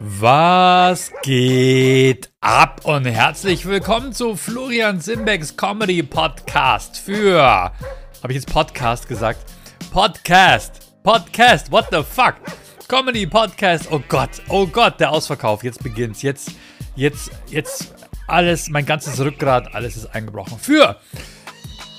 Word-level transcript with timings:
Was 0.00 1.10
geht 1.22 2.30
ab 2.40 2.82
und 2.84 3.04
herzlich 3.04 3.66
willkommen 3.66 4.12
zu 4.12 4.36
Florian 4.36 5.00
Simbecks 5.00 5.56
Comedy 5.56 6.04
Podcast 6.04 6.98
für. 6.98 7.42
Habe 7.42 7.72
ich 8.28 8.36
jetzt 8.36 8.52
Podcast 8.52 9.08
gesagt? 9.08 9.40
Podcast. 9.90 11.02
Podcast. 11.02 11.72
What 11.72 11.86
the 11.90 12.04
fuck? 12.04 12.36
Comedy 12.86 13.26
Podcast. 13.26 13.90
Oh 13.90 14.00
Gott. 14.08 14.30
Oh 14.48 14.68
Gott, 14.68 15.00
der 15.00 15.10
Ausverkauf. 15.10 15.64
Jetzt 15.64 15.82
beginnt's. 15.82 16.22
Jetzt, 16.22 16.52
jetzt, 16.94 17.32
jetzt 17.48 17.92
alles, 18.28 18.68
mein 18.68 18.86
ganzes 18.86 19.18
Rückgrat, 19.18 19.74
alles 19.74 19.96
ist 19.96 20.06
eingebrochen. 20.14 20.60
Für 20.60 21.00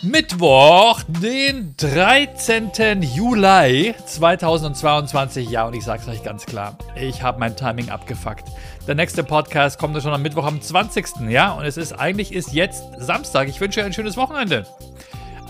Mittwoch, 0.02 1.04
den 1.10 1.76
13. 1.76 3.02
Juli 3.02 3.94
2022. 4.06 5.50
Ja, 5.50 5.68
und 5.68 5.76
ich 5.76 5.84
sag's 5.84 6.08
euch 6.08 6.24
ganz 6.24 6.46
klar, 6.46 6.78
ich 6.96 7.22
habe 7.22 7.38
mein 7.38 7.58
Timing 7.58 7.90
abgefuckt. 7.90 8.46
Der 8.88 8.96
nächste 8.96 9.26
Podcast 9.26 9.78
kommt 9.78 10.02
schon 10.02 10.14
am 10.14 10.22
Mittwoch 10.22 10.46
am 10.46 10.62
20. 10.62 11.28
Ja, 11.28 11.52
und 11.52 11.66
es 11.66 11.76
ist 11.76 11.92
eigentlich 11.92 12.32
ist 12.32 12.54
jetzt 12.54 12.82
Samstag. 12.98 13.50
Ich 13.50 13.60
wünsche 13.60 13.82
euch 13.82 13.88
ein 13.88 13.92
schönes 13.94 14.16
Wochenende. 14.16 14.66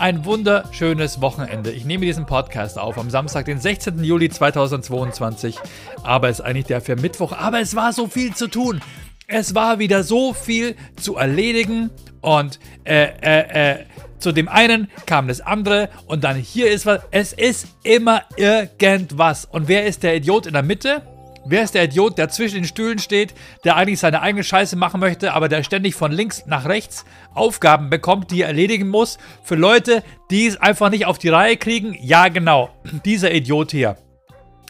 Ein 0.00 0.24
wunderschönes 0.24 1.20
Wochenende. 1.20 1.70
Ich 1.70 1.84
nehme 1.84 2.04
diesen 2.04 2.26
Podcast 2.26 2.76
auf 2.76 2.98
am 2.98 3.08
Samstag, 3.08 3.44
den 3.44 3.60
16. 3.60 4.02
Juli 4.02 4.30
2022. 4.30 5.58
Aber 6.02 6.28
es 6.28 6.40
ist 6.40 6.44
eigentlich 6.44 6.66
der 6.66 6.80
für 6.80 6.96
Mittwoch. 6.96 7.34
Aber 7.34 7.60
es 7.60 7.76
war 7.76 7.92
so 7.92 8.08
viel 8.08 8.34
zu 8.34 8.48
tun. 8.48 8.80
Es 9.28 9.54
war 9.54 9.78
wieder 9.78 10.02
so 10.02 10.32
viel 10.32 10.74
zu 10.96 11.14
erledigen. 11.14 11.90
Und 12.20 12.58
äh, 12.82 13.10
äh, 13.22 13.74
äh, 13.74 13.84
zu 14.20 14.32
dem 14.32 14.48
einen 14.48 14.90
kam 15.06 15.28
das 15.28 15.40
andere 15.40 15.88
und 16.06 16.24
dann 16.24 16.36
hier 16.36 16.70
ist 16.70 16.86
was. 16.86 17.00
Es 17.10 17.32
ist 17.32 17.68
immer 17.82 18.22
irgendwas. 18.36 19.44
Und 19.44 19.68
wer 19.68 19.86
ist 19.86 20.02
der 20.02 20.16
Idiot 20.16 20.46
in 20.46 20.52
der 20.52 20.62
Mitte? 20.62 21.02
Wer 21.46 21.62
ist 21.62 21.74
der 21.74 21.84
Idiot, 21.84 22.18
der 22.18 22.28
zwischen 22.28 22.56
den 22.56 22.64
Stühlen 22.64 22.98
steht, 22.98 23.32
der 23.64 23.76
eigentlich 23.76 23.98
seine 23.98 24.20
eigene 24.20 24.44
Scheiße 24.44 24.76
machen 24.76 25.00
möchte, 25.00 25.32
aber 25.32 25.48
der 25.48 25.62
ständig 25.62 25.94
von 25.94 26.12
links 26.12 26.44
nach 26.46 26.66
rechts 26.66 27.06
Aufgaben 27.34 27.88
bekommt, 27.88 28.30
die 28.30 28.42
er 28.42 28.48
erledigen 28.48 28.88
muss? 28.88 29.18
Für 29.42 29.54
Leute, 29.54 30.02
die 30.30 30.46
es 30.46 30.58
einfach 30.58 30.90
nicht 30.90 31.06
auf 31.06 31.16
die 31.16 31.30
Reihe 31.30 31.56
kriegen? 31.56 31.96
Ja, 31.98 32.28
genau. 32.28 32.70
Dieser 33.06 33.32
Idiot 33.32 33.70
hier. 33.70 33.96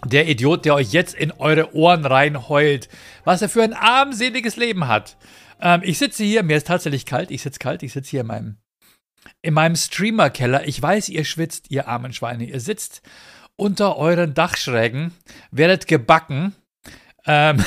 Der 0.06 0.28
Idiot, 0.28 0.64
der 0.64 0.76
euch 0.76 0.92
jetzt 0.92 1.14
in 1.14 1.32
eure 1.32 1.74
Ohren 1.74 2.06
reinheult. 2.06 2.88
Was 3.24 3.42
er 3.42 3.48
für 3.48 3.62
ein 3.62 3.74
armseliges 3.74 4.56
Leben 4.56 4.86
hat. 4.86 5.16
Ähm, 5.60 5.80
ich 5.84 5.98
sitze 5.98 6.22
hier, 6.22 6.42
mir 6.44 6.56
ist 6.56 6.68
tatsächlich 6.68 7.04
kalt. 7.04 7.30
Ich 7.30 7.42
sitze 7.42 7.58
kalt, 7.58 7.82
ich 7.82 7.92
sitze 7.92 8.10
hier 8.10 8.20
in 8.20 8.28
meinem 8.28 8.56
in 9.42 9.54
meinem 9.54 9.76
Streamer-Keller. 9.76 10.66
Ich 10.66 10.80
weiß, 10.80 11.08
ihr 11.08 11.24
schwitzt, 11.24 11.70
ihr 11.70 11.88
armen 11.88 12.12
Schweine. 12.12 12.44
Ihr 12.44 12.60
sitzt 12.60 13.02
unter 13.56 13.96
euren 13.96 14.34
Dachschrägen, 14.34 15.12
werdet 15.50 15.86
gebacken. 15.86 16.54
Ähm, 17.26 17.62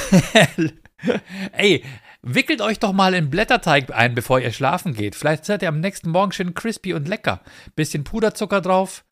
ey, 1.52 1.84
wickelt 2.22 2.62
euch 2.62 2.80
doch 2.80 2.94
mal 2.94 3.14
in 3.14 3.30
Blätterteig 3.30 3.94
ein, 3.94 4.16
bevor 4.16 4.40
ihr 4.40 4.52
schlafen 4.52 4.94
geht. 4.94 5.16
Vielleicht 5.16 5.46
seid 5.46 5.62
ihr 5.62 5.70
am 5.70 5.80
nächsten 5.80 6.10
Morgen 6.10 6.32
schön 6.32 6.54
crispy 6.54 6.94
und 6.94 7.08
lecker. 7.08 7.42
Bisschen 7.76 8.04
Puderzucker 8.04 8.62
drauf. 8.62 9.06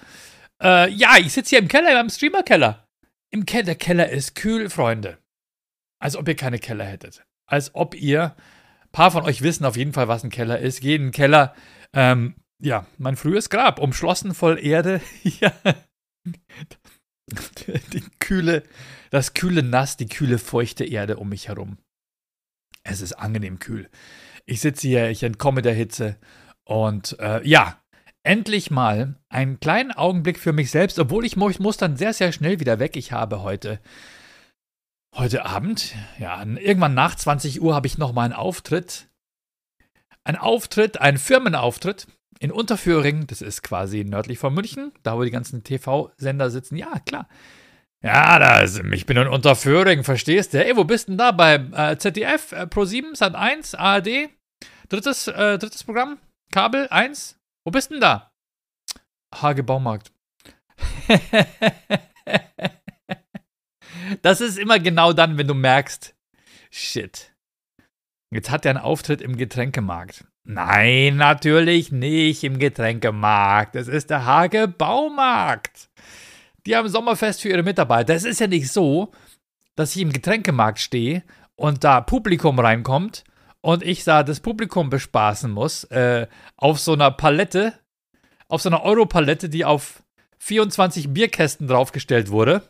Äh, 0.62 0.90
ja, 0.92 1.18
ich 1.18 1.34
sitze 1.34 1.52
hier 1.52 1.60
im 1.60 1.68
Keller, 1.68 1.94
meinem 1.94 2.10
Streamer-Keller. 2.10 2.88
Im 3.30 3.46
Keller, 3.46 3.66
der 3.66 3.76
Keller 3.76 4.10
ist 4.10 4.36
kühl, 4.36 4.70
Freunde. 4.70 5.18
Als 6.00 6.16
ob 6.16 6.28
ihr 6.28 6.36
keine 6.36 6.60
Keller 6.60 6.86
hättet. 6.86 7.24
Als 7.46 7.76
ob 7.76 7.96
ihr, 7.96 8.36
ein 8.84 8.92
paar 8.92 9.12
von 9.12 9.24
euch 9.24 9.42
wissen 9.42 9.66
auf 9.66 9.78
jeden 9.78 9.94
Fall, 9.94 10.08
was 10.08 10.24
ein 10.24 10.32
Keller 10.32 10.60
ist. 10.60 10.82
Gehen 10.82 11.02
in 11.02 11.08
den 11.08 11.12
Keller, 11.12 11.54
ähm, 11.94 12.36
ja, 12.62 12.86
mein 12.98 13.16
frühes 13.16 13.50
Grab, 13.50 13.80
umschlossen 13.80 14.34
voll 14.34 14.64
Erde. 14.64 15.02
ja. 15.24 15.52
Die 17.94 18.04
kühle, 18.20 18.64
das 19.10 19.34
kühle 19.34 19.64
Nass, 19.64 19.98
die 19.98 20.08
kühle, 20.08 20.38
feuchte 20.38 20.86
Erde 20.86 21.18
um 21.18 21.30
mich 21.30 21.48
herum. 21.48 21.78
Es 22.84 23.02
ist 23.02 23.14
angenehm 23.14 23.60
kühl. 23.60 23.90
Ich 24.46 24.62
sitze 24.62 24.88
hier, 24.88 25.10
ich 25.10 25.24
entkomme 25.24 25.62
der 25.62 25.74
Hitze. 25.74 26.18
Und 26.66 27.18
äh, 27.20 27.46
ja, 27.48 27.82
endlich 28.24 28.72
mal 28.72 29.16
einen 29.30 29.60
kleinen 29.60 29.92
Augenblick 29.92 30.40
für 30.40 30.54
mich 30.54 30.72
selbst, 30.72 31.00
obwohl 31.00 31.26
ich, 31.26 31.38
ich 31.38 31.60
muss 31.60 31.78
dann 31.78 31.98
sehr, 31.98 32.14
sehr 32.14 32.32
schnell 32.32 32.60
wieder 32.60 32.80
weg. 32.80 32.96
Ich 32.96 33.12
habe 33.12 33.42
heute, 33.42 33.80
heute 35.16 35.46
Abend, 35.46 35.96
ja, 36.20 36.44
irgendwann 36.44 36.94
nach 36.94 37.16
20 37.16 37.62
Uhr 37.62 37.74
habe 37.76 37.88
ich 37.88 37.98
nochmal 37.98 38.26
einen 38.26 38.34
Auftritt 38.34 39.11
ein 40.24 40.36
Auftritt, 40.36 41.00
ein 41.02 41.18
Firmenauftritt 41.18 42.08
in 42.40 42.52
Unterföhring, 42.52 43.28
das 43.28 43.42
ist 43.42 43.62
quasi 43.62 44.04
nördlich 44.04 44.40
von 44.40 44.54
München, 44.54 44.92
da 45.04 45.18
wo 45.18 45.24
die 45.24 45.32
ganzen 45.32 45.64
TV-Sender 45.64 46.50
sitzen. 46.50 46.76
Ja, 46.76 47.00
klar. 47.06 47.28
Ja, 48.04 48.40
da 48.40 48.62
ist, 48.62 48.80
ich 48.80 49.06
bin 49.06 49.18
in 49.18 49.28
Unterföhring, 49.28 50.04
verstehst 50.04 50.54
du? 50.54 50.66
Ey, 50.66 50.76
wo 50.76 50.84
bist 50.84 51.08
denn 51.08 51.20
da? 51.20 51.32
Bei 51.32 51.56
äh, 51.56 51.98
ZDF, 51.98 52.52
äh, 52.52 52.64
Pro7, 52.64 53.16
Sat 53.16 53.36
1, 53.36 53.76
ARD? 53.76 54.30
Drittes, 54.90 55.28
äh, 55.28 55.60
drittes 55.60 55.84
Programm? 55.84 56.18
Kabel 56.52 56.88
1? 56.90 57.38
Wo 57.64 57.72
bist 57.72 57.92
denn 57.92 58.02
da? 58.02 58.32
Hage 59.34 59.62
Baumarkt. 59.62 60.12
das 64.24 64.42
ist 64.42 64.58
immer 64.58 64.80
genau 64.80 65.14
dann, 65.14 65.38
wenn 65.38 65.48
du 65.48 65.54
merkst, 65.54 66.16
shit, 66.72 67.31
Jetzt 68.32 68.50
hat 68.50 68.66
er 68.66 68.72
einen 68.72 68.80
Auftritt 68.80 69.22
im 69.22 69.36
Getränkemarkt. 69.36 70.26
Nein, 70.44 71.18
natürlich 71.18 71.92
nicht 71.92 72.44
im 72.46 72.60
Getränkemarkt. 72.60 73.76
Es 73.76 73.90
ist 73.90 74.10
der 74.10 74.26
Hage 74.26 74.70
Baumarkt. 74.70 75.90
Die 76.66 76.76
haben 76.76 76.88
Sommerfest 76.88 77.42
für 77.42 77.50
ihre 77.50 77.64
Mitarbeiter. 77.64 78.16
Es 78.16 78.24
ist 78.24 78.40
ja 78.40 78.48
nicht 78.48 78.72
so, 78.72 79.12
dass 79.76 79.96
ich 79.96 80.02
im 80.02 80.14
Getränkemarkt 80.14 80.80
stehe 80.80 81.24
und 81.56 81.84
da 81.84 82.00
Publikum 82.00 82.58
reinkommt 82.60 83.26
und 83.60 83.84
ich 83.84 84.06
da 84.06 84.24
das 84.24 84.40
Publikum 84.40 84.90
bespaßen 84.90 85.52
muss 85.52 85.84
äh, 85.86 86.28
auf 86.56 86.80
so 86.80 86.94
einer 86.94 87.12
Palette, 87.12 87.74
auf 88.48 88.62
so 88.62 88.70
einer 88.70 88.84
Europalette, 88.84 89.50
die 89.50 89.66
auf 89.66 90.04
24 90.40 91.14
Bierkästen 91.14 91.68
draufgestellt 91.68 92.30
wurde. 92.30 92.64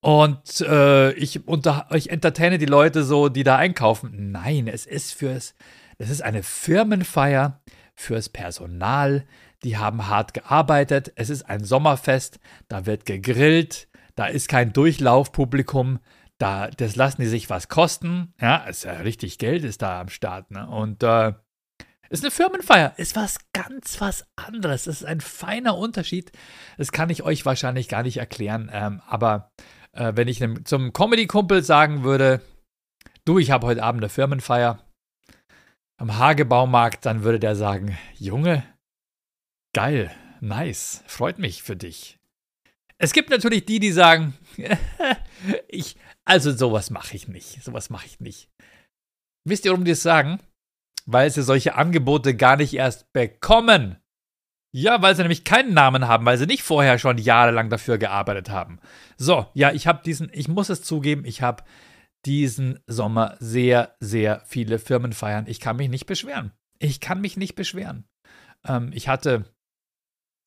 Und 0.00 0.62
äh, 0.62 1.12
ich, 1.12 1.46
unter, 1.46 1.88
ich 1.92 2.10
entertaine 2.10 2.58
die 2.58 2.66
Leute 2.66 3.04
so, 3.04 3.28
die 3.28 3.44
da 3.44 3.56
einkaufen. 3.56 4.32
Nein, 4.32 4.66
es 4.66 4.86
ist 4.86 5.12
fürs, 5.12 5.54
es 5.98 6.08
ist 6.08 6.22
eine 6.22 6.42
Firmenfeier 6.42 7.60
fürs 7.94 8.30
Personal. 8.30 9.26
Die 9.62 9.76
haben 9.76 10.08
hart 10.08 10.32
gearbeitet. 10.32 11.12
Es 11.16 11.28
ist 11.28 11.42
ein 11.42 11.64
Sommerfest. 11.64 12.40
Da 12.68 12.86
wird 12.86 13.04
gegrillt. 13.04 13.88
Da 14.14 14.26
ist 14.26 14.48
kein 14.48 14.72
Durchlaufpublikum. 14.72 15.98
Da, 16.38 16.68
das 16.68 16.96
lassen 16.96 17.20
die 17.20 17.28
sich 17.28 17.50
was 17.50 17.68
kosten. 17.68 18.32
Ja, 18.40 18.56
ist 18.64 18.84
ja 18.84 18.92
richtig 18.92 19.36
Geld 19.36 19.64
ist 19.64 19.82
da 19.82 20.00
am 20.00 20.08
Start. 20.08 20.50
Ne? 20.50 20.66
Und 20.66 21.02
äh, 21.02 21.34
ist 22.08 22.24
eine 22.24 22.30
Firmenfeier. 22.30 22.94
Ist 22.96 23.14
was 23.14 23.36
ganz 23.52 24.00
was 24.00 24.26
anderes. 24.34 24.84
Das 24.84 25.02
ist 25.02 25.06
ein 25.06 25.20
feiner 25.20 25.76
Unterschied. 25.76 26.32
Das 26.78 26.90
kann 26.90 27.10
ich 27.10 27.22
euch 27.22 27.44
wahrscheinlich 27.44 27.88
gar 27.88 28.02
nicht 28.02 28.16
erklären. 28.16 28.70
Ähm, 28.72 29.02
aber 29.06 29.52
äh, 29.92 30.12
wenn 30.14 30.28
ich 30.28 30.42
einem, 30.42 30.64
zum 30.64 30.92
Comedy-Kumpel 30.92 31.62
sagen 31.62 32.04
würde, 32.04 32.40
du, 33.24 33.38
ich 33.38 33.50
habe 33.50 33.66
heute 33.66 33.82
Abend 33.82 34.02
eine 34.02 34.08
Firmenfeier 34.08 34.84
am 35.98 36.16
Hagebaumarkt, 36.16 37.04
dann 37.04 37.22
würde 37.22 37.38
der 37.38 37.56
sagen, 37.56 37.96
Junge, 38.16 38.64
geil, 39.74 40.10
nice, 40.40 41.04
freut 41.06 41.38
mich 41.38 41.62
für 41.62 41.76
dich. 41.76 42.18
Es 42.98 43.12
gibt 43.12 43.30
natürlich 43.30 43.64
die, 43.64 43.80
die 43.80 43.92
sagen, 43.92 44.34
ich, 45.68 45.96
also 46.24 46.52
sowas 46.52 46.90
mache 46.90 47.16
ich 47.16 47.28
nicht, 47.28 47.62
sowas 47.62 47.90
mache 47.90 48.06
ich 48.06 48.20
nicht. 48.20 48.50
Wisst 49.46 49.64
ihr, 49.64 49.70
warum 49.70 49.84
die 49.84 49.92
es 49.92 50.02
sagen? 50.02 50.38
Weil 51.06 51.30
sie 51.30 51.42
solche 51.42 51.74
Angebote 51.74 52.36
gar 52.36 52.56
nicht 52.56 52.74
erst 52.74 53.10
bekommen. 53.12 53.99
Ja, 54.72 55.02
weil 55.02 55.16
sie 55.16 55.22
nämlich 55.22 55.44
keinen 55.44 55.74
Namen 55.74 56.06
haben, 56.06 56.24
weil 56.24 56.38
sie 56.38 56.46
nicht 56.46 56.62
vorher 56.62 56.98
schon 56.98 57.18
jahrelang 57.18 57.70
dafür 57.70 57.98
gearbeitet 57.98 58.50
haben. 58.50 58.78
So, 59.16 59.46
ja, 59.54 59.72
ich 59.72 59.86
habe 59.86 60.02
diesen, 60.04 60.30
ich 60.32 60.46
muss 60.46 60.68
es 60.68 60.82
zugeben, 60.82 61.24
ich 61.24 61.42
habe 61.42 61.64
diesen 62.24 62.78
Sommer 62.86 63.36
sehr, 63.40 63.96
sehr 63.98 64.42
viele 64.46 64.78
Firmenfeiern. 64.78 65.46
Ich 65.48 65.58
kann 65.58 65.76
mich 65.76 65.88
nicht 65.88 66.06
beschweren. 66.06 66.52
Ich 66.78 67.00
kann 67.00 67.20
mich 67.20 67.36
nicht 67.36 67.54
beschweren. 67.56 68.04
Ähm, 68.66 68.90
ich 68.94 69.08
hatte, 69.08 69.44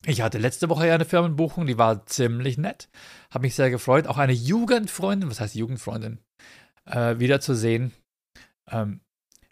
ich 0.06 0.22
hatte 0.22 0.38
letzte 0.38 0.68
Woche 0.70 0.86
ja 0.86 0.94
eine 0.94 1.04
Firmenbuchung, 1.04 1.66
die 1.66 1.78
war 1.78 2.06
ziemlich 2.06 2.56
nett. 2.56 2.88
Habe 3.30 3.42
mich 3.42 3.54
sehr 3.54 3.70
gefreut. 3.70 4.06
Auch 4.06 4.18
eine 4.18 4.32
Jugendfreundin, 4.32 5.28
was 5.28 5.40
heißt 5.40 5.54
Jugendfreundin, 5.54 6.18
äh, 6.86 7.18
wiederzusehen. 7.18 7.92
Ähm, 8.70 9.00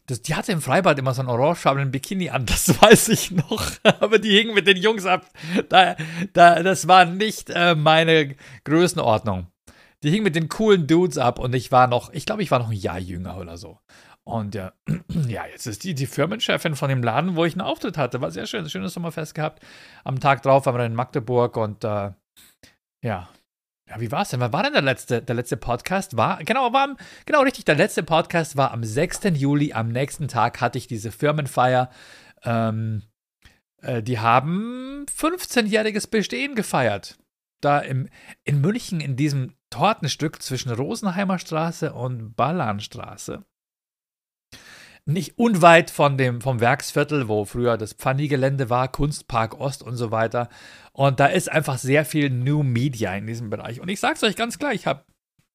das, 0.06 0.22
die 0.22 0.34
hatte 0.34 0.52
im 0.52 0.60
Freibad 0.60 0.98
immer 0.98 1.14
so 1.14 1.20
einen 1.20 1.30
orangefarbenen 1.30 1.90
Bikini 1.90 2.30
an, 2.30 2.46
das 2.46 2.68
weiß 2.82 3.08
ich 3.08 3.30
noch. 3.30 3.72
Aber 4.00 4.18
die 4.18 4.36
hingen 4.36 4.54
mit 4.54 4.66
den 4.66 4.76
Jungs 4.76 5.06
ab. 5.06 5.26
Da, 5.68 5.96
da, 6.32 6.62
das 6.62 6.88
war 6.88 7.04
nicht 7.04 7.50
äh, 7.50 7.74
meine 7.74 8.34
Größenordnung. 8.64 9.46
Die 10.02 10.10
hing 10.10 10.24
mit 10.24 10.34
den 10.34 10.48
coolen 10.48 10.88
Dudes 10.88 11.16
ab 11.16 11.38
und 11.38 11.54
ich 11.54 11.70
war 11.70 11.86
noch, 11.86 12.12
ich 12.12 12.26
glaube, 12.26 12.42
ich 12.42 12.50
war 12.50 12.58
noch 12.58 12.70
ein 12.70 12.76
Jahr 12.76 12.98
jünger 12.98 13.38
oder 13.38 13.56
so. 13.56 13.78
Und 14.24 14.54
ja, 14.54 14.72
ja, 15.28 15.46
jetzt 15.46 15.66
ist 15.66 15.84
die 15.84 15.94
die 15.94 16.06
Firmenchefin 16.06 16.74
von 16.74 16.88
dem 16.88 17.02
Laden, 17.02 17.36
wo 17.36 17.44
ich 17.44 17.54
einen 17.54 17.60
Auftritt 17.60 17.98
hatte. 17.98 18.20
War 18.20 18.30
sehr 18.30 18.46
schön, 18.46 18.68
schönes 18.68 18.94
Sommerfest 18.94 19.34
gehabt. 19.34 19.64
Am 20.04 20.20
Tag 20.20 20.42
drauf 20.42 20.66
waren 20.66 20.76
wir 20.76 20.86
in 20.86 20.94
Magdeburg 20.94 21.56
und 21.56 21.84
äh, 21.84 22.12
ja, 23.02 23.28
ja, 23.88 24.00
wie 24.00 24.10
war 24.12 24.22
es 24.22 24.30
denn? 24.30 24.40
Wann 24.40 24.52
war 24.52 24.62
denn 24.62 24.72
der 24.72 24.82
letzte, 24.82 25.22
der 25.22 25.34
letzte 25.34 25.56
Podcast? 25.56 26.16
War, 26.16 26.42
genau, 26.44 26.72
war 26.72 26.96
genau 27.26 27.42
richtig, 27.42 27.64
der 27.64 27.74
letzte 27.74 28.02
Podcast 28.02 28.56
war 28.56 28.72
am 28.72 28.84
6. 28.84 29.20
Juli. 29.34 29.72
Am 29.72 29.88
nächsten 29.88 30.28
Tag 30.28 30.60
hatte 30.60 30.78
ich 30.78 30.86
diese 30.86 31.10
Firmenfeier. 31.10 31.90
Ähm, 32.44 33.02
äh, 33.82 34.02
die 34.02 34.18
haben 34.18 35.06
15-jähriges 35.06 36.08
Bestehen 36.08 36.54
gefeiert. 36.54 37.18
Da 37.60 37.80
im, 37.80 38.08
in 38.44 38.60
München, 38.60 39.00
in 39.00 39.16
diesem 39.16 39.54
Tortenstück 39.70 40.42
zwischen 40.42 40.70
Rosenheimer 40.72 41.38
Straße 41.38 41.92
und 41.92 42.34
Ballanstraße. 42.34 43.44
Nicht 45.04 45.36
unweit 45.36 45.90
von 45.90 46.16
dem, 46.16 46.40
vom 46.40 46.60
Werksviertel, 46.60 47.26
wo 47.26 47.44
früher 47.44 47.76
das 47.76 47.92
Pfanni-Gelände 47.94 48.70
war, 48.70 48.90
Kunstpark 48.90 49.58
Ost 49.58 49.82
und 49.82 49.96
so 49.96 50.12
weiter. 50.12 50.48
Und 50.92 51.18
da 51.18 51.26
ist 51.26 51.50
einfach 51.50 51.78
sehr 51.78 52.04
viel 52.04 52.30
New 52.30 52.62
Media 52.62 53.14
in 53.16 53.26
diesem 53.26 53.50
Bereich. 53.50 53.80
Und 53.80 53.88
ich 53.88 53.98
sag's 53.98 54.22
euch 54.22 54.36
ganz 54.36 54.58
klar, 54.58 54.72
ich 54.72 54.86
habe 54.86 55.04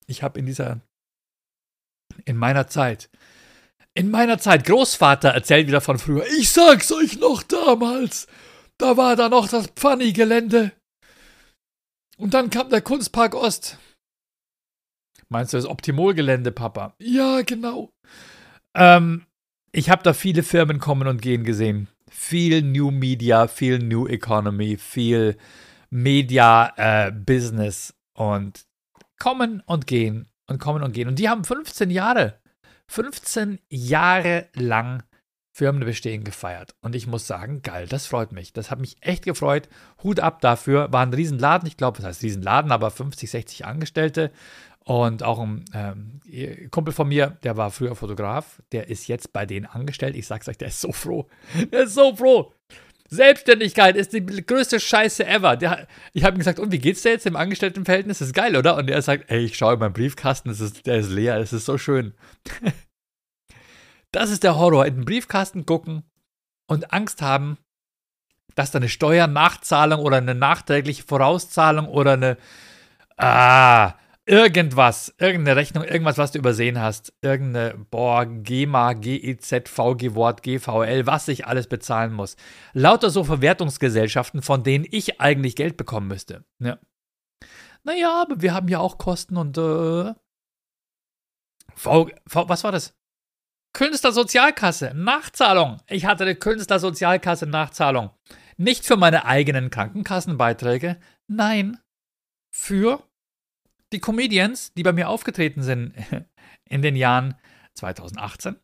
ich 0.06 0.22
hab 0.22 0.36
in 0.36 0.46
dieser, 0.46 0.82
in 2.26 2.36
meiner 2.36 2.68
Zeit, 2.68 3.10
in 3.94 4.12
meiner 4.12 4.38
Zeit, 4.38 4.66
Großvater 4.66 5.30
erzählt 5.30 5.68
wieder 5.68 5.82
von 5.82 5.98
früher, 5.98 6.26
ich 6.38 6.52
sag's 6.52 6.92
euch 6.92 7.18
noch 7.20 7.42
damals, 7.44 8.28
da 8.78 8.98
war 8.98 9.16
da 9.16 9.30
noch 9.30 9.48
das 9.48 9.68
Pfanni-Gelände. 9.68 10.74
Und 12.18 12.34
dann 12.34 12.50
kam 12.50 12.70
der 12.70 12.82
Kunstpark 12.82 13.34
Ost. 13.34 13.78
Meinst 15.30 15.54
du 15.54 15.58
das 15.58 15.66
Optimol-Gelände, 15.66 16.52
Papa? 16.52 16.96
Ja, 17.00 17.42
genau. 17.42 17.92
Ähm, 18.76 19.27
ich 19.78 19.92
habe 19.92 20.02
da 20.02 20.14
viele 20.14 20.42
Firmen 20.42 20.80
kommen 20.80 21.08
und 21.08 21.22
gehen 21.22 21.44
gesehen. 21.44 21.88
Viel 22.10 22.64
New 22.64 22.90
Media, 22.90 23.48
viel 23.48 23.78
New 23.78 24.08
Economy, 24.08 24.76
viel 24.76 25.38
Media 25.92 26.74
äh, 26.78 27.12
Business 27.12 27.94
und 28.16 28.66
kommen 29.20 29.62
und 29.68 29.86
gehen 29.86 30.32
und 30.48 30.58
kommen 30.58 30.82
und 30.82 30.94
gehen. 30.94 31.08
Und 31.08 31.20
die 31.20 31.30
haben 31.30 31.44
15 31.44 31.92
Jahre, 31.92 32.40
15 32.88 33.60
Jahre 33.70 34.48
lang 34.56 35.04
Firmenbestehen 35.52 36.24
gefeiert. 36.24 36.74
Und 36.82 36.96
ich 36.96 37.06
muss 37.06 37.28
sagen, 37.28 37.62
geil, 37.62 37.86
das 37.88 38.08
freut 38.08 38.32
mich. 38.32 38.54
Das 38.54 38.72
hat 38.72 38.80
mich 38.80 38.98
echt 39.02 39.26
gefreut. 39.26 39.70
Hut 40.02 40.20
ab 40.20 40.42
dafür. 40.42 40.92
War 40.92 41.06
ein 41.06 41.14
Riesenladen, 41.14 41.68
ich 41.68 41.78
glaube, 41.78 41.98
das 41.98 42.06
heißt 42.08 42.24
Riesenladen, 42.24 42.72
aber 42.72 42.90
50, 42.90 43.30
60 43.30 43.66
Angestellte. 43.66 44.32
Und 44.88 45.22
auch 45.22 45.40
ein 45.40 45.66
ähm, 45.74 46.22
Kumpel 46.72 46.94
von 46.94 47.10
mir, 47.10 47.38
der 47.44 47.58
war 47.58 47.72
früher 47.72 47.94
Fotograf, 47.94 48.62
der 48.72 48.88
ist 48.88 49.10
jetzt 49.10 49.34
bei 49.34 49.46
denen 49.46 49.66
angestellt. 49.66 50.16
Ich 50.16 50.28
sag's 50.28 50.48
euch, 50.48 50.58
der 50.58 50.70
ist 50.70 50.80
so 50.80 50.94
froh. 50.94 51.28
Der 51.74 51.84
ist 51.84 51.94
so 51.94 52.16
froh. 52.16 52.54
Selbstständigkeit 53.10 53.98
ist 53.98 54.14
die 54.14 54.26
größte 54.26 54.80
Scheiße 54.80 55.28
ever. 55.28 55.58
Der, 55.58 55.90
ich 56.14 56.24
habe 56.24 56.38
ihm 56.38 56.40
gesagt, 56.40 56.60
und 56.60 56.72
wie 56.72 56.80
geht's 56.80 57.02
dir 57.02 57.12
jetzt 57.12 57.26
im 57.26 57.36
Angestelltenverhältnis? 57.36 58.20
Das 58.20 58.30
ist 58.30 58.34
geil, 58.34 58.56
oder? 58.56 58.78
Und 58.78 58.90
er 58.90 59.02
sagt, 59.02 59.30
ey, 59.30 59.44
ich 59.44 59.58
schaue 59.58 59.74
in 59.74 59.80
meinen 59.80 59.92
Briefkasten, 59.92 60.48
das 60.48 60.62
ist, 60.62 60.86
der 60.86 61.00
ist 61.00 61.10
leer, 61.10 61.36
es 61.36 61.52
ist 61.52 61.66
so 61.66 61.78
schön. 61.78 62.14
das 64.14 64.30
ist 64.30 64.46
der 64.46 64.56
Horror. 64.56 64.86
In 64.86 64.96
den 64.96 65.06
Briefkasten 65.06 65.66
gucken 65.66 66.04
und 66.66 66.94
Angst 66.94 67.22
haben, 67.22 67.58
dass 68.56 68.72
da 68.72 68.80
eine 68.80 68.88
Steuernachzahlung 68.88 70.00
oder 70.00 70.16
eine 70.16 70.34
nachträgliche 70.34 71.04
Vorauszahlung 71.04 71.90
oder 71.90 72.14
eine. 72.14 72.38
Ah, 73.18 73.96
irgendwas, 74.28 75.14
irgendeine 75.18 75.56
Rechnung, 75.56 75.84
irgendwas, 75.84 76.18
was 76.18 76.32
du 76.32 76.40
übersehen 76.40 76.80
hast, 76.80 77.14
irgendeine, 77.22 77.86
boah, 77.90 78.26
GEMA, 78.26 78.94
GEZ, 78.94 79.70
VG-Wort, 79.70 80.44
GVL, 80.44 81.08
was 81.08 81.28
ich 81.30 81.48
alles 81.48 81.68
bezahlen 81.68 82.14
muss. 82.14 82.36
Lauter 82.74 83.10
so 83.10 83.24
Verwertungsgesellschaften, 83.24 84.42
von 84.42 84.64
denen 84.64 84.86
ich 84.90 85.22
eigentlich 85.22 85.56
Geld 85.56 85.78
bekommen 85.78 86.08
müsste. 86.08 86.44
Ja. 86.60 86.78
Naja, 87.84 88.22
aber 88.22 88.42
wir 88.42 88.54
haben 88.54 88.68
ja 88.68 88.80
auch 88.80 88.98
Kosten 88.98 89.38
und, 89.38 89.58
äh, 89.58 90.14
V, 91.74 92.10
v, 92.28 92.50
was 92.50 92.64
war 92.64 92.72
das? 92.72 92.96
Künstlersozialkasse, 93.74 94.94
Nachzahlung. 94.96 95.78
Ich 95.88 96.06
hatte 96.06 96.24
eine 96.24 96.36
Künstlersozialkasse 96.36 97.46
Nachzahlung. 97.46 98.10
Nicht 98.58 98.86
für 98.86 98.98
meine 98.98 99.26
eigenen 99.26 99.70
Krankenkassenbeiträge, 99.70 101.00
nein, 101.28 101.78
für 102.52 103.04
die 103.94 104.00
Comedians, 104.00 104.74
die 104.74 104.84
bei 104.84 104.94
mir 104.94 105.10
aufgetreten 105.10 105.64
sind 105.64 105.94
in 106.70 106.82
den 106.82 106.96
Jahren 106.96 107.36
2018, 107.76 108.58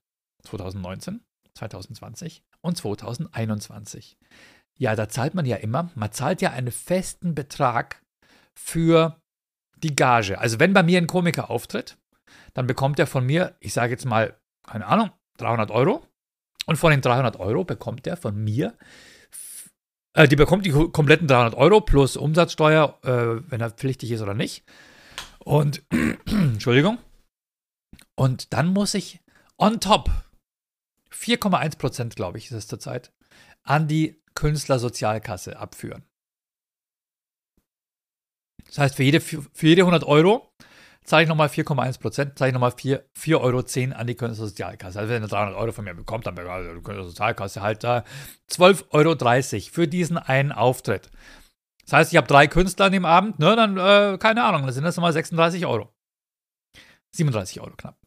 2019, 0.43 1.21
2020 1.55 2.43
und 2.61 2.77
2021. 2.77 4.17
Ja, 4.77 4.95
da 4.95 5.07
zahlt 5.07 5.35
man 5.35 5.45
ja 5.45 5.57
immer, 5.57 5.91
man 5.95 6.11
zahlt 6.11 6.41
ja 6.41 6.51
einen 6.51 6.71
festen 6.71 7.35
Betrag 7.35 8.01
für 8.57 9.21
die 9.77 9.95
Gage. 9.95 10.39
Also 10.39 10.59
wenn 10.59 10.73
bei 10.73 10.83
mir 10.83 10.97
ein 10.97 11.07
Komiker 11.07 11.49
auftritt, 11.49 11.97
dann 12.53 12.67
bekommt 12.67 12.99
er 12.99 13.07
von 13.07 13.25
mir, 13.25 13.55
ich 13.59 13.73
sage 13.73 13.91
jetzt 13.91 14.05
mal, 14.05 14.39
keine 14.67 14.87
Ahnung, 14.87 15.11
300 15.37 15.71
Euro. 15.71 16.05
Und 16.65 16.77
von 16.77 16.91
den 16.91 17.01
300 17.01 17.39
Euro 17.39 17.65
bekommt 17.65 18.07
er 18.07 18.15
von 18.15 18.41
mir 18.41 18.77
äh, 20.13 20.27
die 20.27 20.35
bekommt 20.35 20.65
die 20.65 20.71
kompletten 20.71 21.27
300 21.27 21.55
Euro 21.55 21.81
plus 21.81 22.17
Umsatzsteuer, 22.17 22.99
äh, 23.03 23.51
wenn 23.51 23.61
er 23.61 23.71
pflichtig 23.71 24.11
ist 24.11 24.21
oder 24.21 24.33
nicht. 24.33 24.63
Und, 25.43 25.83
Entschuldigung. 26.25 26.97
Und 28.15 28.53
dann 28.53 28.67
muss 28.67 28.93
ich 28.93 29.19
on 29.57 29.79
top 29.79 30.09
4,1 31.11 31.77
Prozent, 31.77 32.15
glaube 32.15 32.37
ich, 32.37 32.45
ist 32.45 32.53
es 32.53 32.67
zurzeit, 32.67 33.11
an 33.63 33.87
die 33.87 34.21
Künstlersozialkasse 34.35 35.57
abführen. 35.57 36.03
Das 38.67 38.77
heißt, 38.77 38.95
für 38.95 39.03
jede, 39.03 39.21
für 39.21 39.43
jede 39.61 39.83
100 39.83 40.03
Euro 40.03 40.51
zahle 41.03 41.23
ich 41.23 41.29
nochmal 41.29 41.49
4,1 41.49 41.99
Prozent, 41.99 42.39
zahle 42.39 42.49
ich 42.49 42.53
nochmal 42.53 42.71
4,10 42.71 43.39
Euro 43.39 43.99
an 43.99 44.07
die 44.07 44.15
Künstlersozialkasse. 44.15 44.99
Also 44.99 45.13
wenn 45.13 45.21
er 45.21 45.27
300 45.27 45.55
Euro 45.55 45.71
von 45.71 45.85
mir 45.85 45.93
bekommt, 45.93 46.25
dann 46.25 46.35
bekommt 46.35 46.65
die 46.65 46.81
Künstlersozialkasse 46.81 47.61
halt 47.61 47.83
da 47.83 48.03
12,30 48.49 48.91
Euro 48.91 49.71
für 49.71 49.87
diesen 49.87 50.17
einen 50.17 50.51
Auftritt. 50.51 51.11
Das 51.85 51.93
heißt, 51.93 52.13
ich 52.13 52.17
habe 52.17 52.27
drei 52.27 52.47
Künstler 52.47 52.85
an 52.85 52.91
dem 52.91 53.05
Abend, 53.05 53.39
ne, 53.39 53.55
dann, 53.55 53.77
äh, 53.77 54.17
keine 54.17 54.43
Ahnung, 54.43 54.63
dann 54.63 54.73
sind 54.73 54.83
das 54.83 54.95
nochmal 54.95 55.13
36 55.13 55.65
Euro. 55.65 55.93
37 57.11 57.61
Euro 57.61 57.75
knapp. 57.75 57.97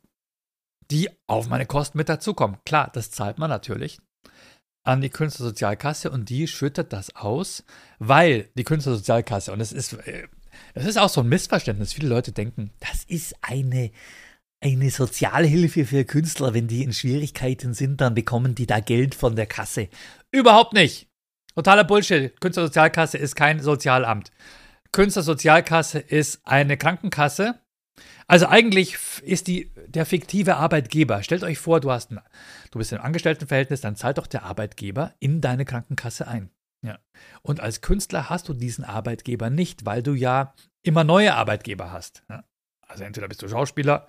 Die 0.91 1.09
auf 1.27 1.49
meine 1.49 1.67
Kosten 1.67 1.99
mit 1.99 2.09
dazukommen. 2.09 2.59
Klar, 2.65 2.91
das 2.93 3.11
zahlt 3.11 3.39
man 3.39 3.51
natürlich 3.51 4.01
an 4.87 5.01
die 5.01 5.11
Künstlersozialkasse 5.11 6.11
und 6.11 6.29
die 6.29 6.47
schüttet 6.47 6.93
das 6.93 7.15
aus, 7.17 7.65
weil 7.99 8.49
die 8.55 8.65
Künstlersozialkasse, 8.65 9.53
und 9.53 9.59
das 9.59 9.73
ist, 9.73 9.95
äh, 9.95 10.29
das 10.75 10.85
ist 10.85 10.97
auch 10.97 11.09
so 11.09 11.23
ein 11.23 11.29
Missverständnis, 11.29 11.93
viele 11.93 12.09
Leute 12.09 12.33
denken, 12.33 12.71
das 12.79 13.03
ist 13.05 13.35
eine, 13.43 13.91
eine 14.61 14.91
Sozialhilfe 14.91 15.85
für 15.87 16.05
Künstler, 16.05 16.55
wenn 16.55 16.69
die 16.69 16.85
in 16.85 16.93
Schwierigkeiten 16.93 17.75
sind, 17.75 18.01
dann 18.01 18.15
bekommen 18.15 18.55
die 18.55 18.67
da 18.67 18.79
Geld 18.81 19.17
von 19.17 19.35
der 19.35 19.47
Kasse. 19.47 19.89
Überhaupt 20.31 20.73
nicht. 20.73 21.09
Totaler 21.57 21.85
Bullshit. 21.85 22.39
Künstlersozialkasse 22.39 23.17
ist 23.17 23.35
kein 23.35 23.61
Sozialamt. 23.61 24.31
Künstlersozialkasse 24.93 25.99
ist 25.99 26.41
eine 26.45 26.77
Krankenkasse. 26.77 27.59
Also 28.27 28.47
eigentlich 28.47 28.99
ist 29.23 29.47
die 29.47 29.73
der 29.87 30.05
fiktive 30.05 30.57
Arbeitgeber. 30.57 31.23
Stellt 31.23 31.45
euch 31.45 31.59
vor, 31.59 31.81
du 31.81 31.91
hast 31.91 32.13
ein, 32.13 32.21
du 32.73 32.79
bist 32.79 32.93
im 32.93 33.01
Angestelltenverhältnis, 33.01 33.81
dann 33.81 33.97
zahlt 33.97 34.19
doch 34.19 34.27
der 34.27 34.43
Arbeitgeber 34.43 35.15
in 35.19 35.41
deine 35.41 35.65
Krankenkasse 35.65 36.29
ein. 36.29 36.51
Ja. 36.83 36.99
Und 37.41 37.61
als 37.61 37.81
Künstler 37.81 38.29
hast 38.29 38.51
du 38.51 38.53
diesen 38.53 38.85
Arbeitgeber 38.85 39.49
nicht, 39.49 39.87
weil 39.87 40.03
du 40.03 40.13
ja 40.13 40.53
immer 40.83 41.05
neue 41.05 41.35
Arbeitgeber 41.35 41.91
hast. 41.91 42.23
Ja. 42.29 42.45
Also 42.87 43.05
entweder 43.05 43.29
bist 43.29 43.41
du 43.41 43.49
Schauspieler, 43.49 44.09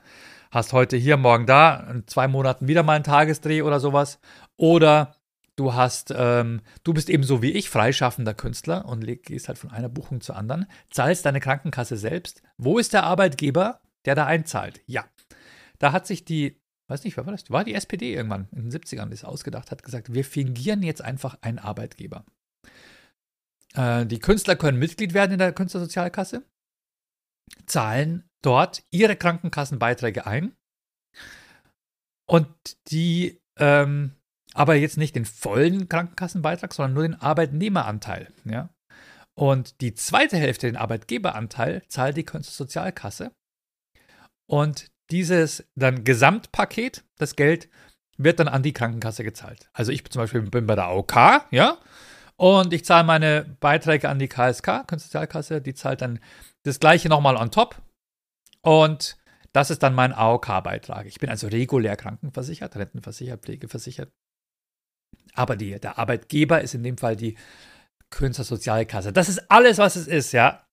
hast 0.51 0.73
heute 0.73 0.97
hier, 0.97 1.15
morgen 1.15 1.45
da, 1.45 1.87
in 1.91 2.07
zwei 2.07 2.27
Monaten 2.27 2.67
wieder 2.67 2.83
mal 2.83 2.95
einen 2.95 3.05
Tagesdreh 3.05 3.61
oder 3.61 3.79
sowas, 3.79 4.19
oder 4.57 5.15
Du 5.57 5.73
hast, 5.73 6.13
ähm, 6.15 6.61
du 6.83 6.93
bist 6.93 7.09
ebenso 7.09 7.41
wie 7.41 7.51
ich 7.51 7.69
freischaffender 7.69 8.35
Künstler 8.35 8.85
und 8.85 9.03
gehst 9.23 9.47
halt 9.47 9.57
von 9.57 9.71
einer 9.71 9.89
Buchung 9.89 10.21
zur 10.21 10.35
anderen, 10.35 10.67
zahlst 10.91 11.25
deine 11.25 11.39
Krankenkasse 11.39 11.97
selbst. 11.97 12.43
Wo 12.57 12.77
ist 12.77 12.93
der 12.93 13.03
Arbeitgeber, 13.03 13.81
der 14.05 14.13
da 14.13 14.27
einzahlt? 14.27 14.81
Ja. 14.85 15.05
Da 15.79 15.93
hat 15.93 16.05
sich 16.05 16.25
die, 16.25 16.61
weiß 16.89 17.03
nicht, 17.03 17.17
wer 17.17 17.25
war 17.25 17.31
das? 17.31 17.49
War 17.49 17.63
die 17.63 17.73
SPD 17.73 18.13
irgendwann 18.13 18.47
in 18.51 18.69
den 18.69 18.71
70ern, 18.71 19.07
die 19.07 19.15
es 19.15 19.23
ausgedacht 19.23 19.71
hat, 19.71 19.81
gesagt, 19.81 20.13
wir 20.13 20.23
fingieren 20.23 20.83
jetzt 20.83 21.01
einfach 21.01 21.39
einen 21.41 21.57
Arbeitgeber. 21.57 22.23
Äh, 23.73 24.05
die 24.05 24.19
Künstler 24.19 24.55
können 24.55 24.77
Mitglied 24.77 25.15
werden 25.15 25.31
in 25.31 25.39
der 25.39 25.53
Künstlersozialkasse, 25.53 26.45
zahlen 27.65 28.29
dort 28.43 28.83
ihre 28.91 29.15
Krankenkassenbeiträge 29.15 30.27
ein 30.27 30.55
und 32.27 32.47
die 32.91 33.41
ähm, 33.57 34.16
aber 34.57 34.75
jetzt 34.75 34.97
nicht 34.97 35.15
den 35.15 35.25
vollen 35.25 35.87
Krankenkassenbeitrag, 35.87 36.73
sondern 36.73 36.93
nur 36.93 37.03
den 37.03 37.21
Arbeitnehmeranteil. 37.21 38.27
Ja? 38.45 38.69
Und 39.35 39.81
die 39.81 39.93
zweite 39.93 40.37
Hälfte, 40.37 40.67
den 40.67 40.77
Arbeitgeberanteil, 40.77 41.83
zahlt 41.87 42.17
die 42.17 42.25
Sozialkasse. 42.41 43.31
Und 44.49 44.87
dieses 45.11 45.65
dann 45.75 46.03
Gesamtpaket, 46.03 47.03
das 47.17 47.35
Geld, 47.35 47.69
wird 48.17 48.39
dann 48.39 48.47
an 48.47 48.63
die 48.63 48.73
Krankenkasse 48.73 49.23
gezahlt. 49.23 49.69
Also 49.73 49.91
ich 49.91 50.03
zum 50.09 50.23
Beispiel 50.23 50.41
bin 50.41 50.65
bei 50.65 50.75
der 50.75 50.85
AOK, 50.85 51.45
ja, 51.51 51.77
Und 52.35 52.71
ich 52.73 52.85
zahle 52.85 53.03
meine 53.03 53.57
Beiträge 53.59 54.09
an 54.09 54.19
die 54.19 54.27
KSK, 54.27 54.87
Künstlersozialkasse, 54.87 55.61
die 55.61 55.73
zahlt 55.73 56.01
dann 56.01 56.19
das 56.63 56.79
gleiche 56.79 57.09
nochmal 57.09 57.35
on 57.35 57.51
top. 57.51 57.81
Und 58.61 59.17
das 59.53 59.71
ist 59.71 59.83
dann 59.83 59.95
mein 59.95 60.13
AOK-Beitrag. 60.13 61.05
Ich 61.07 61.19
bin 61.19 61.29
also 61.29 61.47
regulär 61.47 61.95
krankenversichert, 61.95 62.75
rentenversichert, 62.75 63.41
pflegeversichert. 63.41 64.11
Aber 65.33 65.55
die, 65.55 65.79
der 65.79 65.97
Arbeitgeber 65.97 66.61
ist 66.61 66.73
in 66.73 66.83
dem 66.83 66.97
Fall 66.97 67.15
die 67.15 67.37
Künstlersozialkasse. 68.09 69.13
Das 69.13 69.29
ist 69.29 69.51
alles, 69.51 69.77
was 69.77 69.95
es 69.95 70.07
ist, 70.07 70.31
ja. 70.31 70.63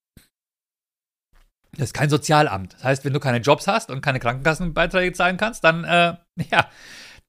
Das 1.73 1.87
ist 1.87 1.95
kein 1.95 2.11
Sozialamt. 2.11 2.75
Das 2.75 2.85
heißt, 2.85 3.05
wenn 3.05 3.13
du 3.13 3.21
keine 3.21 3.39
Jobs 3.39 3.67
hast 3.67 3.91
und 3.91 4.01
keine 4.01 4.21
Krankenkassenbeiträge 4.21 5.13
zahlen 5.13 5.37
kannst, 5.37 5.65
dann, 5.65 5.85
äh, 5.85 6.15
ja, 6.51 6.69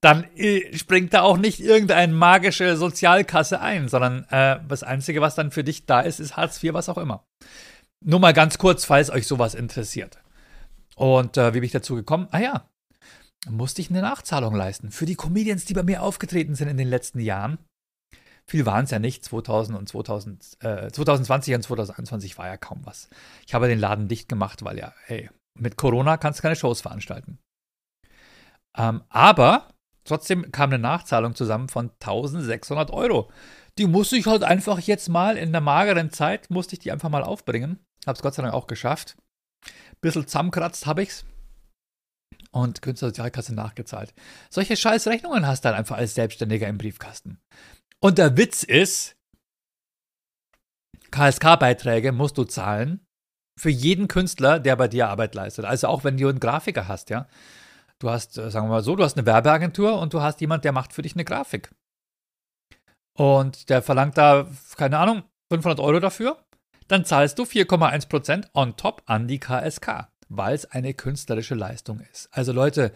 dann 0.00 0.24
äh, 0.36 0.76
springt 0.76 1.14
da 1.14 1.22
auch 1.22 1.36
nicht 1.36 1.60
irgendeine 1.60 2.12
magische 2.12 2.76
Sozialkasse 2.76 3.60
ein, 3.60 3.88
sondern 3.88 4.24
äh, 4.30 4.60
das 4.68 4.82
Einzige, 4.82 5.20
was 5.20 5.34
dann 5.34 5.50
für 5.50 5.64
dich 5.64 5.86
da 5.86 6.00
ist, 6.00 6.20
ist 6.20 6.36
Hartz 6.36 6.62
IV, 6.62 6.74
was 6.74 6.88
auch 6.88 6.98
immer. 6.98 7.24
Nur 8.04 8.20
mal 8.20 8.32
ganz 8.32 8.58
kurz, 8.58 8.84
falls 8.84 9.10
euch 9.10 9.26
sowas 9.26 9.54
interessiert. 9.54 10.18
Und 10.94 11.36
äh, 11.36 11.48
wie 11.48 11.60
bin 11.60 11.64
ich 11.64 11.72
dazu 11.72 11.96
gekommen? 11.96 12.28
Ah 12.30 12.38
ja, 12.38 12.68
musste 13.48 13.80
ich 13.80 13.90
eine 13.90 14.02
Nachzahlung 14.02 14.54
leisten 14.54 14.90
für 14.90 15.06
die 15.06 15.16
Comedians, 15.16 15.64
die 15.64 15.74
bei 15.74 15.82
mir 15.82 16.02
aufgetreten 16.02 16.54
sind 16.54 16.68
in 16.68 16.76
den 16.76 16.88
letzten 16.88 17.20
Jahren. 17.20 17.58
Viel 18.48 18.64
waren 18.64 18.84
es 18.84 18.90
ja 18.90 18.98
nicht. 18.98 19.24
2000 19.24 19.76
und 19.76 19.88
2000, 19.88 20.58
äh, 20.60 20.90
2020 20.90 21.54
und 21.54 21.62
2021 21.62 22.38
war 22.38 22.46
ja 22.46 22.56
kaum 22.56 22.80
was. 22.84 23.08
Ich 23.46 23.54
habe 23.54 23.68
den 23.68 23.78
Laden 23.80 24.08
dicht 24.08 24.28
gemacht, 24.28 24.64
weil 24.64 24.78
ja, 24.78 24.92
hey, 25.04 25.30
mit 25.58 25.76
Corona 25.76 26.16
kannst 26.16 26.38
du 26.38 26.42
keine 26.42 26.56
Shows 26.56 26.80
veranstalten. 26.80 27.38
Ähm, 28.76 29.02
aber 29.08 29.68
trotzdem 30.04 30.52
kam 30.52 30.70
eine 30.70 30.78
Nachzahlung 30.78 31.34
zusammen 31.34 31.68
von 31.68 31.90
1600 32.00 32.90
Euro. 32.90 33.30
Die 33.78 33.86
musste 33.86 34.16
ich 34.16 34.26
halt 34.26 34.44
einfach 34.44 34.78
jetzt 34.78 35.08
mal 35.08 35.36
in 35.36 35.52
der 35.52 35.60
mageren 35.60 36.10
Zeit, 36.10 36.50
musste 36.50 36.74
ich 36.74 36.78
die 36.78 36.92
einfach 36.92 37.08
mal 37.08 37.24
aufbringen. 37.24 37.80
Hab's 38.06 38.22
Gott 38.22 38.34
sei 38.34 38.42
Dank 38.42 38.54
auch 38.54 38.68
geschafft. 38.68 39.16
Bisschen 40.00 40.26
zusammenkratzt 40.26 40.86
habe 40.86 41.02
ich's. 41.02 41.24
Und 42.52 42.82
Künstlersozialkasse 42.82 43.54
nachgezahlt. 43.54 44.14
Solche 44.50 44.76
scheiß 44.76 45.08
Rechnungen 45.08 45.46
hast 45.46 45.64
du 45.64 45.68
dann 45.68 45.78
einfach 45.78 45.96
als 45.96 46.14
Selbstständiger 46.14 46.68
im 46.68 46.78
Briefkasten. 46.78 47.38
Und 48.00 48.18
der 48.18 48.36
Witz 48.36 48.62
ist, 48.62 49.16
KSK-Beiträge 51.10 52.12
musst 52.12 52.38
du 52.38 52.44
zahlen 52.44 53.06
für 53.58 53.70
jeden 53.70 54.08
Künstler, 54.08 54.60
der 54.60 54.76
bei 54.76 54.88
dir 54.88 55.08
Arbeit 55.08 55.34
leistet. 55.34 55.64
Also 55.64 55.88
auch 55.88 56.04
wenn 56.04 56.16
du 56.16 56.28
einen 56.28 56.40
Grafiker 56.40 56.88
hast, 56.88 57.10
ja. 57.10 57.26
Du 57.98 58.10
hast, 58.10 58.36
äh, 58.36 58.50
sagen 58.50 58.66
wir 58.66 58.72
mal 58.72 58.82
so, 58.82 58.96
du 58.96 59.04
hast 59.04 59.16
eine 59.16 59.26
Werbeagentur 59.26 59.98
und 59.98 60.12
du 60.12 60.20
hast 60.20 60.40
jemand, 60.40 60.64
der 60.64 60.72
macht 60.72 60.92
für 60.92 61.02
dich 61.02 61.14
eine 61.14 61.24
Grafik. 61.24 61.70
Und 63.16 63.70
der 63.70 63.80
verlangt 63.80 64.18
da, 64.18 64.46
keine 64.76 64.98
Ahnung, 64.98 65.22
500 65.50 65.80
Euro 65.80 66.00
dafür. 66.00 66.44
Dann 66.88 67.04
zahlst 67.04 67.38
du 67.38 67.44
4,1% 67.44 68.48
on 68.52 68.76
top 68.76 69.02
an 69.06 69.26
die 69.26 69.40
KSK, 69.40 70.08
weil 70.28 70.54
es 70.54 70.66
eine 70.66 70.94
künstlerische 70.94 71.54
Leistung 71.54 72.00
ist. 72.00 72.28
Also 72.32 72.52
Leute, 72.52 72.92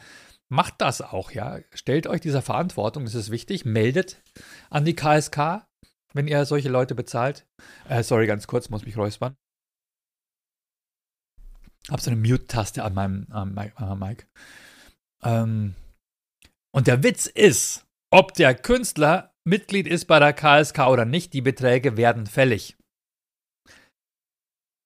macht 0.51 0.75
das 0.79 1.01
auch, 1.01 1.31
ja. 1.31 1.61
Stellt 1.73 2.07
euch 2.07 2.21
dieser 2.21 2.43
Verantwortung, 2.43 3.05
das 3.05 3.15
ist 3.15 3.31
wichtig. 3.31 3.65
Meldet 3.65 4.23
an 4.69 4.85
die 4.85 4.95
KSK, 4.95 5.67
wenn 6.13 6.29
ihr 6.29 6.45
solche 6.45 6.69
Leute 6.69 6.95
bezahlt. 6.95 7.47
Äh, 7.89 8.03
sorry, 8.03 8.27
ganz 8.27 8.47
kurz, 8.47 8.69
muss 8.69 8.85
mich 8.85 8.97
räuspern. 8.97 9.37
Hab 11.89 12.01
so 12.01 12.11
eine 12.11 12.21
Mute-Taste 12.21 12.85
an 12.85 12.95
meinem 12.95 13.27
äh, 13.33 13.95
Mic. 13.95 14.27
Ähm, 15.23 15.75
und 16.73 16.87
der 16.87 17.03
Witz 17.03 17.27
ist, 17.27 17.87
ob 18.13 18.35
der 18.35 18.55
Künstler 18.55 19.35
Mitglied 19.45 19.87
ist 19.87 20.07
bei 20.07 20.19
der 20.19 20.33
KSK 20.33 20.79
oder 20.89 21.05
nicht, 21.05 21.33
die 21.33 21.41
Beträge 21.41 21.97
werden 21.97 22.27
fällig. 22.27 22.77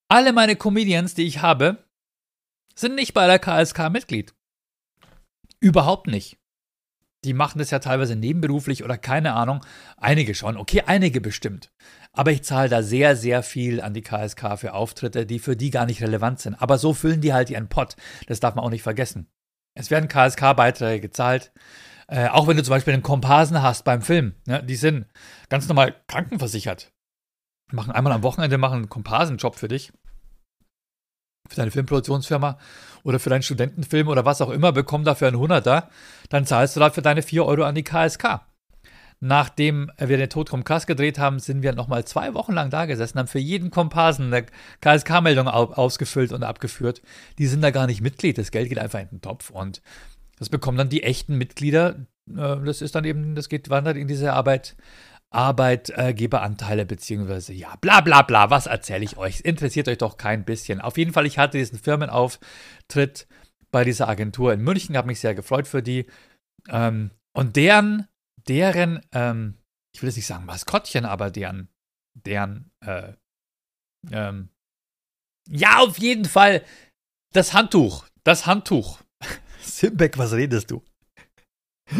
Alle 0.08 0.32
meine 0.32 0.56
Comedians, 0.56 1.14
die 1.14 1.26
ich 1.26 1.42
habe, 1.42 1.83
sind 2.74 2.94
nicht 2.94 3.14
bei 3.14 3.26
der 3.26 3.38
KSK 3.38 3.90
Mitglied. 3.90 4.34
Überhaupt 5.60 6.06
nicht. 6.06 6.38
Die 7.24 7.32
machen 7.32 7.58
das 7.58 7.70
ja 7.70 7.78
teilweise 7.78 8.16
nebenberuflich 8.16 8.84
oder 8.84 8.98
keine 8.98 9.32
Ahnung. 9.32 9.64
Einige 9.96 10.34
schon, 10.34 10.58
okay, 10.58 10.82
einige 10.86 11.22
bestimmt. 11.22 11.72
Aber 12.12 12.30
ich 12.32 12.44
zahle 12.44 12.68
da 12.68 12.82
sehr, 12.82 13.16
sehr 13.16 13.42
viel 13.42 13.80
an 13.80 13.94
die 13.94 14.02
KSK 14.02 14.58
für 14.58 14.74
Auftritte, 14.74 15.24
die 15.24 15.38
für 15.38 15.56
die 15.56 15.70
gar 15.70 15.86
nicht 15.86 16.02
relevant 16.02 16.40
sind. 16.40 16.54
Aber 16.54 16.76
so 16.76 16.92
füllen 16.92 17.22
die 17.22 17.32
halt 17.32 17.48
ihren 17.48 17.68
Pott. 17.68 17.96
Das 18.26 18.40
darf 18.40 18.54
man 18.54 18.64
auch 18.64 18.70
nicht 18.70 18.82
vergessen. 18.82 19.28
Es 19.74 19.90
werden 19.90 20.08
KSK-Beiträge 20.08 21.00
gezahlt. 21.00 21.52
Äh, 22.08 22.28
auch 22.28 22.46
wenn 22.46 22.58
du 22.58 22.62
zum 22.62 22.72
Beispiel 22.72 22.92
einen 22.92 23.02
Komparsen 23.02 23.62
hast 23.62 23.84
beim 23.84 24.02
Film. 24.02 24.34
Ne, 24.46 24.62
die 24.62 24.76
sind 24.76 25.06
ganz 25.48 25.66
normal 25.66 25.96
krankenversichert. 26.06 26.92
Machen 27.72 27.92
einmal 27.92 28.12
am 28.12 28.22
Wochenende 28.22 28.58
machen 28.58 28.76
einen 28.76 28.88
Komparsenjob 28.90 29.56
für 29.56 29.68
dich 29.68 29.92
für 31.48 31.56
deine 31.56 31.70
Filmproduktionsfirma 31.70 32.58
oder 33.02 33.18
für 33.18 33.30
deinen 33.30 33.42
Studentenfilm 33.42 34.08
oder 34.08 34.24
was 34.24 34.40
auch 34.40 34.50
immer, 34.50 34.72
bekomm 34.72 35.04
dafür 35.04 35.28
einen 35.28 35.38
Hunderter, 35.38 35.90
dann 36.30 36.46
zahlst 36.46 36.76
du 36.76 36.80
dafür 36.80 37.02
deine 37.02 37.22
4 37.22 37.44
Euro 37.44 37.64
an 37.64 37.74
die 37.74 37.84
KSK. 37.84 38.40
Nachdem 39.20 39.90
wir 39.98 40.16
den 40.16 40.28
Tod 40.28 40.50
vom 40.50 40.64
Kass 40.64 40.86
gedreht 40.86 41.18
haben, 41.18 41.38
sind 41.38 41.62
wir 41.62 41.72
nochmal 41.72 42.04
zwei 42.04 42.34
Wochen 42.34 42.52
lang 42.52 42.70
da 42.70 42.84
gesessen, 42.86 43.18
haben 43.18 43.28
für 43.28 43.38
jeden 43.38 43.70
Komparsen 43.70 44.32
eine 44.32 44.46
KSK-Meldung 44.80 45.48
ausgefüllt 45.48 46.32
und 46.32 46.42
abgeführt. 46.42 47.00
Die 47.38 47.46
sind 47.46 47.62
da 47.62 47.70
gar 47.70 47.86
nicht 47.86 48.00
Mitglied, 48.00 48.38
das 48.38 48.50
Geld 48.50 48.68
geht 48.68 48.78
einfach 48.78 49.00
in 49.00 49.08
den 49.08 49.20
Topf 49.20 49.50
und 49.50 49.82
das 50.38 50.48
bekommen 50.48 50.78
dann 50.78 50.88
die 50.88 51.04
echten 51.04 51.36
Mitglieder. 51.36 52.06
Äh, 52.28 52.56
das 52.64 52.82
ist 52.82 52.94
dann 52.94 53.04
eben, 53.04 53.34
das 53.34 53.48
geht, 53.48 53.70
wandert 53.70 53.96
in 53.96 54.08
diese 54.08 54.32
Arbeit 54.32 54.76
Arbeitgeberanteile 55.34 56.86
beziehungsweise 56.86 57.52
ja, 57.52 57.74
bla 57.76 58.00
bla 58.00 58.22
bla, 58.22 58.50
was 58.50 58.66
erzähle 58.66 59.04
ich 59.04 59.16
euch? 59.16 59.40
Interessiert 59.40 59.88
euch 59.88 59.98
doch 59.98 60.16
kein 60.16 60.44
bisschen. 60.44 60.80
Auf 60.80 60.96
jeden 60.96 61.12
Fall, 61.12 61.26
ich 61.26 61.38
hatte 61.38 61.58
diesen 61.58 61.78
Firmenauftritt 61.78 63.26
bei 63.72 63.84
dieser 63.84 64.08
Agentur 64.08 64.52
in 64.52 64.62
München, 64.62 64.96
habe 64.96 65.08
mich 65.08 65.20
sehr 65.20 65.34
gefreut 65.34 65.66
für 65.66 65.82
die. 65.82 66.06
Ähm, 66.68 67.10
und 67.36 67.56
deren, 67.56 68.06
deren, 68.48 69.04
ähm, 69.12 69.58
ich 69.92 70.02
will 70.02 70.08
jetzt 70.08 70.16
nicht 70.16 70.26
sagen 70.26 70.46
Maskottchen, 70.46 71.04
aber 71.04 71.30
deren, 71.30 71.68
deren, 72.14 72.70
äh, 72.86 73.12
ähm, 74.12 74.50
ja, 75.50 75.78
auf 75.80 75.98
jeden 75.98 76.26
Fall 76.26 76.64
das 77.32 77.52
Handtuch, 77.52 78.06
das 78.22 78.46
Handtuch. 78.46 79.00
Simbeck, 79.60 80.16
was 80.16 80.32
redest 80.32 80.70
du? 80.70 80.84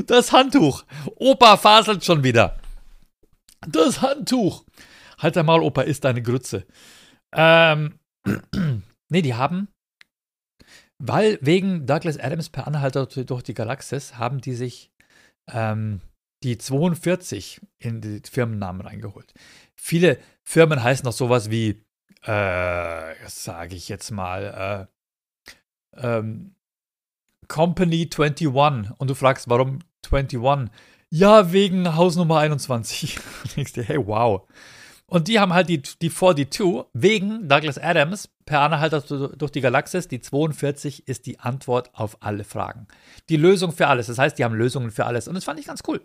Das 0.07 0.33
Handtuch. 0.33 0.85
Opa 1.17 1.57
faselt 1.57 2.05
schon 2.05 2.23
wieder. 2.23 2.59
Das 3.69 4.03
Handtuch. 4.03 4.65
Halt 5.19 5.37
einmal, 5.37 5.61
Opa, 5.61 5.83
ist 5.83 6.05
deine 6.05 6.23
Grütze. 6.23 6.67
Ähm, 7.33 7.99
nee, 9.09 9.23
die 9.23 9.35
haben, 9.35 9.69
weil 10.99 11.39
wegen 11.41 11.87
Douglas 11.87 12.19
Adams 12.19 12.49
per 12.51 12.67
Anhalter 12.67 13.07
durch 13.07 13.43
die 13.43 13.55
Galaxis 13.55 14.17
haben 14.17 14.41
die 14.41 14.55
sich 14.55 14.93
ähm, 15.51 16.01
die 16.43 16.59
42 16.59 17.61
in 17.79 18.01
die 18.01 18.23
Firmennamen 18.31 18.83
reingeholt. 18.83 19.33
Viele 19.77 20.19
Firmen 20.43 20.83
heißen 20.83 21.05
noch 21.05 21.13
sowas 21.13 21.51
wie, 21.51 21.83
äh, 22.23 23.15
sage 23.27 23.75
ich 23.75 23.89
jetzt 23.89 24.11
mal, 24.11 24.89
äh, 25.97 26.07
ähm, 26.07 26.55
Company 27.49 28.09
21 28.11 28.49
und 28.49 29.11
du 29.11 29.15
fragst, 29.15 29.49
warum 29.49 29.81
21? 30.11 30.71
Ja, 31.17 31.53
wegen 31.53 31.95
Hausnummer 31.95 32.41
21. 32.41 33.21
Und 33.45 33.57
denkst 33.57 33.75
dir, 33.75 33.85
hey, 33.85 34.05
wow. 34.05 34.49
Und 35.07 35.29
die 35.29 35.39
haben 35.39 35.53
halt 35.53 35.69
die, 35.69 35.81
die 35.81 36.11
42 36.11 36.87
wegen 36.93 37.49
Douglas 37.49 37.79
Adams 37.79 38.31
per 38.45 38.63
Anhalter 38.63 39.01
durch 39.01 39.53
die 39.53 39.61
Galaxis. 39.61 40.09
Die 40.09 40.21
42 40.21 41.07
ist 41.07 41.27
die 41.27 41.39
Antwort 41.39 41.95
auf 41.95 42.21
alle 42.21 42.43
Fragen. 42.43 42.89
Die 43.29 43.37
Lösung 43.37 43.71
für 43.71 43.87
alles. 43.87 44.09
Das 44.09 44.19
heißt, 44.19 44.37
die 44.37 44.45
haben 44.45 44.57
Lösungen 44.57 44.91
für 44.91 45.07
alles. 45.07 45.29
Und 45.29 45.37
das 45.37 45.45
fand 45.45 45.61
ich 45.61 45.67
ganz 45.67 45.83
cool. 45.87 46.05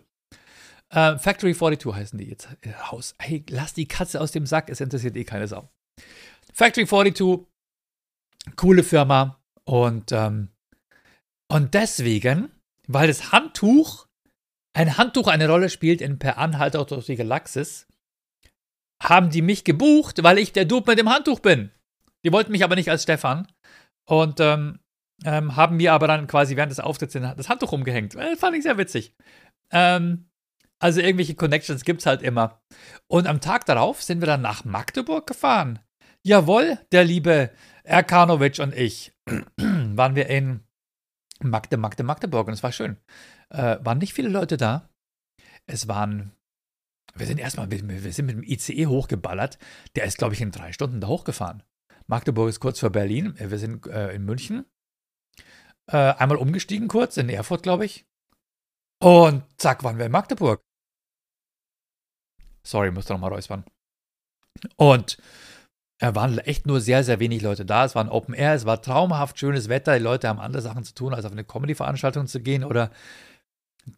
Äh, 0.90 1.18
Factory 1.18 1.56
42 1.56 1.92
heißen 1.92 2.16
die 2.16 2.28
jetzt. 2.28 2.48
Äh, 2.60 2.74
Haus. 2.74 3.16
Hey, 3.18 3.44
lass 3.50 3.74
die 3.74 3.88
Katze 3.88 4.20
aus 4.20 4.30
dem 4.30 4.46
Sack. 4.46 4.70
Es 4.70 4.80
interessiert 4.80 5.16
eh 5.16 5.24
keine 5.24 5.48
Sau. 5.48 5.68
Factory 6.54 6.86
42, 6.86 7.48
coole 8.54 8.84
Firma. 8.84 9.40
Und, 9.64 10.12
ähm, 10.12 10.50
und 11.48 11.74
deswegen, 11.74 12.52
weil 12.86 13.08
das 13.08 13.32
Handtuch 13.32 14.06
ein 14.72 14.96
Handtuch 14.96 15.26
eine 15.28 15.48
Rolle 15.48 15.68
spielt 15.68 16.00
in 16.00 16.18
Per 16.18 16.38
Anhalter 16.38 16.84
durch 16.84 17.06
die 17.06 17.16
Galaxis, 17.16 17.86
haben 19.02 19.30
die 19.30 19.42
mich 19.42 19.64
gebucht, 19.64 20.22
weil 20.22 20.38
ich 20.38 20.52
der 20.52 20.64
Dude 20.64 20.90
mit 20.90 20.98
dem 20.98 21.08
Handtuch 21.08 21.40
bin. 21.40 21.70
Die 22.24 22.32
wollten 22.32 22.52
mich 22.52 22.64
aber 22.64 22.76
nicht 22.76 22.90
als 22.90 23.02
Stefan 23.02 23.48
und 24.06 24.40
ähm, 24.40 24.80
ähm, 25.24 25.56
haben 25.56 25.76
mir 25.76 25.92
aber 25.92 26.06
dann 26.06 26.26
quasi 26.26 26.56
während 26.56 26.70
des 26.70 26.80
Auftritts 26.80 27.14
das 27.14 27.48
Handtuch 27.48 27.72
umgehängt. 27.72 28.14
Das 28.14 28.24
äh, 28.24 28.36
fand 28.36 28.56
ich 28.56 28.62
sehr 28.62 28.78
witzig. 28.78 29.14
Ähm, 29.70 30.30
also 30.78 31.00
irgendwelche 31.00 31.34
Connections 31.34 31.84
gibt 31.84 32.00
es 32.00 32.06
halt 32.06 32.22
immer. 32.22 32.60
Und 33.06 33.26
am 33.26 33.40
Tag 33.40 33.66
darauf 33.66 34.02
sind 34.02 34.20
wir 34.20 34.26
dann 34.26 34.40
nach 34.40 34.64
Magdeburg 34.64 35.26
gefahren. 35.26 35.78
Jawohl, 36.22 36.78
der 36.92 37.04
liebe 37.04 37.50
Erkanovic 37.84 38.58
und 38.58 38.74
ich 38.74 39.12
waren 39.56 40.14
wir 40.14 40.26
in 40.28 40.60
Magde, 41.42 41.76
Magde, 41.76 42.02
Magdeburg 42.02 42.46
und 42.48 42.54
es 42.54 42.62
war 42.62 42.72
schön. 42.72 42.96
Äh, 43.48 43.78
waren 43.82 43.98
nicht 43.98 44.14
viele 44.14 44.28
Leute 44.28 44.56
da. 44.56 44.88
Es 45.66 45.88
waren 45.88 46.32
Wir 47.14 47.26
sind 47.26 47.38
erstmal, 47.38 47.70
wir, 47.70 47.86
wir 48.04 48.12
sind 48.12 48.26
mit 48.26 48.36
dem 48.36 48.42
ICE 48.42 48.86
hochgeballert. 48.86 49.58
Der 49.96 50.04
ist, 50.04 50.18
glaube 50.18 50.34
ich, 50.34 50.40
in 50.40 50.52
drei 50.52 50.72
Stunden 50.72 51.00
da 51.00 51.08
hochgefahren. 51.08 51.62
Magdeburg 52.06 52.48
ist 52.48 52.60
kurz 52.60 52.80
vor 52.80 52.90
Berlin. 52.90 53.34
Wir 53.38 53.58
sind 53.58 53.86
äh, 53.86 54.12
in 54.12 54.24
München. 54.24 54.66
Äh, 55.86 55.96
einmal 55.96 56.38
umgestiegen 56.38 56.88
kurz, 56.88 57.16
in 57.16 57.28
Erfurt, 57.28 57.62
glaube 57.62 57.84
ich. 57.84 58.06
Und 59.02 59.44
zack, 59.56 59.82
waren 59.82 59.98
wir 59.98 60.06
in 60.06 60.12
Magdeburg. 60.12 60.62
Sorry, 62.62 62.90
musste 62.90 63.12
nochmal 63.12 63.32
räuspern. 63.32 63.64
Und 64.76 65.18
er 66.00 66.14
waren 66.14 66.38
echt 66.38 66.66
nur 66.66 66.80
sehr, 66.80 67.04
sehr 67.04 67.20
wenig 67.20 67.42
Leute 67.42 67.66
da. 67.66 67.84
Es 67.84 67.94
war 67.94 68.02
ein 68.02 68.08
Open 68.08 68.34
Air, 68.34 68.54
es 68.54 68.64
war 68.64 68.80
traumhaft 68.80 69.38
schönes 69.38 69.68
Wetter. 69.68 69.96
Die 69.98 70.02
Leute 70.02 70.28
haben 70.28 70.40
andere 70.40 70.62
Sachen 70.62 70.82
zu 70.82 70.94
tun, 70.94 71.12
als 71.12 71.26
auf 71.26 71.32
eine 71.32 71.44
Comedy-Veranstaltung 71.44 72.26
zu 72.26 72.40
gehen 72.40 72.64
oder 72.64 72.90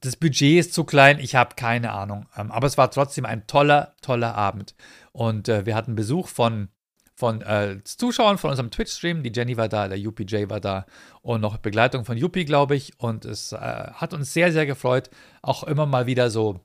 das 0.01 0.17
Budget 0.17 0.59
ist 0.59 0.75
zu 0.75 0.85
klein, 0.85 1.19
ich 1.19 1.35
habe 1.37 1.55
keine 1.55 1.93
Ahnung. 1.93 2.27
Ähm, 2.37 2.51
aber 2.51 2.67
es 2.67 2.77
war 2.77 2.91
trotzdem 2.91 3.25
ein 3.25 3.47
toller, 3.47 3.95
toller 4.01 4.35
Abend. 4.35 4.75
Und 5.13 5.49
äh, 5.49 5.65
wir 5.65 5.77
hatten 5.77 5.95
Besuch 5.95 6.27
von, 6.29 6.69
von 7.15 7.41
äh, 7.43 7.79
Zuschauern 7.85 8.39
von 8.39 8.51
unserem 8.51 8.71
Twitch-Stream. 8.71 9.23
Die 9.23 9.33
Jenny 9.33 9.57
war 9.57 9.69
da, 9.69 9.87
der 9.87 9.99
UPJ 9.99 10.49
war 10.49 10.61
da 10.61 10.87
und 11.21 11.41
noch 11.41 11.57
Begleitung 11.59 12.05
von 12.05 12.17
Yuppie, 12.17 12.45
glaube 12.45 12.75
ich. 12.75 12.99
Und 12.99 13.25
es 13.25 13.53
äh, 13.53 13.57
hat 13.59 14.13
uns 14.13 14.33
sehr, 14.33 14.53
sehr 14.53 14.67
gefreut, 14.67 15.11
auch 15.41 15.63
immer 15.65 15.87
mal 15.87 16.07
wieder 16.07 16.31
so 16.31 16.61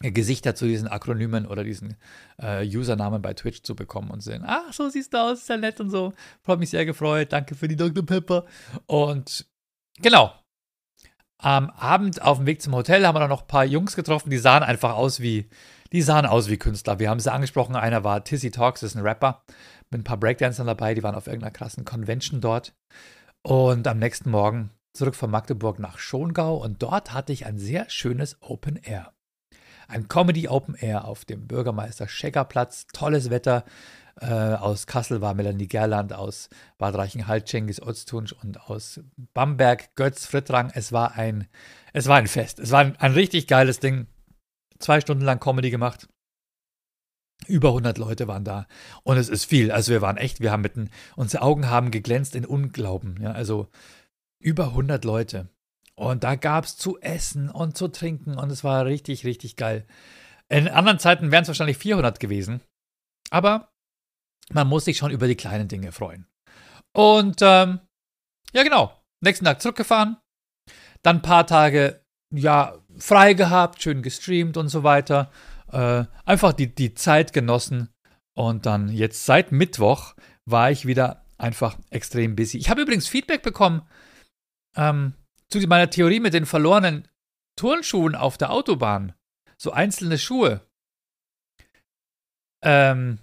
Gesichter 0.00 0.54
zu 0.54 0.66
diesen 0.66 0.88
Akronymen 0.88 1.46
oder 1.46 1.62
diesen 1.62 1.96
äh, 2.38 2.66
Usernamen 2.66 3.22
bei 3.22 3.32
Twitch 3.32 3.62
zu 3.62 3.76
bekommen 3.76 4.10
und 4.10 4.22
sehen, 4.22 4.42
ach, 4.44 4.72
so 4.72 4.88
siehst 4.88 5.14
du 5.14 5.18
aus, 5.18 5.42
ist 5.42 5.48
ja 5.48 5.56
nett 5.56 5.80
und 5.80 5.90
so. 5.90 6.12
Freut 6.42 6.58
mich 6.58 6.70
sehr 6.70 6.84
gefreut, 6.84 7.32
danke 7.32 7.54
für 7.54 7.68
die 7.68 7.76
Dr. 7.76 8.04
Pepper. 8.04 8.44
Und 8.86 9.46
genau. 10.00 10.34
Am 11.38 11.70
Abend 11.70 12.22
auf 12.22 12.38
dem 12.38 12.46
Weg 12.46 12.62
zum 12.62 12.74
Hotel 12.74 13.06
haben 13.06 13.14
wir 13.14 13.20
dann 13.20 13.28
noch 13.28 13.42
ein 13.42 13.48
paar 13.48 13.64
Jungs 13.64 13.96
getroffen, 13.96 14.30
die 14.30 14.38
sahen 14.38 14.62
einfach 14.62 14.94
aus 14.94 15.20
wie, 15.20 15.48
die 15.92 16.02
sahen 16.02 16.26
aus 16.26 16.48
wie 16.48 16.56
Künstler. 16.56 16.98
Wir 16.98 17.10
haben 17.10 17.20
sie 17.20 17.32
angesprochen, 17.32 17.76
einer 17.76 18.02
war 18.02 18.24
Tizzy 18.24 18.50
Talks, 18.50 18.82
ist 18.82 18.96
ein 18.96 19.02
Rapper, 19.02 19.44
mit 19.90 20.00
ein 20.00 20.04
paar 20.04 20.16
Breakdancern 20.16 20.66
dabei, 20.66 20.94
die 20.94 21.02
waren 21.02 21.14
auf 21.14 21.26
irgendeiner 21.26 21.52
krassen 21.52 21.84
Convention 21.84 22.40
dort. 22.40 22.74
Und 23.42 23.86
am 23.86 23.98
nächsten 23.98 24.30
Morgen 24.30 24.70
zurück 24.94 25.14
von 25.14 25.30
Magdeburg 25.30 25.78
nach 25.78 25.98
Schongau 25.98 26.56
und 26.56 26.82
dort 26.82 27.12
hatte 27.12 27.32
ich 27.32 27.46
ein 27.46 27.58
sehr 27.58 27.90
schönes 27.90 28.38
Open 28.40 28.76
Air 28.76 29.13
ein 29.88 30.08
Comedy 30.08 30.48
Open 30.48 30.74
Air 30.74 31.06
auf 31.06 31.24
dem 31.24 31.46
Bürgermeister 31.46 32.08
Scheckerplatz. 32.08 32.86
Tolles 32.92 33.30
Wetter. 33.30 33.64
Äh, 34.20 34.26
aus 34.26 34.86
Kassel 34.86 35.20
war 35.20 35.34
Melanie 35.34 35.66
Gerland, 35.66 36.12
aus 36.12 36.48
Bad 36.78 36.94
Reichenhall 36.94 37.44
Cengiz 37.44 37.80
Öztunç 37.80 38.32
und 38.32 38.60
aus 38.68 39.00
Bamberg 39.32 39.94
Götz 39.96 40.26
Frittrang. 40.26 40.70
Es 40.72 40.92
war 40.92 41.16
ein, 41.16 41.48
es 41.92 42.06
war 42.06 42.16
ein 42.16 42.28
Fest. 42.28 42.60
Es 42.60 42.70
war 42.70 42.80
ein, 42.80 42.96
ein 42.96 43.12
richtig 43.12 43.48
geiles 43.48 43.80
Ding. 43.80 44.06
Zwei 44.78 45.00
Stunden 45.00 45.24
lang 45.24 45.40
Comedy 45.40 45.70
gemacht. 45.70 46.08
Über 47.46 47.68
100 47.70 47.98
Leute 47.98 48.28
waren 48.28 48.44
da. 48.44 48.66
Und 49.02 49.16
es 49.16 49.28
ist 49.28 49.44
viel. 49.44 49.72
Also 49.72 49.92
wir 49.92 50.00
waren 50.00 50.16
echt, 50.16 50.40
wir 50.40 50.52
haben 50.52 50.62
mitten, 50.62 50.90
unsere 51.16 51.42
Augen 51.42 51.68
haben 51.68 51.90
geglänzt 51.90 52.36
in 52.36 52.46
Unglauben. 52.46 53.18
Ja, 53.20 53.32
also 53.32 53.68
über 54.38 54.68
100 54.68 55.04
Leute. 55.04 55.48
Und 55.96 56.24
da 56.24 56.34
gab 56.34 56.64
es 56.64 56.76
zu 56.76 56.98
essen 57.00 57.48
und 57.50 57.76
zu 57.76 57.88
trinken 57.88 58.36
und 58.36 58.50
es 58.50 58.64
war 58.64 58.84
richtig, 58.84 59.24
richtig 59.24 59.56
geil. 59.56 59.86
In 60.48 60.68
anderen 60.68 60.98
Zeiten 60.98 61.30
wären 61.30 61.42
es 61.42 61.48
wahrscheinlich 61.48 61.78
400 61.78 62.18
gewesen. 62.18 62.60
Aber 63.30 63.72
man 64.50 64.66
muss 64.66 64.84
sich 64.84 64.96
schon 64.96 65.10
über 65.10 65.26
die 65.26 65.36
kleinen 65.36 65.68
Dinge 65.68 65.92
freuen. 65.92 66.26
Und 66.92 67.40
ähm, 67.42 67.80
ja, 68.52 68.62
genau. 68.62 69.00
Nächsten 69.20 69.44
Tag 69.44 69.62
zurückgefahren. 69.62 70.18
Dann 71.02 71.16
ein 71.16 71.22
paar 71.22 71.46
Tage, 71.46 72.04
ja, 72.32 72.78
frei 72.98 73.34
gehabt, 73.34 73.82
schön 73.82 74.02
gestreamt 74.02 74.56
und 74.56 74.68
so 74.68 74.82
weiter. 74.82 75.30
Äh, 75.72 76.04
einfach 76.24 76.52
die, 76.52 76.74
die 76.74 76.94
Zeit 76.94 77.32
genossen. 77.32 77.88
Und 78.36 78.66
dann 78.66 78.88
jetzt 78.88 79.24
seit 79.24 79.52
Mittwoch 79.52 80.14
war 80.44 80.70
ich 80.70 80.86
wieder 80.86 81.24
einfach 81.38 81.78
extrem 81.90 82.36
busy. 82.36 82.58
Ich 82.58 82.68
habe 82.68 82.82
übrigens 82.82 83.08
Feedback 83.08 83.42
bekommen. 83.42 83.82
Ähm, 84.76 85.14
zu 85.60 85.68
meiner 85.68 85.90
Theorie 85.90 86.20
mit 86.20 86.34
den 86.34 86.46
verlorenen 86.46 87.08
Turnschuhen 87.56 88.14
auf 88.14 88.36
der 88.36 88.50
Autobahn, 88.50 89.14
so 89.56 89.70
einzelne 89.70 90.18
Schuhe. 90.18 90.66
Ähm, 92.64 93.18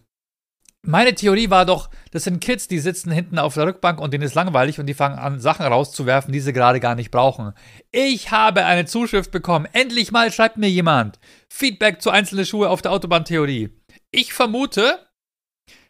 meine 0.84 1.14
Theorie 1.14 1.50
war 1.50 1.66
doch, 1.66 1.90
das 2.12 2.24
sind 2.24 2.40
Kids, 2.40 2.68
die 2.68 2.80
sitzen 2.80 3.12
hinten 3.12 3.38
auf 3.38 3.54
der 3.54 3.68
Rückbank 3.68 4.00
und 4.00 4.14
denen 4.14 4.24
ist 4.24 4.34
langweilig 4.34 4.80
und 4.80 4.86
die 4.86 4.94
fangen 4.94 5.20
an, 5.20 5.40
Sachen 5.40 5.66
rauszuwerfen, 5.66 6.32
die 6.32 6.40
sie 6.40 6.54
gerade 6.54 6.80
gar 6.80 6.96
nicht 6.96 7.12
brauchen. 7.12 7.54
Ich 7.92 8.32
habe 8.32 8.66
eine 8.66 8.86
Zuschrift 8.86 9.32
bekommen. 9.32 9.68
Endlich 9.74 10.12
mal 10.12 10.32
schreibt 10.32 10.58
mir 10.58 10.70
jemand. 10.70 11.20
Feedback 11.50 12.02
zu 12.02 12.10
einzelnen 12.10 12.46
Schuhe 12.46 12.70
auf 12.70 12.82
der 12.82 12.94
Autobahntheorie. 12.94 13.70
Ich 14.10 14.34
vermute, 14.34 15.06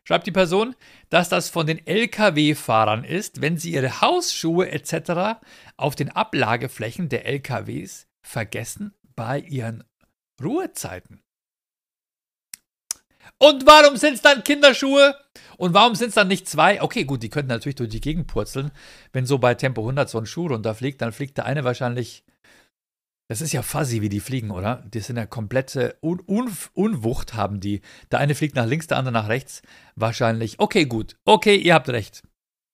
schreibt 0.03 0.27
die 0.27 0.31
Person, 0.31 0.75
dass 1.11 1.29
das 1.29 1.49
von 1.49 1.67
den 1.67 1.85
Lkw-Fahrern 1.85 3.03
ist, 3.03 3.41
wenn 3.41 3.57
sie 3.57 3.73
ihre 3.73 4.01
Hausschuhe 4.01 4.71
etc. 4.71 5.41
auf 5.77 5.95
den 5.95 6.09
Ablageflächen 6.09 7.09
der 7.09 7.25
Lkws 7.27 8.07
vergessen 8.21 8.93
bei 9.15 9.39
ihren 9.39 9.83
Ruhezeiten. 10.41 11.21
Und 13.37 13.65
warum 13.65 13.97
sind 13.97 14.13
es 14.13 14.21
dann 14.21 14.43
Kinderschuhe? 14.43 15.15
Und 15.57 15.73
warum 15.73 15.95
sind 15.95 16.09
es 16.09 16.15
dann 16.15 16.29
nicht 16.29 16.47
zwei? 16.47 16.81
Okay, 16.81 17.03
gut, 17.03 17.23
die 17.23 17.29
könnten 17.29 17.49
natürlich 17.49 17.75
durch 17.75 17.89
die 17.89 18.01
Gegend 18.01 18.27
purzeln. 18.27 18.71
Wenn 19.11 19.25
so 19.25 19.37
bei 19.37 19.53
Tempo 19.53 19.81
100 19.81 20.09
so 20.09 20.17
ein 20.17 20.25
Schuh 20.25 20.47
runterfliegt, 20.47 21.01
dann 21.01 21.11
fliegt 21.11 21.37
der 21.37 21.45
eine 21.45 21.63
wahrscheinlich 21.63 22.23
das 23.31 23.39
ist 23.39 23.53
ja 23.53 23.61
fuzzy, 23.61 24.01
wie 24.01 24.09
die 24.09 24.19
fliegen, 24.19 24.51
oder? 24.51 24.83
Die 24.93 24.99
sind 24.99 25.15
ja 25.15 25.25
komplette 25.25 25.97
Un 26.03 26.21
Un 26.27 26.51
Unwucht, 26.73 27.33
haben 27.33 27.61
die. 27.61 27.79
Der 28.11 28.19
eine 28.19 28.35
fliegt 28.35 28.57
nach 28.57 28.65
links, 28.65 28.87
der 28.87 28.97
andere 28.97 29.13
nach 29.13 29.29
rechts. 29.29 29.61
Wahrscheinlich. 29.95 30.59
Okay, 30.59 30.83
gut. 30.83 31.15
Okay, 31.23 31.55
ihr 31.55 31.73
habt 31.73 31.87
recht. 31.87 32.23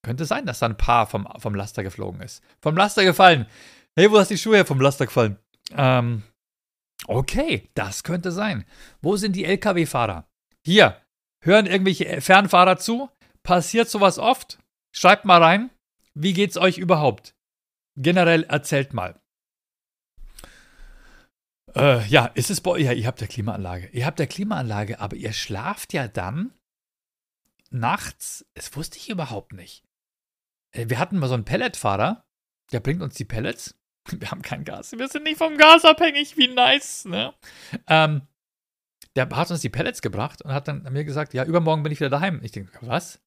Könnte 0.03 0.25
sein, 0.25 0.47
dass 0.47 0.57
da 0.57 0.65
ein 0.65 0.75
Paar 0.75 1.05
vom, 1.05 1.27
vom 1.37 1.53
Laster 1.53 1.83
geflogen 1.83 2.21
ist. 2.21 2.41
Vom 2.59 2.75
Laster 2.75 3.03
gefallen. 3.03 3.45
Hey, 3.95 4.09
wo 4.09 4.17
hast 4.17 4.31
die 4.31 4.37
Schuhe 4.39 4.55
her 4.55 4.65
vom 4.65 4.81
Laster 4.81 5.05
gefallen? 5.05 5.37
Ähm, 5.75 6.23
okay, 7.05 7.69
das 7.75 8.01
könnte 8.01 8.31
sein. 8.31 8.65
Wo 8.99 9.15
sind 9.15 9.35
die 9.35 9.45
LKW-Fahrer? 9.45 10.27
Hier, 10.65 10.99
hören 11.43 11.67
irgendwelche 11.67 12.19
Fernfahrer 12.19 12.77
zu? 12.77 13.11
Passiert 13.43 13.89
sowas 13.89 14.17
oft? 14.17 14.57
Schreibt 14.91 15.23
mal 15.23 15.43
rein. 15.43 15.69
Wie 16.15 16.33
geht's 16.33 16.57
euch 16.57 16.79
überhaupt? 16.79 17.35
Generell 17.95 18.41
erzählt 18.41 18.95
mal. 18.95 19.21
Äh, 21.75 22.05
ja, 22.07 22.27
ist 22.27 22.49
es 22.49 22.61
bei? 22.61 22.79
Ja, 22.79 22.93
ihr 22.93 23.07
habt 23.07 23.21
ja 23.21 23.27
Klimaanlage. 23.27 23.87
Ihr 23.89 24.05
habt 24.05 24.19
ja 24.19 24.25
Klimaanlage, 24.25 24.99
aber 24.99 25.15
ihr 25.15 25.33
schlaft 25.33 25.93
ja 25.93 26.07
dann 26.07 26.53
nachts. 27.69 28.45
Das 28.53 28.75
wusste 28.75 28.97
ich 28.97 29.09
überhaupt 29.09 29.53
nicht. 29.53 29.83
Äh, 30.71 30.89
wir 30.89 30.99
hatten 30.99 31.19
mal 31.19 31.27
so 31.27 31.33
einen 31.33 31.45
Pelletfahrer, 31.45 32.25
der 32.71 32.79
bringt 32.79 33.01
uns 33.01 33.15
die 33.15 33.25
Pellets. 33.25 33.75
Wir 34.19 34.31
haben 34.31 34.41
kein 34.41 34.63
Gas. 34.63 34.93
Wir 34.93 35.09
sind 35.09 35.23
nicht 35.23 35.37
vom 35.37 35.57
Gas 35.57 35.83
abhängig. 35.83 36.37
Wie 36.37 36.47
nice, 36.47 37.03
ne? 37.03 37.33
Ähm, 37.87 38.21
der 39.17 39.29
hat 39.29 39.51
uns 39.51 39.59
die 39.59 39.69
Pellets 39.69 40.01
gebracht 40.01 40.41
und 40.43 40.53
hat 40.53 40.69
dann 40.69 40.83
mir 40.93 41.03
gesagt: 41.03 41.33
Ja, 41.33 41.43
übermorgen 41.43 41.83
bin 41.83 41.91
ich 41.91 41.99
wieder 41.99 42.09
daheim. 42.09 42.39
Ich 42.41 42.53
denke, 42.53 42.71
was? 42.81 43.19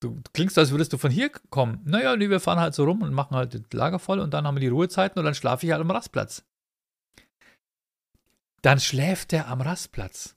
Du 0.00 0.20
klingst, 0.34 0.58
als 0.58 0.72
würdest 0.72 0.92
du 0.92 0.98
von 0.98 1.10
hier 1.10 1.30
kommen. 1.48 1.80
Naja, 1.86 2.16
nee, 2.16 2.28
wir 2.28 2.40
fahren 2.40 2.60
halt 2.60 2.74
so 2.74 2.84
rum 2.84 3.00
und 3.00 3.14
machen 3.14 3.34
halt 3.34 3.54
das 3.54 3.62
Lager 3.72 3.98
voll 3.98 4.18
und 4.18 4.34
dann 4.34 4.46
haben 4.46 4.56
wir 4.56 4.60
die 4.60 4.68
Ruhezeiten 4.68 5.18
und 5.18 5.24
dann 5.24 5.34
schlafe 5.34 5.64
ich 5.64 5.72
halt 5.72 5.80
am 5.80 5.90
Rastplatz. 5.90 6.44
Dann 8.64 8.80
schläft 8.80 9.34
er 9.34 9.48
am 9.48 9.60
Rastplatz. 9.60 10.36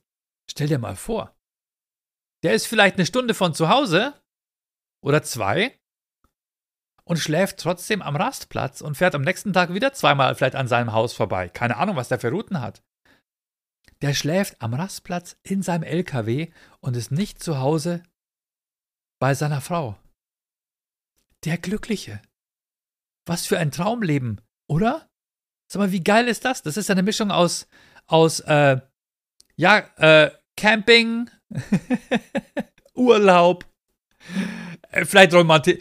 Stell 0.50 0.68
dir 0.68 0.78
mal 0.78 0.96
vor. 0.96 1.34
Der 2.42 2.52
ist 2.52 2.66
vielleicht 2.66 2.96
eine 2.96 3.06
Stunde 3.06 3.32
von 3.32 3.54
zu 3.54 3.70
Hause 3.70 4.12
oder 5.02 5.22
zwei 5.22 5.80
und 7.04 7.16
schläft 7.16 7.58
trotzdem 7.58 8.02
am 8.02 8.16
Rastplatz 8.16 8.82
und 8.82 8.98
fährt 8.98 9.14
am 9.14 9.22
nächsten 9.22 9.54
Tag 9.54 9.72
wieder 9.72 9.94
zweimal 9.94 10.34
vielleicht 10.34 10.56
an 10.56 10.68
seinem 10.68 10.92
Haus 10.92 11.14
vorbei. 11.14 11.48
Keine 11.48 11.78
Ahnung, 11.78 11.96
was 11.96 12.08
der 12.08 12.20
für 12.20 12.30
Routen 12.30 12.60
hat. 12.60 12.82
Der 14.02 14.12
schläft 14.12 14.60
am 14.60 14.74
Rastplatz 14.74 15.38
in 15.42 15.62
seinem 15.62 15.84
LKW 15.84 16.52
und 16.80 16.98
ist 16.98 17.10
nicht 17.10 17.42
zu 17.42 17.60
Hause 17.60 18.02
bei 19.18 19.32
seiner 19.32 19.62
Frau. 19.62 19.98
Der 21.44 21.56
Glückliche. 21.56 22.20
Was 23.24 23.46
für 23.46 23.58
ein 23.58 23.70
Traumleben, 23.70 24.42
oder? 24.66 25.08
Sag 25.66 25.80
mal, 25.80 25.92
wie 25.92 26.04
geil 26.04 26.28
ist 26.28 26.44
das? 26.44 26.60
Das 26.60 26.76
ist 26.76 26.90
eine 26.90 27.02
Mischung 27.02 27.30
aus 27.30 27.66
aus, 28.08 28.40
äh, 28.40 28.80
ja, 29.56 29.78
äh, 29.96 30.30
Camping, 30.56 31.30
Urlaub, 32.94 33.64
äh, 34.90 35.04
vielleicht 35.04 35.32
romantisch. 35.34 35.78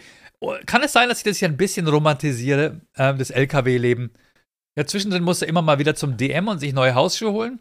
Kann 0.68 0.84
es 0.84 0.94
sein, 0.94 1.10
dass 1.10 1.18
ich 1.18 1.24
das 1.24 1.38
hier 1.38 1.48
ein 1.48 1.58
bisschen 1.58 1.88
romantisiere, 1.88 2.82
äh, 2.94 3.16
das 3.16 3.32
LKW-Leben? 3.32 4.13
Ja, 4.78 4.86
zwischendrin 4.86 5.24
muss 5.24 5.42
er 5.42 5.48
immer 5.48 5.63
mal 5.63 5.80
wieder 5.80 5.96
zum 5.96 6.18
DM 6.18 6.48
und 6.48 6.60
sich 6.60 6.74
neue 6.74 6.94
Hausschuhe 6.94 7.32
holen. 7.32 7.60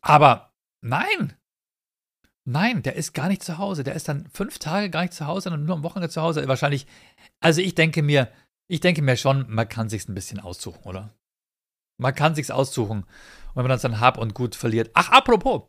Aber 0.00 0.52
nein. 0.80 1.36
Nein, 2.46 2.82
der 2.82 2.96
ist 2.96 3.14
gar 3.14 3.28
nicht 3.28 3.44
zu 3.44 3.58
Hause. 3.58 3.84
Der 3.84 3.94
ist 3.94 4.08
dann 4.08 4.28
fünf 4.32 4.58
Tage 4.58 4.90
gar 4.90 5.02
nicht 5.02 5.14
zu 5.14 5.26
Hause, 5.26 5.44
sondern 5.44 5.64
nur 5.64 5.76
am 5.76 5.82
Wochenende 5.84 6.10
zu 6.10 6.20
Hause. 6.20 6.46
Wahrscheinlich, 6.48 6.86
also 7.40 7.60
ich 7.60 7.74
denke 7.74 8.02
mir, 8.02 8.30
ich 8.66 8.80
denke 8.80 9.00
mir 9.02 9.16
schon, 9.16 9.46
man 9.48 9.68
kann 9.68 9.88
sich's 9.88 10.08
ein 10.08 10.14
bisschen 10.14 10.40
aussuchen, 10.40 10.82
oder? 10.82 11.14
Man 12.00 12.14
kann 12.14 12.34
sich's 12.34 12.50
aussuchen. 12.50 13.00
Und 13.00 13.56
wenn 13.56 13.62
man 13.64 13.70
dann 13.70 13.78
sein 13.78 14.00
Hab 14.00 14.18
und 14.18 14.34
Gut 14.34 14.54
verliert. 14.54 14.90
Ach, 14.94 15.10
apropos. 15.10 15.62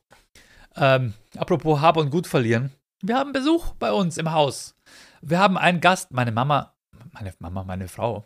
Ähm, 0.75 1.13
apropos 1.37 1.81
Hab 1.81 1.97
und 1.97 2.09
Gut 2.09 2.27
verlieren. 2.27 2.71
Wir 3.01 3.17
haben 3.17 3.33
Besuch 3.33 3.73
bei 3.75 3.91
uns 3.91 4.17
im 4.17 4.31
Haus. 4.31 4.75
Wir 5.21 5.39
haben 5.39 5.57
einen 5.57 5.81
Gast. 5.81 6.11
Meine 6.11 6.31
Mama, 6.31 6.75
meine 7.11 7.33
Mama, 7.39 7.63
meine 7.63 7.87
Frau, 7.87 8.25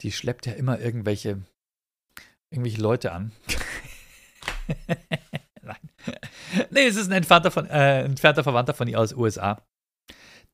die 0.00 0.12
schleppt 0.12 0.46
ja 0.46 0.54
immer 0.54 0.80
irgendwelche, 0.80 1.42
irgendwelche 2.50 2.80
Leute 2.80 3.12
an. 3.12 3.32
Nein. 5.62 5.90
Nee, 6.70 6.86
es 6.86 6.96
ist 6.96 7.08
ein 7.08 7.16
entfernter, 7.16 7.50
von, 7.50 7.66
äh, 7.66 8.02
entfernter 8.04 8.44
Verwandter 8.44 8.74
von 8.74 8.88
ihr 8.88 9.00
aus 9.00 9.12
USA. 9.12 9.62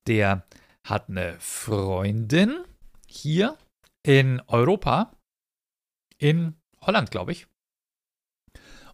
Der 0.06 0.46
hat 0.86 1.08
eine 1.08 1.38
Freundin 1.38 2.64
hier 3.06 3.56
in 4.02 4.40
Europa, 4.46 5.12
in 6.18 6.59
Holland, 6.84 7.10
glaube 7.10 7.32
ich. 7.32 7.46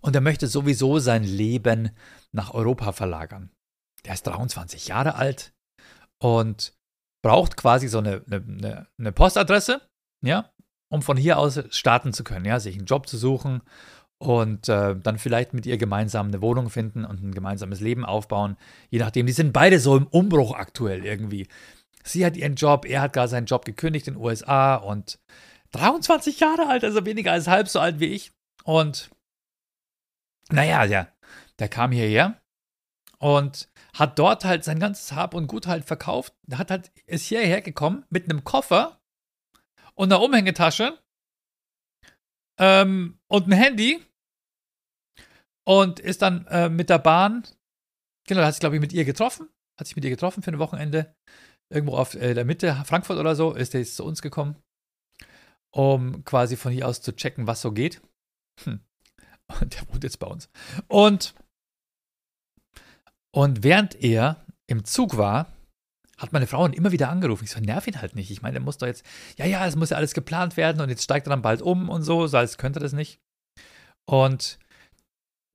Und 0.00 0.14
er 0.14 0.20
möchte 0.20 0.46
sowieso 0.46 0.98
sein 0.98 1.24
Leben 1.24 1.90
nach 2.32 2.54
Europa 2.54 2.92
verlagern. 2.92 3.50
Der 4.04 4.14
ist 4.14 4.26
23 4.26 4.88
Jahre 4.88 5.16
alt 5.16 5.52
und 6.22 6.74
braucht 7.24 7.56
quasi 7.56 7.88
so 7.88 7.98
eine, 7.98 8.22
eine, 8.30 8.86
eine 8.98 9.12
Postadresse, 9.12 9.80
ja, 10.24 10.52
um 10.92 11.02
von 11.02 11.16
hier 11.16 11.38
aus 11.38 11.60
starten 11.70 12.12
zu 12.12 12.22
können, 12.22 12.44
ja, 12.44 12.60
sich 12.60 12.76
einen 12.76 12.86
Job 12.86 13.08
zu 13.08 13.16
suchen 13.16 13.62
und 14.18 14.68
äh, 14.68 14.96
dann 14.96 15.18
vielleicht 15.18 15.52
mit 15.52 15.66
ihr 15.66 15.76
gemeinsam 15.76 16.28
eine 16.28 16.40
Wohnung 16.40 16.70
finden 16.70 17.04
und 17.04 17.22
ein 17.22 17.34
gemeinsames 17.34 17.80
Leben 17.80 18.04
aufbauen. 18.04 18.56
Je 18.90 18.98
nachdem, 18.98 19.26
die 19.26 19.32
sind 19.32 19.52
beide 19.52 19.80
so 19.80 19.96
im 19.96 20.06
Umbruch 20.06 20.54
aktuell 20.54 21.04
irgendwie. 21.04 21.48
Sie 22.04 22.24
hat 22.24 22.36
ihren 22.36 22.54
Job, 22.54 22.86
er 22.86 23.02
hat 23.02 23.12
gerade 23.12 23.28
seinen 23.28 23.46
Job 23.46 23.64
gekündigt 23.64 24.06
in 24.06 24.14
den 24.14 24.22
USA 24.22 24.76
und 24.76 25.18
23 25.76 26.40
Jahre 26.40 26.68
alt, 26.68 26.84
also 26.84 27.04
weniger 27.04 27.32
als 27.32 27.48
halb 27.48 27.68
so 27.68 27.80
alt 27.80 28.00
wie 28.00 28.06
ich. 28.06 28.32
Und 28.64 29.10
naja, 30.50 30.84
ja, 30.84 31.08
der 31.58 31.68
kam 31.68 31.92
hierher 31.92 32.40
und 33.18 33.68
hat 33.94 34.18
dort 34.18 34.44
halt 34.44 34.64
sein 34.64 34.78
ganzes 34.78 35.12
Hab 35.12 35.34
und 35.34 35.46
Gut 35.46 35.66
halt 35.66 35.84
verkauft. 35.84 36.34
Hat 36.52 36.70
halt, 36.70 36.92
ist 37.06 37.26
hierher 37.26 37.62
gekommen 37.62 38.04
mit 38.10 38.24
einem 38.24 38.44
Koffer 38.44 39.00
und 39.94 40.12
einer 40.12 40.22
Umhängetasche 40.22 40.98
ähm, 42.58 43.18
und 43.28 43.48
ein 43.48 43.52
Handy 43.52 44.04
und 45.66 45.98
ist 46.00 46.22
dann 46.22 46.46
äh, 46.46 46.68
mit 46.68 46.90
der 46.90 46.98
Bahn, 46.98 47.46
genau, 48.26 48.42
hat 48.42 48.54
sich, 48.54 48.60
glaube 48.60 48.76
ich, 48.76 48.80
mit 48.80 48.92
ihr 48.92 49.04
getroffen, 49.04 49.48
hat 49.78 49.86
sich 49.86 49.96
mit 49.96 50.04
ihr 50.04 50.10
getroffen 50.10 50.42
für 50.42 50.52
ein 50.52 50.58
Wochenende, 50.58 51.14
irgendwo 51.72 51.96
auf 51.96 52.14
äh, 52.14 52.34
der 52.34 52.44
Mitte, 52.44 52.82
Frankfurt 52.86 53.18
oder 53.18 53.34
so, 53.34 53.52
ist 53.52 53.74
er 53.74 53.80
jetzt 53.80 53.96
zu 53.96 54.04
uns 54.04 54.22
gekommen, 54.22 54.56
um 55.76 56.24
quasi 56.24 56.56
von 56.56 56.72
hier 56.72 56.88
aus 56.88 57.02
zu 57.02 57.14
checken, 57.14 57.46
was 57.46 57.60
so 57.60 57.70
geht. 57.70 58.00
Hm. 58.64 58.80
Und 59.60 59.74
der 59.74 59.86
wohnt 59.88 60.04
jetzt 60.04 60.18
bei 60.18 60.26
uns. 60.26 60.48
Und, 60.88 61.34
und 63.30 63.62
während 63.62 63.94
er 64.02 64.44
im 64.66 64.84
Zug 64.86 65.18
war, 65.18 65.52
hat 66.16 66.32
meine 66.32 66.46
Frau 66.46 66.66
ihn 66.66 66.72
immer 66.72 66.92
wieder 66.92 67.10
angerufen. 67.10 67.44
Ich 67.44 67.50
so, 67.50 67.60
nerv 67.60 67.86
ihn 67.86 68.00
halt 68.00 68.14
nicht. 68.14 68.30
Ich 68.30 68.40
meine, 68.40 68.54
der 68.54 68.62
muss 68.62 68.78
doch 68.78 68.86
jetzt, 68.86 69.04
ja, 69.36 69.44
ja, 69.44 69.66
es 69.66 69.76
muss 69.76 69.90
ja 69.90 69.98
alles 69.98 70.14
geplant 70.14 70.56
werden 70.56 70.80
und 70.80 70.88
jetzt 70.88 71.04
steigt 71.04 71.26
er 71.26 71.30
dann 71.30 71.42
bald 71.42 71.60
um 71.60 71.90
und 71.90 72.02
so, 72.02 72.26
so 72.26 72.38
als 72.38 72.56
könnte 72.56 72.80
das 72.80 72.94
nicht. 72.94 73.20
Und 74.06 74.58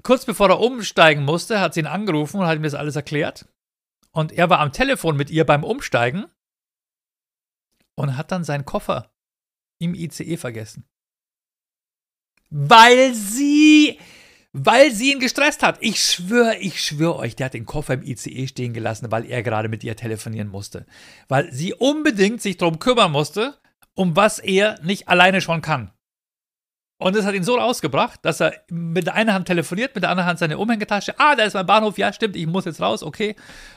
kurz 0.04 0.26
bevor 0.26 0.50
er 0.50 0.60
umsteigen 0.60 1.26
musste, 1.26 1.60
hat 1.60 1.74
sie 1.74 1.80
ihn 1.80 1.88
angerufen 1.88 2.40
und 2.40 2.46
hat 2.46 2.58
ihm 2.58 2.64
das 2.64 2.76
alles 2.76 2.96
erklärt. 2.96 3.48
Und 4.12 4.32
er 4.32 4.52
war 4.52 4.60
am 4.60 4.72
Telefon 4.72 5.18
mit 5.18 5.32
ihr 5.32 5.48
beim 5.48 5.64
Umsteigen 5.64 6.28
und 7.96 8.18
hat 8.18 8.32
dann 8.32 8.44
seinen 8.44 8.66
Koffer 8.66 9.12
im 9.82 9.94
ICE 9.94 10.38
vergessen. 10.38 10.86
Weil 12.50 13.14
sie 13.14 13.98
weil 14.54 14.92
sie 14.92 15.14
ihn 15.14 15.20
gestresst 15.20 15.64
hat. 15.64 15.78
Ich 15.80 16.04
schwöre, 16.04 16.58
ich 16.58 16.84
schwöre 16.84 17.16
euch, 17.18 17.36
der 17.36 17.46
hat 17.46 17.54
den 17.54 17.66
Koffer 17.66 17.94
im 17.94 18.04
ICE 18.04 18.48
stehen 18.48 18.74
gelassen, 18.74 19.12
weil 19.12 19.26
er 19.26 19.44
gerade 19.44 19.70
mit 19.70 19.84
ihr 19.84 19.96
telefonieren 19.96 20.50
musste. 20.50 20.86
Weil 21.30 21.52
sie 21.54 21.74
unbedingt 21.74 22.42
sich 22.42 22.58
darum 22.58 22.80
kümmern 22.80 23.12
musste, 23.12 23.58
um 23.94 24.16
was 24.16 24.40
er 24.40 24.78
nicht 24.84 25.08
alleine 25.08 25.42
schon 25.42 25.62
kann. 25.62 25.92
Und 26.98 27.16
das 27.16 27.26
hat 27.26 27.34
ihn 27.34 27.44
so 27.44 27.56
rausgebracht, 27.56 28.20
dass 28.24 28.42
er 28.42 28.54
mit 28.70 29.08
der 29.08 29.16
einen 29.16 29.34
Hand 29.34 29.48
telefoniert, 29.48 29.96
mit 29.96 30.04
der 30.04 30.12
anderen 30.12 30.30
Hand 30.30 30.40
seine 30.40 30.60
Umhängetasche. 30.60 31.16
Ah, 31.18 31.36
da 31.36 31.46
ist 31.46 31.56
mein 31.56 31.66
Bahnhof. 31.66 31.98
Ja, 31.98 32.14
stimmt, 32.14 32.36
ich 32.36 32.46
muss 32.46 32.66
jetzt 32.66 32.82
raus, 32.82 33.02
okay. 33.02 33.36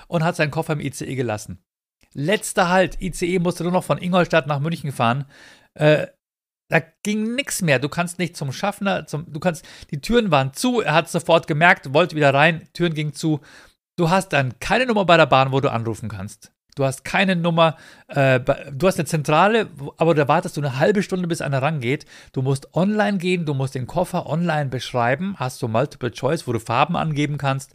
Und 0.08 0.24
hat 0.24 0.36
seinen 0.36 0.50
Koffer 0.50 0.74
im 0.74 0.80
ICE 0.80 1.14
gelassen. 1.14 1.64
Letzter 2.12 2.68
Halt. 2.68 3.00
ICE 3.00 3.38
musste 3.38 3.62
nur 3.62 3.72
noch 3.72 3.84
von 3.84 3.98
Ingolstadt 3.98 4.46
nach 4.46 4.60
München 4.60 4.92
fahren. 4.92 5.24
Äh, 5.74 6.06
da 6.68 6.80
ging 7.02 7.34
nichts 7.34 7.62
mehr. 7.62 7.78
Du 7.78 7.88
kannst 7.88 8.18
nicht 8.18 8.36
zum 8.36 8.52
Schaffner, 8.52 9.06
zum, 9.06 9.32
du 9.32 9.38
kannst, 9.38 9.64
die 9.90 10.00
Türen 10.00 10.30
waren 10.30 10.54
zu, 10.54 10.80
er 10.80 10.94
hat 10.94 11.08
sofort 11.08 11.46
gemerkt, 11.46 11.92
wollte 11.92 12.16
wieder 12.16 12.32
rein, 12.32 12.68
Türen 12.72 12.94
gingen 12.94 13.12
zu. 13.12 13.40
Du 13.96 14.10
hast 14.10 14.32
dann 14.32 14.58
keine 14.58 14.86
Nummer 14.86 15.04
bei 15.04 15.16
der 15.16 15.26
Bahn, 15.26 15.52
wo 15.52 15.60
du 15.60 15.70
anrufen 15.70 16.08
kannst. 16.08 16.52
Du 16.74 16.84
hast 16.84 17.04
keine 17.04 17.36
Nummer, 17.36 17.76
äh, 18.08 18.40
du 18.40 18.86
hast 18.88 18.98
eine 18.98 19.06
Zentrale, 19.06 19.68
aber 19.96 20.14
da 20.14 20.26
wartest 20.26 20.56
du 20.56 20.60
eine 20.60 20.78
halbe 20.78 21.04
Stunde, 21.04 21.28
bis 21.28 21.40
einer 21.40 21.62
rangeht. 21.62 22.06
Du 22.32 22.42
musst 22.42 22.74
online 22.74 23.18
gehen, 23.18 23.46
du 23.46 23.54
musst 23.54 23.76
den 23.76 23.86
Koffer 23.86 24.26
online 24.26 24.70
beschreiben, 24.70 25.36
hast 25.38 25.62
du 25.62 25.68
Multiple 25.68 26.10
Choice, 26.10 26.48
wo 26.48 26.52
du 26.52 26.58
Farben 26.58 26.96
angeben 26.96 27.38
kannst. 27.38 27.74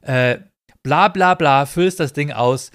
Äh, 0.00 0.38
bla 0.82 1.08
bla 1.08 1.34
bla, 1.34 1.66
füllst 1.66 2.00
das 2.00 2.14
Ding 2.14 2.32
aus. 2.32 2.70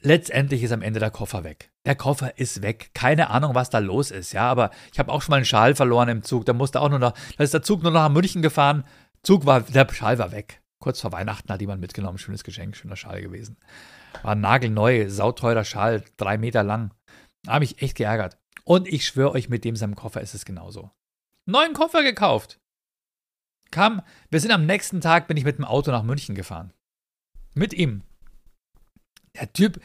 Letztendlich 0.00 0.62
ist 0.62 0.72
am 0.72 0.80
Ende 0.80 1.00
der 1.00 1.10
Koffer 1.10 1.44
weg 1.44 1.71
der 1.84 1.96
Koffer 1.96 2.38
ist 2.38 2.62
weg. 2.62 2.90
Keine 2.94 3.30
Ahnung, 3.30 3.54
was 3.54 3.70
da 3.70 3.78
los 3.78 4.10
ist, 4.10 4.32
ja, 4.32 4.48
aber 4.48 4.70
ich 4.92 4.98
habe 4.98 5.10
auch 5.10 5.22
schon 5.22 5.32
mal 5.32 5.36
einen 5.36 5.44
Schal 5.44 5.74
verloren 5.74 6.08
im 6.08 6.22
Zug. 6.22 6.46
Da 6.46 6.52
musste 6.52 6.80
auch 6.80 6.88
nur 6.88 6.98
noch, 6.98 7.12
da 7.36 7.44
ist 7.44 7.54
der 7.54 7.62
Zug 7.62 7.82
nur 7.82 7.92
noch 7.92 8.02
nach 8.02 8.08
München 8.14 8.42
gefahren. 8.42 8.84
Zug 9.22 9.46
war, 9.46 9.60
der 9.62 9.92
Schal 9.92 10.18
war 10.18 10.32
weg. 10.32 10.60
Kurz 10.78 11.00
vor 11.00 11.12
Weihnachten 11.12 11.52
hat 11.52 11.60
jemand 11.60 11.80
mitgenommen. 11.80 12.18
Schönes 12.18 12.44
Geschenk, 12.44 12.76
schöner 12.76 12.96
Schal 12.96 13.22
gewesen. 13.22 13.56
War 14.22 14.32
ein 14.32 14.40
nagelneu, 14.40 15.08
sauteurer 15.08 15.64
Schal, 15.64 16.04
drei 16.16 16.38
Meter 16.38 16.62
lang. 16.62 16.92
Habe 17.46 17.60
mich 17.60 17.82
echt 17.82 17.96
geärgert. 17.96 18.36
Und 18.64 18.86
ich 18.88 19.06
schwöre 19.06 19.32
euch, 19.32 19.48
mit 19.48 19.64
dem 19.64 19.76
seinem 19.76 19.96
Koffer 19.96 20.20
ist 20.20 20.34
es 20.34 20.44
genauso. 20.44 20.90
Neuen 21.46 21.72
Koffer 21.72 22.02
gekauft. 22.02 22.60
Kam, 23.70 24.02
wir 24.30 24.40
sind 24.40 24.52
am 24.52 24.66
nächsten 24.66 25.00
Tag, 25.00 25.28
bin 25.28 25.36
ich 25.36 25.44
mit 25.44 25.58
dem 25.58 25.64
Auto 25.64 25.90
nach 25.90 26.02
München 26.02 26.34
gefahren. 26.34 26.72
Mit 27.54 27.72
ihm. 27.72 28.02
Der 29.34 29.52
Typ, 29.52 29.80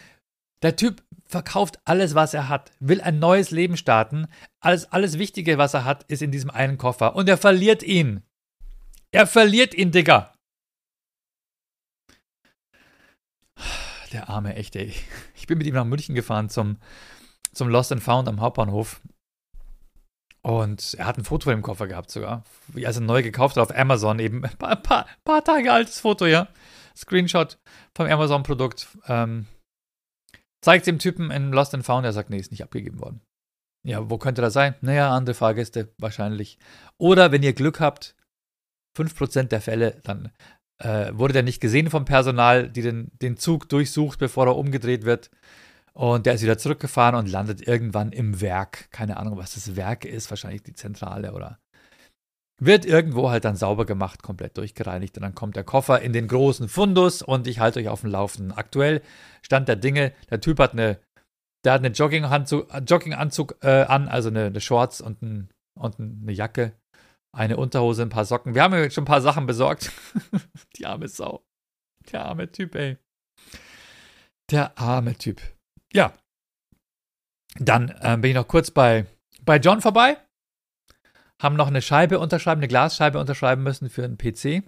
der 0.61 0.75
Typ 0.75 1.03
verkauft 1.27 1.79
alles, 1.85 2.15
was 2.15 2.33
er 2.33 2.49
hat, 2.49 2.71
will 2.79 3.01
ein 3.01 3.19
neues 3.19 3.51
Leben 3.51 3.77
starten. 3.77 4.27
Alles, 4.59 4.91
alles 4.91 5.17
Wichtige, 5.17 5.57
was 5.57 5.73
er 5.73 5.85
hat, 5.85 6.03
ist 6.03 6.21
in 6.21 6.31
diesem 6.31 6.49
einen 6.49 6.77
Koffer. 6.77 7.15
Und 7.15 7.29
er 7.29 7.37
verliert 7.37 7.83
ihn. 7.83 8.23
Er 9.11 9.27
verliert 9.27 9.73
ihn, 9.73 9.91
Digga. 9.91 10.33
Der 14.13 14.29
arme, 14.29 14.55
echt, 14.55 14.75
ey. 14.75 14.93
Ich 15.35 15.47
bin 15.47 15.57
mit 15.57 15.67
ihm 15.67 15.75
nach 15.75 15.85
München 15.85 16.15
gefahren 16.15 16.49
zum, 16.49 16.77
zum 17.53 17.69
Lost 17.69 17.91
and 17.91 18.03
Found 18.03 18.27
am 18.27 18.41
Hauptbahnhof. 18.41 19.01
Und 20.41 20.93
er 20.93 21.05
hat 21.05 21.17
ein 21.17 21.25
Foto 21.25 21.51
im 21.51 21.61
Koffer 21.61 21.87
gehabt 21.87 22.09
sogar. 22.09 22.43
Wie 22.67 22.83
er 22.83 22.91
es 22.91 22.99
neu 22.99 23.21
gekauft 23.21 23.57
hat 23.57 23.69
auf 23.69 23.77
Amazon 23.77 24.19
eben. 24.19 24.45
Ein 24.45 24.57
paar, 24.57 24.75
paar, 24.77 25.05
paar 25.25 25.43
Tage 25.43 25.71
altes 25.71 25.99
Foto, 25.99 26.25
ja. 26.25 26.47
Screenshot 26.95 27.57
vom 27.93 28.07
Amazon-Produkt. 28.07 28.87
Ähm, 29.07 29.45
Zeigt 30.61 30.87
dem 30.87 30.99
Typen 30.99 31.31
in 31.31 31.51
Lost 31.51 31.73
and 31.73 31.85
Found, 31.85 32.05
er 32.05 32.13
sagt, 32.13 32.29
nee, 32.29 32.37
ist 32.37 32.51
nicht 32.51 32.63
abgegeben 32.63 32.99
worden. 32.99 33.21
Ja, 33.85 34.09
wo 34.09 34.17
könnte 34.17 34.41
das 34.41 34.53
sein? 34.53 34.75
Naja, 34.81 35.15
andere 35.15 35.35
Fahrgäste 35.35 35.93
wahrscheinlich. 35.97 36.57
Oder 36.97 37.31
wenn 37.31 37.43
ihr 37.43 37.53
Glück 37.53 37.79
habt, 37.79 38.15
5% 38.97 39.43
der 39.43 39.61
Fälle, 39.61 40.01
dann 40.03 40.31
äh, 40.79 41.11
wurde 41.13 41.33
der 41.33 41.43
nicht 41.43 41.61
gesehen 41.61 41.89
vom 41.89 42.05
Personal, 42.05 42.69
die 42.69 42.81
den, 42.81 43.11
den 43.21 43.37
Zug 43.37 43.69
durchsucht, 43.69 44.19
bevor 44.19 44.47
er 44.47 44.57
umgedreht 44.57 45.05
wird. 45.05 45.29
Und 45.93 46.25
der 46.25 46.35
ist 46.35 46.43
wieder 46.43 46.57
zurückgefahren 46.57 47.15
und 47.15 47.29
landet 47.29 47.67
irgendwann 47.67 48.11
im 48.11 48.41
Werk. 48.41 48.91
Keine 48.91 49.17
Ahnung, 49.17 49.37
was 49.37 49.55
das 49.55 49.75
Werk 49.75 50.05
ist, 50.05 50.29
wahrscheinlich 50.29 50.63
die 50.63 50.73
Zentrale 50.73 51.33
oder 51.33 51.59
wird 52.59 52.85
irgendwo 52.85 53.29
halt 53.29 53.45
dann 53.45 53.55
sauber 53.55 53.85
gemacht, 53.85 54.23
komplett 54.23 54.57
durchgereinigt 54.57 55.17
und 55.17 55.21
dann 55.21 55.35
kommt 55.35 55.55
der 55.55 55.63
Koffer 55.63 56.01
in 56.01 56.13
den 56.13 56.27
großen 56.27 56.67
Fundus 56.69 57.21
und 57.21 57.47
ich 57.47 57.59
halte 57.59 57.79
euch 57.79 57.89
auf 57.89 58.01
dem 58.01 58.09
Laufenden. 58.09 58.51
Aktuell 58.51 59.01
Stand 59.43 59.67
der 59.67 59.75
Dinge, 59.75 60.13
der 60.29 60.41
Typ 60.41 60.59
hat 60.59 60.73
eine, 60.73 60.99
der 61.63 61.73
hat 61.73 61.81
eine 61.81 61.93
Jogginganzug, 61.93 62.67
Jogginganzug 62.87 63.57
äh, 63.61 63.83
an, 63.83 64.07
also 64.07 64.29
eine, 64.29 64.45
eine 64.45 64.61
Shorts 64.61 65.01
und, 65.01 65.21
ein, 65.21 65.49
und 65.79 65.99
eine 65.99 66.31
Jacke, 66.31 66.73
eine 67.31 67.57
Unterhose, 67.57 68.01
ein 68.01 68.09
paar 68.09 68.25
Socken. 68.25 68.55
Wir 68.55 68.63
haben 68.63 68.73
ja 68.73 68.89
schon 68.89 69.03
ein 69.03 69.05
paar 69.05 69.21
Sachen 69.21 69.45
besorgt. 69.45 69.91
Die 70.77 70.85
arme 70.85 71.07
Sau. 71.07 71.45
Der 72.11 72.25
arme 72.25 72.51
Typ, 72.51 72.73
ey. 72.75 72.97
Der 74.49 74.77
arme 74.79 75.15
Typ. 75.15 75.41
Ja. 75.93 76.13
Dann 77.59 77.89
äh, 77.89 78.17
bin 78.17 78.31
ich 78.31 78.35
noch 78.35 78.47
kurz 78.47 78.71
bei, 78.71 79.05
bei 79.43 79.57
John 79.57 79.81
vorbei 79.81 80.17
haben 81.39 81.55
noch 81.55 81.67
eine 81.67 81.81
Scheibe 81.81 82.19
unterschreiben, 82.19 82.59
eine 82.59 82.67
Glasscheibe 82.67 83.19
unterschreiben 83.19 83.63
müssen 83.63 83.89
für 83.89 84.03
einen 84.03 84.17
PC. 84.17 84.63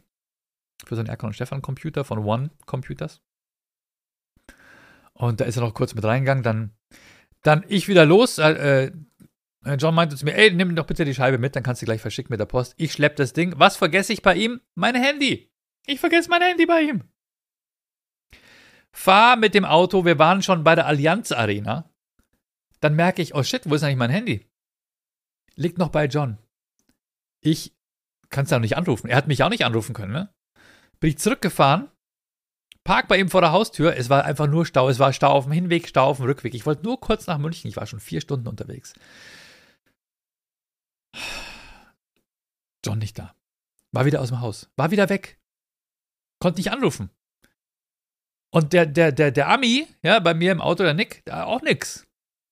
Für 0.86 0.96
so 0.96 1.02
einen 1.02 1.10
Erkan 1.10 1.28
und 1.28 1.34
Stefan 1.34 1.62
Computer 1.62 2.06
von 2.06 2.20
One 2.20 2.52
Computers. 2.66 3.22
Und 5.14 5.42
da 5.42 5.46
ist 5.46 5.58
er 5.58 5.64
noch 5.64 5.74
kurz 5.74 5.94
mit 5.94 6.06
reingegangen. 6.06 6.44
Dann, 6.44 6.72
dann 7.42 7.66
ich 7.68 7.88
wieder 7.88 8.06
los. 8.06 8.38
Äh, 8.38 8.92
Äh, 9.66 9.76
John 9.76 9.96
meinte 9.96 10.16
zu 10.16 10.26
mir, 10.26 10.36
ey, 10.36 10.52
nimm 10.52 10.76
doch 10.76 10.86
bitte 10.86 11.06
die 11.06 11.14
Scheibe 11.14 11.38
mit, 11.38 11.56
dann 11.56 11.64
kannst 11.64 11.82
du 11.82 11.86
gleich 11.86 12.02
verschicken 12.02 12.32
mit 12.32 12.40
der 12.40 12.46
Post. 12.46 12.74
Ich 12.78 12.94
schlepp 12.94 13.16
das 13.18 13.34
Ding. 13.34 13.54
Was 13.58 13.76
vergesse 13.76 14.14
ich 14.14 14.22
bei 14.22 14.36
ihm? 14.36 14.62
Mein 14.76 14.96
Handy. 14.96 15.52
Ich 15.86 16.00
vergesse 16.00 16.30
mein 16.30 16.42
Handy 16.42 16.66
bei 16.66 16.82
ihm. 16.82 17.04
Fahr 18.92 19.36
mit 19.36 19.54
dem 19.54 19.66
Auto, 19.66 20.06
wir 20.06 20.18
waren 20.18 20.42
schon 20.42 20.64
bei 20.64 20.76
der 20.76 20.88
Allianz 20.88 21.32
Arena. 21.32 21.92
Dann 22.80 22.96
merke 22.96 23.22
ich, 23.22 23.36
oh 23.36 23.44
shit, 23.44 23.70
wo 23.70 23.76
ist 23.76 23.84
eigentlich 23.84 23.98
mein 23.98 24.10
Handy? 24.10 24.50
Liegt 25.56 25.78
noch 25.78 25.90
bei 25.90 26.06
John. 26.06 26.38
Ich 27.42 27.74
kann 28.30 28.46
es 28.46 28.52
ja 28.52 28.58
noch 28.58 28.64
nicht 28.64 28.78
anrufen. 28.78 29.10
Er 29.10 29.18
hat 29.18 29.28
mich 29.28 29.44
auch 29.44 29.50
nicht 29.50 29.66
anrufen 29.66 29.94
können, 29.94 30.14
ne? 30.14 30.34
Bin 31.00 31.10
ich 31.10 31.18
zurückgefahren, 31.18 31.90
park 32.84 33.08
bei 33.08 33.18
ihm 33.18 33.30
vor 33.30 33.42
der 33.42 33.52
Haustür. 33.52 33.96
Es 33.96 34.10
war 34.10 34.26
einfach 34.26 34.48
nur 34.48 34.66
Stau. 34.66 34.90
Es 34.90 35.00
war 35.00 35.14
Stau 35.14 35.32
auf 35.32 35.46
dem 35.46 35.54
Hinweg, 35.54 35.88
Stau 35.88 36.08
auf 36.08 36.18
dem 36.18 36.26
Rückweg. 36.26 36.54
Ich 36.54 36.66
wollte 36.66 36.84
nur 36.84 37.00
kurz 37.00 37.28
nach 37.28 37.38
München. 37.38 37.70
Ich 37.70 37.78
war 37.78 37.86
schon 37.86 38.00
vier 38.00 38.22
Stunden 38.22 38.48
unterwegs. 38.48 38.94
John 42.86 43.00
nicht 43.00 43.18
da. 43.18 43.36
War 43.92 44.06
wieder 44.06 44.22
aus 44.22 44.30
dem 44.30 44.42
Haus. 44.42 44.70
War 44.76 44.92
wieder 44.92 45.10
weg. 45.10 45.40
Konnte 46.40 46.60
nicht 46.60 46.72
anrufen. 46.72 47.10
Und 48.52 48.74
der, 48.74 48.86
der, 48.86 49.12
der, 49.12 49.32
der 49.32 49.50
Ami, 49.50 49.88
ja, 50.02 50.20
bei 50.20 50.34
mir 50.34 50.52
im 50.52 50.62
Auto, 50.62 50.84
der 50.84 50.94
Nick, 50.94 51.24
der 51.26 51.48
auch 51.48 51.62
nix. 51.62 52.08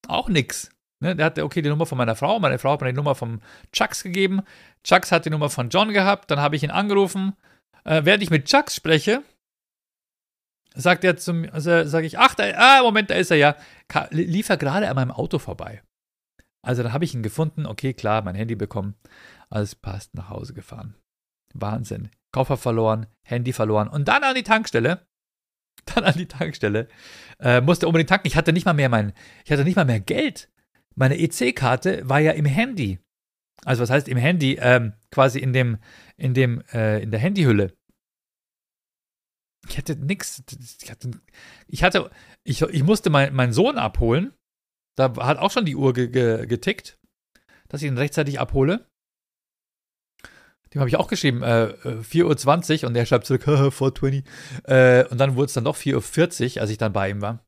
Auch 0.07 0.29
nix. 0.29 0.69
Ne, 0.99 1.15
der 1.15 1.27
hatte, 1.27 1.43
okay, 1.43 1.61
die 1.61 1.69
Nummer 1.69 1.85
von 1.85 1.97
meiner 1.97 2.15
Frau. 2.15 2.39
Meine 2.39 2.57
Frau 2.57 2.71
hat 2.73 2.81
mir 2.81 2.87
die 2.87 2.95
Nummer 2.95 3.15
von 3.15 3.41
Chucks 3.71 4.03
gegeben. 4.03 4.41
Chucks 4.87 5.11
hat 5.11 5.25
die 5.25 5.29
Nummer 5.29 5.49
von 5.49 5.69
John 5.69 5.91
gehabt. 5.93 6.31
Dann 6.31 6.39
habe 6.39 6.55
ich 6.55 6.63
ihn 6.63 6.71
angerufen. 6.71 7.33
Äh, 7.83 8.05
während 8.05 8.23
ich 8.23 8.29
mit 8.29 8.45
Chucks 8.45 8.75
spreche, 8.75 9.21
sagt 10.75 11.03
er 11.03 11.17
zum, 11.17 11.47
also 11.51 11.83
sage 11.85 12.07
ich, 12.07 12.17
ach, 12.17 12.35
da, 12.35 12.43
ah, 12.55 12.81
Moment, 12.81 13.09
da 13.09 13.15
ist 13.15 13.31
er 13.31 13.37
ja. 13.37 13.55
Lief 14.11 14.49
er 14.49 14.57
gerade 14.57 14.89
an 14.89 14.95
meinem 14.95 15.11
Auto 15.11 15.39
vorbei. 15.39 15.81
Also 16.61 16.83
dann 16.83 16.93
habe 16.93 17.05
ich 17.05 17.13
ihn 17.13 17.23
gefunden. 17.23 17.65
Okay, 17.65 17.93
klar, 17.93 18.21
mein 18.21 18.35
Handy 18.35 18.55
bekommen. 18.55 18.95
Alles 19.49 19.75
passt, 19.75 20.15
nach 20.15 20.29
Hause 20.29 20.53
gefahren. 20.53 20.95
Wahnsinn. 21.53 22.09
Koffer 22.31 22.57
verloren, 22.57 23.07
Handy 23.23 23.53
verloren 23.53 23.87
und 23.87 24.07
dann 24.07 24.23
an 24.23 24.35
die 24.35 24.43
Tankstelle. 24.43 25.07
Dann 25.85 26.03
an 26.03 26.17
die 26.17 26.27
Tankstelle. 26.27 26.89
Äh, 27.39 27.61
musste 27.61 27.87
unbedingt 27.87 28.09
tanken. 28.09 28.27
Ich 28.27 28.35
hatte 28.35 28.51
nicht 28.51 28.65
mal 28.65 28.73
mehr 28.73 28.89
mein, 28.89 29.13
ich 29.45 29.51
hatte 29.51 29.63
nicht 29.63 29.77
mal 29.77 29.85
mehr 29.85 30.01
Geld. 30.01 30.49
Meine 30.95 31.17
EC-Karte 31.17 32.09
war 32.09 32.19
ja 32.19 32.33
im 32.33 32.45
Handy. 32.45 32.99
Also 33.65 33.81
was 33.81 33.89
heißt 33.89 34.07
im 34.07 34.17
Handy? 34.17 34.57
Ähm, 34.59 34.93
quasi 35.11 35.39
in 35.39 35.53
dem, 35.53 35.77
in 36.15 36.33
dem, 36.33 36.61
äh, 36.73 37.01
in 37.01 37.11
der 37.11 37.19
Handyhülle. 37.19 37.75
Ich 39.67 39.77
hatte 39.77 39.95
nichts. 39.95 40.43
Ich 41.67 41.83
hatte, 41.83 42.11
ich, 42.43 42.61
ich 42.61 42.83
musste 42.83 43.09
mein, 43.09 43.33
meinen 43.33 43.53
Sohn 43.53 43.77
abholen. 43.77 44.33
Da 44.97 45.15
hat 45.17 45.37
auch 45.37 45.51
schon 45.51 45.65
die 45.65 45.75
Uhr 45.75 45.93
ge, 45.93 46.07
ge, 46.07 46.45
getickt, 46.47 46.97
dass 47.67 47.81
ich 47.81 47.87
ihn 47.87 47.97
rechtzeitig 47.97 48.39
abhole. 48.39 48.87
Dem 50.73 50.81
habe 50.81 50.89
ich 50.89 50.97
auch 50.97 51.07
geschrieben, 51.07 51.43
äh, 51.43 51.75
4.20 51.83 52.73
äh, 52.73 52.83
Uhr 52.83 52.89
und 52.89 52.95
er 52.95 53.05
schreibt 53.05 53.25
zurück, 53.25 53.43
4.20 53.47 54.25
äh, 54.65 55.07
Und 55.09 55.17
dann 55.17 55.35
wurde 55.35 55.45
es 55.45 55.53
dann 55.53 55.65
doch 55.65 55.77
4.40 55.77 56.55
Uhr, 56.55 56.61
als 56.61 56.71
ich 56.71 56.77
dann 56.77 56.93
bei 56.93 57.09
ihm 57.09 57.21
war. 57.21 57.45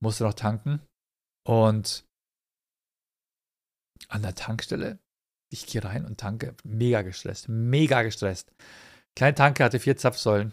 Musste 0.00 0.24
noch 0.24 0.34
tanken. 0.34 0.80
Und 1.46 2.04
an 4.08 4.22
der 4.22 4.34
Tankstelle, 4.34 4.98
ich 5.50 5.66
gehe 5.66 5.84
rein 5.84 6.04
und 6.04 6.18
tanke. 6.18 6.54
Mega 6.64 7.02
gestresst, 7.02 7.48
mega 7.48 8.02
gestresst. 8.02 8.52
Kleine 9.16 9.34
Tanke 9.34 9.64
hatte 9.64 9.80
vier 9.80 9.96
Zapfsäulen. 9.96 10.52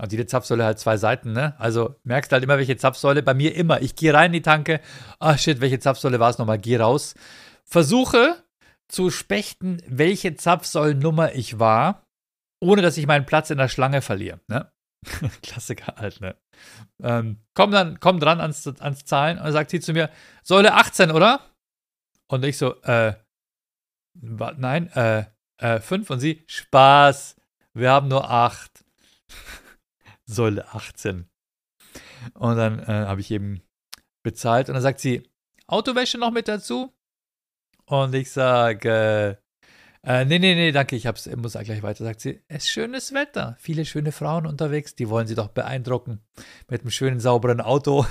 Und 0.00 0.10
jede 0.10 0.26
Zapfsäule 0.26 0.64
hat 0.64 0.80
zwei 0.80 0.96
Seiten, 0.96 1.32
ne? 1.32 1.54
Also 1.60 1.94
merkst 2.02 2.32
halt 2.32 2.42
immer, 2.42 2.58
welche 2.58 2.76
Zapfsäule. 2.76 3.22
Bei 3.22 3.34
mir 3.34 3.54
immer. 3.54 3.80
Ich 3.80 3.94
gehe 3.94 4.12
rein 4.12 4.26
in 4.26 4.32
die 4.32 4.42
Tanke. 4.42 4.80
Ah, 5.20 5.38
shit, 5.38 5.60
welche 5.60 5.78
Zapfsäule 5.78 6.18
war 6.18 6.30
es 6.30 6.38
nochmal? 6.38 6.58
Geh 6.58 6.76
raus. 6.76 7.14
Versuche 7.64 8.42
zu 8.88 9.10
spechten, 9.10 9.80
welche 9.86 10.34
Zapfsäulennummer 10.34 11.34
ich 11.34 11.58
war, 11.60 12.06
ohne 12.60 12.82
dass 12.82 12.96
ich 12.96 13.06
meinen 13.06 13.26
Platz 13.26 13.50
in 13.50 13.58
der 13.58 13.68
Schlange 13.68 14.02
verliere. 14.02 14.40
Ne? 14.48 14.70
Klassiker 15.42 15.94
halt, 15.96 16.20
ne? 16.20 16.36
Ähm, 17.02 17.38
komm 17.54 17.70
dann, 17.70 18.00
komm 18.00 18.18
dran 18.18 18.40
ans, 18.40 18.66
ans 18.66 19.04
Zahlen 19.04 19.38
und 19.38 19.52
sagt 19.52 19.70
sie 19.70 19.80
zu 19.80 19.92
mir, 19.92 20.10
Säule 20.42 20.74
18, 20.74 21.12
oder? 21.12 21.40
Und 22.26 22.44
ich 22.44 22.58
so, 22.58 22.80
äh, 22.82 23.14
nein, 24.14 24.90
äh, 24.92 25.24
äh, 25.58 25.80
5 25.80 26.10
und 26.10 26.20
sie, 26.20 26.42
Spaß, 26.46 27.36
wir 27.72 27.90
haben 27.90 28.08
nur 28.08 28.30
8. 28.30 28.84
Säule 30.26 30.72
18. 30.72 31.28
Und 32.34 32.56
dann 32.56 32.78
äh, 32.78 32.86
habe 32.86 33.20
ich 33.20 33.30
eben 33.30 33.62
bezahlt 34.22 34.68
und 34.68 34.74
dann 34.74 34.82
sagt 34.82 35.00
sie, 35.00 35.28
Autowäsche 35.66 36.18
noch 36.18 36.30
mit 36.30 36.48
dazu? 36.48 36.92
Und 37.86 38.14
ich 38.14 38.30
sage, 38.30 39.38
äh, 40.02 40.24
nee, 40.24 40.38
nee, 40.38 40.54
nee, 40.54 40.72
danke, 40.72 40.96
ich 40.96 41.06
hab's, 41.06 41.26
muss 41.36 41.52
gleich 41.52 41.82
weiter. 41.82 42.04
Sagt 42.04 42.20
sie, 42.20 42.42
es 42.48 42.64
ist 42.64 42.70
schönes 42.70 43.14
Wetter, 43.14 43.56
viele 43.58 43.84
schöne 43.84 44.12
Frauen 44.12 44.46
unterwegs, 44.46 44.94
die 44.94 45.08
wollen 45.08 45.26
sie 45.26 45.34
doch 45.34 45.48
beeindrucken 45.48 46.20
mit 46.68 46.82
einem 46.82 46.90
schönen, 46.90 47.20
sauberen 47.20 47.60
Auto. 47.60 48.06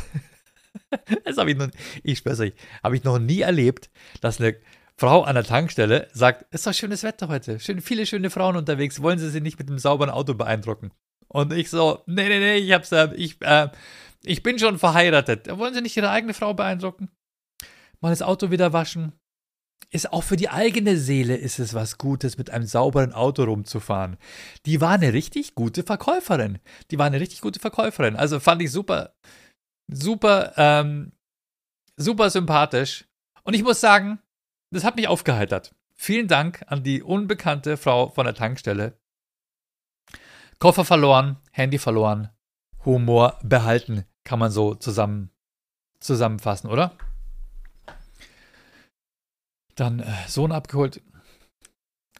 das 1.26 1.38
habe 1.38 1.52
ich 1.52 1.58
noch, 1.58 1.70
ich 2.04 2.20
schwör's 2.20 2.42
habe 2.84 2.96
ich 2.96 3.04
noch 3.04 3.20
nie 3.20 3.42
erlebt, 3.42 3.92
dass 4.22 4.39
eine 4.39 4.56
Frau 5.04 5.24
an 5.24 5.36
der 5.36 5.44
Tankstelle 5.44 6.08
sagt, 6.13 6.46
es 6.52 6.62
ist 6.62 6.68
doch 6.68 6.74
schönes 6.74 7.04
Wetter 7.04 7.28
heute, 7.28 7.60
schön, 7.60 7.82
viele 7.82 8.06
schöne 8.06 8.30
Frauen 8.30 8.56
unterwegs, 8.56 9.02
wollen 9.02 9.20
sie 9.20 9.30
sie 9.32 9.42
nicht 9.42 9.60
mit 9.60 9.68
einem 9.68 9.78
sauberen 9.78 10.10
Auto 10.10 10.34
beeindrucken? 10.34 10.94
Und 11.28 11.52
ich 11.52 11.70
so, 11.70 12.02
nee, 12.06 12.30
nee, 12.30 12.39
nee, 12.39 12.56
ich 12.56 12.72
hab's, 12.72 12.94
äh, 12.94 13.13
ich, 13.16 13.36
äh, 13.42 13.68
ich 14.24 14.44
bin 14.44 14.58
schon 14.60 14.80
verheiratet. 14.80 15.50
Wollen 15.58 15.74
sie 15.74 15.82
nicht 15.82 15.98
ihre 15.98 16.10
eigene 16.10 16.34
Frau 16.34 16.54
beeindrucken? 16.54 17.10
Mal 18.00 18.12
das 18.12 18.22
Auto 18.22 18.50
wieder 18.50 18.72
waschen, 18.72 19.12
ist 19.92 20.13
auch 20.13 20.24
für 20.24 20.38
die 20.38 20.48
eigene 20.48 20.96
Seele 20.96 21.36
ist 21.36 21.60
es 21.60 21.74
was 21.74 21.98
Gutes, 21.98 22.38
mit 22.38 22.50
einem 22.50 22.66
sauberen 22.66 23.12
Auto 23.12 23.44
rumzufahren. 23.44 24.16
Die 24.66 24.80
war 24.80 24.92
eine 24.92 25.12
richtig 25.12 25.54
gute 25.54 25.84
Verkäuferin. 25.84 26.60
Die 26.92 26.98
war 26.98 27.08
eine 27.08 27.20
richtig 27.20 27.42
gute 27.42 27.60
Verkäuferin. 27.60 28.16
Also 28.16 28.39
fand 28.39 28.62
ich 28.62 28.72
super, 28.72 29.13
super, 29.92 30.54
ähm, 30.56 31.12
super 31.98 32.30
sympathisch. 32.30 33.04
Und 33.44 33.54
ich 33.54 33.63
muss 33.63 33.82
sagen, 33.82 34.20
das 34.74 34.84
hat 34.84 34.96
mich 34.96 35.08
aufgeheitert. 35.08 35.76
Vielen 35.96 36.28
Dank 36.28 36.64
an 36.68 36.84
die 36.84 37.04
unbekannte 37.04 37.78
Frau 37.78 38.10
von 38.10 38.26
der 38.26 38.34
Tankstelle. 38.34 39.00
Koffer 40.60 40.86
verloren, 40.86 41.38
Handy 41.52 41.78
verloren, 41.78 42.30
Humor 42.86 43.40
behalten, 43.44 44.06
kann 44.24 44.40
man 44.40 44.52
so 44.52 44.76
zusammen, 44.76 45.30
zusammenfassen, 46.00 46.70
oder? 46.70 46.98
Dann 49.76 50.00
äh, 50.00 50.28
Sohn 50.28 50.52
abgeholt. 50.52 51.02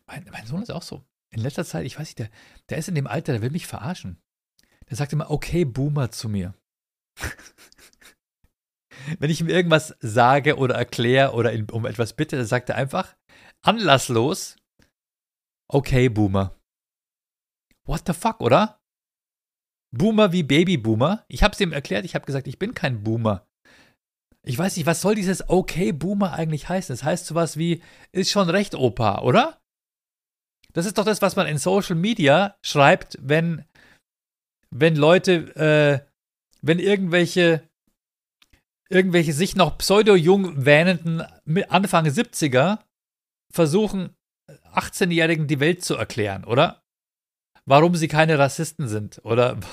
Mein, 0.06 0.26
mein, 0.32 0.46
Sohn 0.46 0.62
ist 0.62 0.72
auch 0.72 0.82
so. 0.82 1.04
In 1.30 1.42
letzter 1.42 1.66
Zeit, 1.66 1.86
ich 1.86 1.98
weiß 1.98 2.08
nicht, 2.08 2.20
der, 2.20 2.30
der 2.70 2.78
ist 2.78 2.88
in 2.88 2.96
dem 2.96 3.08
Alter, 3.08 3.34
der 3.34 3.42
will 3.42 3.52
mich 3.52 3.68
verarschen. 3.68 4.22
Der 4.89 4.98
sagt 4.98 5.13
immer, 5.13 5.32
okay, 5.32 5.66
Boomer 5.66 6.12
zu 6.12 6.30
mir. 6.30 6.54
Wenn 9.20 9.30
ich 9.30 9.42
ihm 9.42 9.50
irgendwas 9.50 9.96
sage 10.00 10.58
oder 10.58 10.76
erkläre 10.76 11.34
oder 11.34 11.54
ihn 11.54 11.70
um 11.70 11.86
etwas 11.86 12.13
bitte, 12.13 12.38
dann 12.38 12.46
sagt 12.46 12.70
er 12.70 12.76
einfach 12.76 13.16
anlasslos, 13.62 14.58
okay, 15.68 16.10
Boomer. 16.10 16.56
What 17.86 18.04
the 18.08 18.13
fuck, 18.13 18.42
oder? 18.42 18.80
Boomer 19.96 20.32
wie 20.32 20.44
Babyboomer. 20.44 21.24
Ich 21.28 21.44
habe 21.44 21.54
es 21.54 21.60
ihm 21.60 21.72
erklärt, 21.72 22.06
ich 22.06 22.16
habe 22.16 22.26
gesagt, 22.26 22.48
ich 22.48 22.58
bin 22.58 22.74
kein 22.74 23.04
Boomer. 23.04 23.46
Ich 24.46 24.58
weiß 24.58 24.76
nicht, 24.76 24.86
was 24.86 25.02
soll 25.02 25.16
dieses 25.16 25.48
Okay 25.48 25.92
Boomer 25.92 26.34
eigentlich 26.34 26.68
heißen? 26.68 26.94
Das 26.94 27.04
heißt 27.04 27.26
sowas 27.26 27.58
wie, 27.58 27.82
ist 28.12 28.32
schon 28.32 28.50
recht, 28.50 28.76
Opa, 28.76 29.22
oder? 29.22 29.62
Das 30.74 30.86
ist 30.86 30.98
doch 30.98 31.06
das, 31.06 31.22
was 31.22 31.36
man 31.36 31.48
in 31.48 31.58
Social 31.58 31.96
Media 31.96 32.58
schreibt, 32.66 33.18
wenn, 33.22 33.63
wenn 34.72 34.96
Leute, 34.96 35.56
äh, 35.56 36.06
wenn 36.62 36.80
irgendwelche, 36.80 37.70
irgendwelche 38.93 39.34
sich 39.34 39.56
noch 39.56 39.77
pseudo-jung 39.77 40.65
wähnenden 40.65 41.23
Anfang 41.69 42.06
70er 42.06 42.79
versuchen, 43.51 44.15
18-Jährigen 44.73 45.47
die 45.47 45.60
Welt 45.60 45.84
zu 45.84 45.95
erklären, 45.95 46.43
oder? 46.43 46.84
Warum 47.65 47.95
sie 47.95 48.08
keine 48.08 48.38
Rassisten 48.38 48.88
sind, 48.88 49.19
oder? 49.23 49.58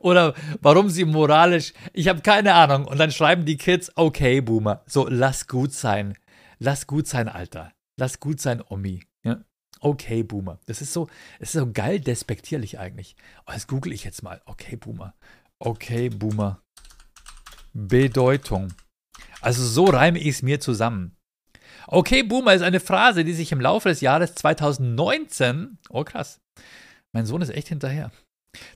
Oder 0.00 0.34
warum 0.62 0.88
sie 0.88 1.04
moralisch, 1.04 1.74
ich 1.92 2.08
habe 2.08 2.22
keine 2.22 2.54
Ahnung. 2.54 2.86
Und 2.86 2.96
dann 2.96 3.10
schreiben 3.10 3.44
die 3.44 3.58
Kids, 3.58 3.92
okay, 3.94 4.40
Boomer. 4.40 4.82
So, 4.86 5.06
lass 5.06 5.48
gut 5.48 5.74
sein. 5.74 6.16
Lass 6.58 6.86
gut 6.86 7.06
sein, 7.06 7.28
Alter. 7.28 7.72
Lass 7.98 8.18
gut 8.18 8.40
sein, 8.40 8.62
Omi. 8.66 9.02
Okay, 9.80 10.22
Boomer. 10.22 10.58
Das 10.66 10.80
ist 10.80 10.92
so, 10.92 11.08
es 11.38 11.54
ist 11.54 11.60
so 11.60 11.70
geil 11.70 12.00
despektierlich 12.00 12.78
eigentlich. 12.78 13.14
Oh, 13.46 13.52
das 13.52 13.66
google 13.66 13.92
ich 13.92 14.04
jetzt 14.04 14.22
mal. 14.22 14.40
Okay, 14.46 14.76
Boomer. 14.76 15.14
Okay, 15.58 16.10
Boomer. 16.10 16.62
Bedeutung. 17.72 18.74
Also 19.40 19.64
so 19.64 19.84
reime 19.84 20.18
ich 20.18 20.28
es 20.28 20.42
mir 20.42 20.60
zusammen. 20.60 21.16
Okay, 21.86 22.22
Boomer 22.22 22.54
ist 22.54 22.62
eine 22.62 22.80
Phrase, 22.80 23.24
die 23.24 23.32
sich 23.32 23.52
im 23.52 23.60
Laufe 23.60 23.88
des 23.88 24.00
Jahres 24.00 24.34
2019, 24.34 25.78
oh 25.88 26.04
krass, 26.04 26.40
mein 27.12 27.26
Sohn 27.26 27.42
ist 27.42 27.50
echt 27.50 27.68
hinterher, 27.68 28.10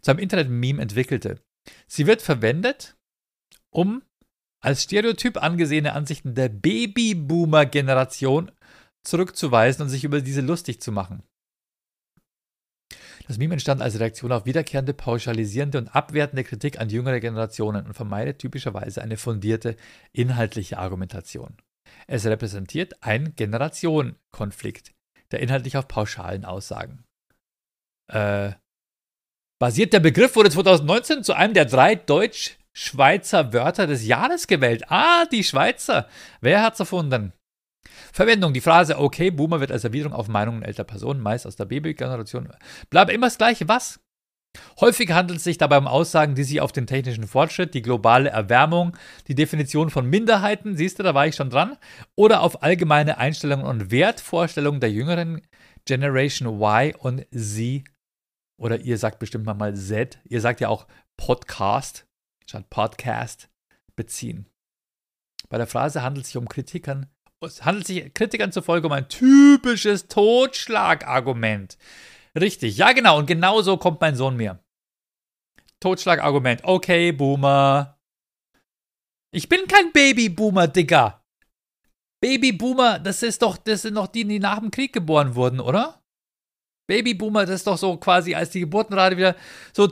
zu 0.00 0.10
einem 0.10 0.20
Internet-Meme 0.20 0.80
entwickelte. 0.80 1.40
Sie 1.86 2.06
wird 2.06 2.22
verwendet, 2.22 2.96
um 3.70 4.02
als 4.62 4.84
Stereotyp 4.84 5.42
angesehene 5.42 5.94
Ansichten 5.94 6.34
der 6.34 6.48
Babyboomer-Generation 6.48 8.52
zurückzuweisen 9.02 9.82
und 9.82 9.88
sich 9.88 10.04
über 10.04 10.20
diese 10.20 10.42
lustig 10.42 10.80
zu 10.80 10.92
machen. 10.92 11.22
Das 13.30 13.38
Meme 13.38 13.52
entstand 13.52 13.80
als 13.80 14.00
Reaktion 14.00 14.32
auf 14.32 14.44
wiederkehrende, 14.44 14.92
pauschalisierende 14.92 15.78
und 15.78 15.94
abwertende 15.94 16.42
Kritik 16.42 16.80
an 16.80 16.90
jüngere 16.90 17.20
Generationen 17.20 17.86
und 17.86 17.94
vermeidet 17.94 18.40
typischerweise 18.40 19.02
eine 19.02 19.16
fundierte 19.16 19.76
inhaltliche 20.12 20.78
Argumentation. 20.78 21.56
Es 22.08 22.26
repräsentiert 22.26 23.04
einen 23.04 23.36
Generationenkonflikt, 23.36 24.94
der 25.30 25.38
inhaltlich 25.38 25.76
auf 25.76 25.86
pauschalen 25.86 26.44
Aussagen 26.44 27.04
äh, 28.12 28.50
basiert. 29.60 29.92
Der 29.92 30.00
Begriff 30.00 30.34
wurde 30.34 30.50
2019 30.50 31.22
zu 31.22 31.32
einem 31.32 31.54
der 31.54 31.66
drei 31.66 31.94
Deutsch-Schweizer 31.94 33.52
Wörter 33.52 33.86
des 33.86 34.04
Jahres 34.04 34.48
gewählt. 34.48 34.90
Ah, 34.90 35.24
die 35.26 35.44
Schweizer. 35.44 36.08
Wer 36.40 36.64
hat's 36.64 36.80
erfunden? 36.80 37.32
Verwendung. 38.12 38.52
Die 38.52 38.60
Phrase 38.60 38.98
okay, 38.98 39.30
Boomer 39.30 39.60
wird 39.60 39.72
als 39.72 39.84
Erwiderung 39.84 40.12
auf 40.12 40.28
Meinungen 40.28 40.62
älterer 40.62 40.86
Personen, 40.86 41.20
meist 41.20 41.46
aus 41.46 41.56
der 41.56 41.66
Babygeneration. 41.66 42.48
Bleibt 42.90 43.12
immer 43.12 43.26
das 43.26 43.38
Gleiche. 43.38 43.68
Was? 43.68 44.00
Häufig 44.80 45.12
handelt 45.12 45.38
es 45.38 45.44
sich 45.44 45.58
dabei 45.58 45.78
um 45.78 45.86
Aussagen, 45.86 46.34
die 46.34 46.42
sich 46.42 46.60
auf 46.60 46.72
den 46.72 46.86
technischen 46.86 47.28
Fortschritt, 47.28 47.72
die 47.72 47.82
globale 47.82 48.30
Erwärmung, 48.30 48.96
die 49.28 49.36
Definition 49.36 49.90
von 49.90 50.06
Minderheiten, 50.06 50.76
siehst 50.76 50.98
du, 50.98 51.04
da 51.04 51.14
war 51.14 51.26
ich 51.26 51.36
schon 51.36 51.50
dran, 51.50 51.76
oder 52.16 52.40
auf 52.40 52.62
allgemeine 52.62 53.18
Einstellungen 53.18 53.64
und 53.64 53.92
Wertvorstellungen 53.92 54.80
der 54.80 54.90
jüngeren 54.90 55.42
Generation 55.84 56.60
Y 56.60 56.94
und 56.98 57.26
Z, 57.32 57.84
oder 58.60 58.80
ihr 58.80 58.98
sagt 58.98 59.20
bestimmt 59.20 59.46
mal 59.46 59.74
Z, 59.76 60.18
ihr 60.24 60.40
sagt 60.40 60.60
ja 60.60 60.68
auch 60.68 60.88
Podcast 61.16 62.06
statt 62.50 62.68
Podcast, 62.68 63.48
beziehen. 63.94 64.46
Bei 65.48 65.58
der 65.58 65.68
Phrase 65.68 66.02
handelt 66.02 66.24
es 66.24 66.32
sich 66.32 66.36
um 66.36 66.48
Kritikern 66.48 67.06
es 67.40 67.64
handelt 67.64 67.86
sich 67.86 68.12
Kritikern 68.14 68.52
zufolge 68.52 68.86
um 68.86 68.92
ein 68.92 69.08
typisches 69.08 70.08
Totschlagargument. 70.08 71.78
Richtig, 72.38 72.76
ja 72.76 72.92
genau, 72.92 73.18
und 73.18 73.26
genau 73.26 73.62
so 73.62 73.76
kommt 73.76 74.00
mein 74.00 74.16
Sohn 74.16 74.36
mir. 74.36 74.62
Totschlagargument, 75.80 76.64
okay, 76.64 77.12
Boomer. 77.12 77.98
Ich 79.32 79.48
bin 79.48 79.66
kein 79.66 79.92
Babyboomer, 79.92 80.68
Digga. 80.68 81.24
Babyboomer, 82.20 82.98
das 82.98 83.22
ist 83.22 83.40
doch, 83.42 83.56
das 83.56 83.82
sind 83.82 83.94
doch 83.94 84.08
die, 84.08 84.24
die 84.24 84.38
nach 84.38 84.58
dem 84.58 84.70
Krieg 84.70 84.92
geboren 84.92 85.34
wurden, 85.34 85.60
oder? 85.60 86.02
Babyboomer, 86.86 87.46
das 87.46 87.56
ist 87.56 87.66
doch 87.66 87.78
so 87.78 87.96
quasi, 87.96 88.34
als 88.34 88.50
die 88.50 88.60
Geburtenrate 88.60 89.16
wieder 89.16 89.36
so 89.72 89.88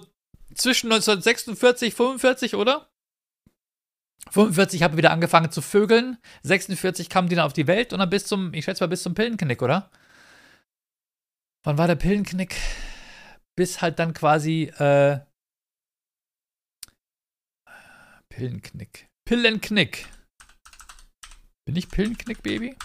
zwischen 0.55 0.93
1946, 0.93 1.95
45, 1.95 2.55
oder? 2.57 2.91
45 4.31 4.83
habe 4.83 4.95
ich 4.95 4.99
wieder 4.99 5.11
angefangen 5.11 5.51
zu 5.51 5.63
vögeln. 5.63 6.19
46 6.43 7.09
kamen 7.09 7.29
die 7.29 7.37
dann 7.37 7.47
auf 7.47 7.53
die 7.53 7.67
Welt 7.67 7.93
und 7.93 7.99
dann 7.99 8.11
bis 8.11 8.27
zum, 8.27 8.53
ich 8.55 8.65
schätze 8.65 8.83
mal, 8.83 8.89
bis 8.89 9.03
zum 9.03 9.15
Pillenknick, 9.15 9.63
oder? 9.63 9.91
Wann 11.65 11.79
war 11.79 11.87
der 11.87 11.97
Pillenknick? 11.97 12.57
Bis 13.57 13.83
halt 13.83 13.99
dann 13.99 14.15
quasi, 14.15 14.73
äh, 14.79 15.21
Pillenknick. 18.29 19.09
Pillenknick. 19.27 20.07
Bin 21.67 21.77
ich 21.77 21.89
Pillenknick, 21.89 22.43
Baby? 22.43 22.77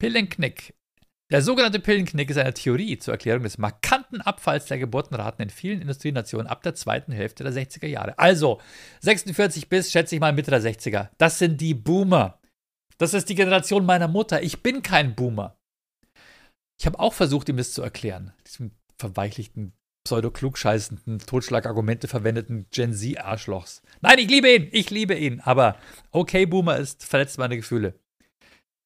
Pillenknick. 0.00 0.77
Der 1.30 1.42
sogenannte 1.42 1.78
Pillenknick 1.78 2.30
ist 2.30 2.38
eine 2.38 2.54
Theorie 2.54 2.98
zur 2.98 3.12
Erklärung 3.12 3.42
des 3.42 3.58
markanten 3.58 4.22
Abfalls 4.22 4.64
der 4.64 4.78
Geburtenraten 4.78 5.42
in 5.42 5.50
vielen 5.50 5.82
Industrienationen 5.82 6.46
ab 6.46 6.62
der 6.62 6.74
zweiten 6.74 7.12
Hälfte 7.12 7.44
der 7.44 7.52
60er 7.52 7.86
Jahre. 7.86 8.18
Also 8.18 8.62
46 9.00 9.68
bis, 9.68 9.92
schätze 9.92 10.14
ich 10.14 10.22
mal, 10.22 10.32
Mitte 10.32 10.50
der 10.50 10.62
60er. 10.62 11.10
Das 11.18 11.38
sind 11.38 11.60
die 11.60 11.74
Boomer. 11.74 12.40
Das 12.96 13.12
ist 13.12 13.28
die 13.28 13.34
Generation 13.34 13.84
meiner 13.84 14.08
Mutter. 14.08 14.42
Ich 14.42 14.62
bin 14.62 14.80
kein 14.80 15.14
Boomer. 15.14 15.58
Ich 16.80 16.86
habe 16.86 16.98
auch 16.98 17.12
versucht, 17.12 17.50
ihm 17.50 17.58
das 17.58 17.72
zu 17.72 17.82
erklären. 17.82 18.32
Diesem 18.46 18.70
verweichlichten, 18.96 19.74
pseudo-klugscheißenden, 20.04 21.18
Totschlagargumente 21.18 22.08
verwendeten 22.08 22.66
Gen 22.70 22.94
Z-Arschlochs. 22.94 23.82
Nein, 24.00 24.18
ich 24.18 24.30
liebe 24.30 24.50
ihn. 24.50 24.68
Ich 24.72 24.88
liebe 24.88 25.14
ihn. 25.14 25.40
Aber 25.40 25.76
okay, 26.10 26.46
Boomer 26.46 26.78
ist, 26.78 27.04
verletzt 27.04 27.36
meine 27.36 27.56
Gefühle. 27.56 28.00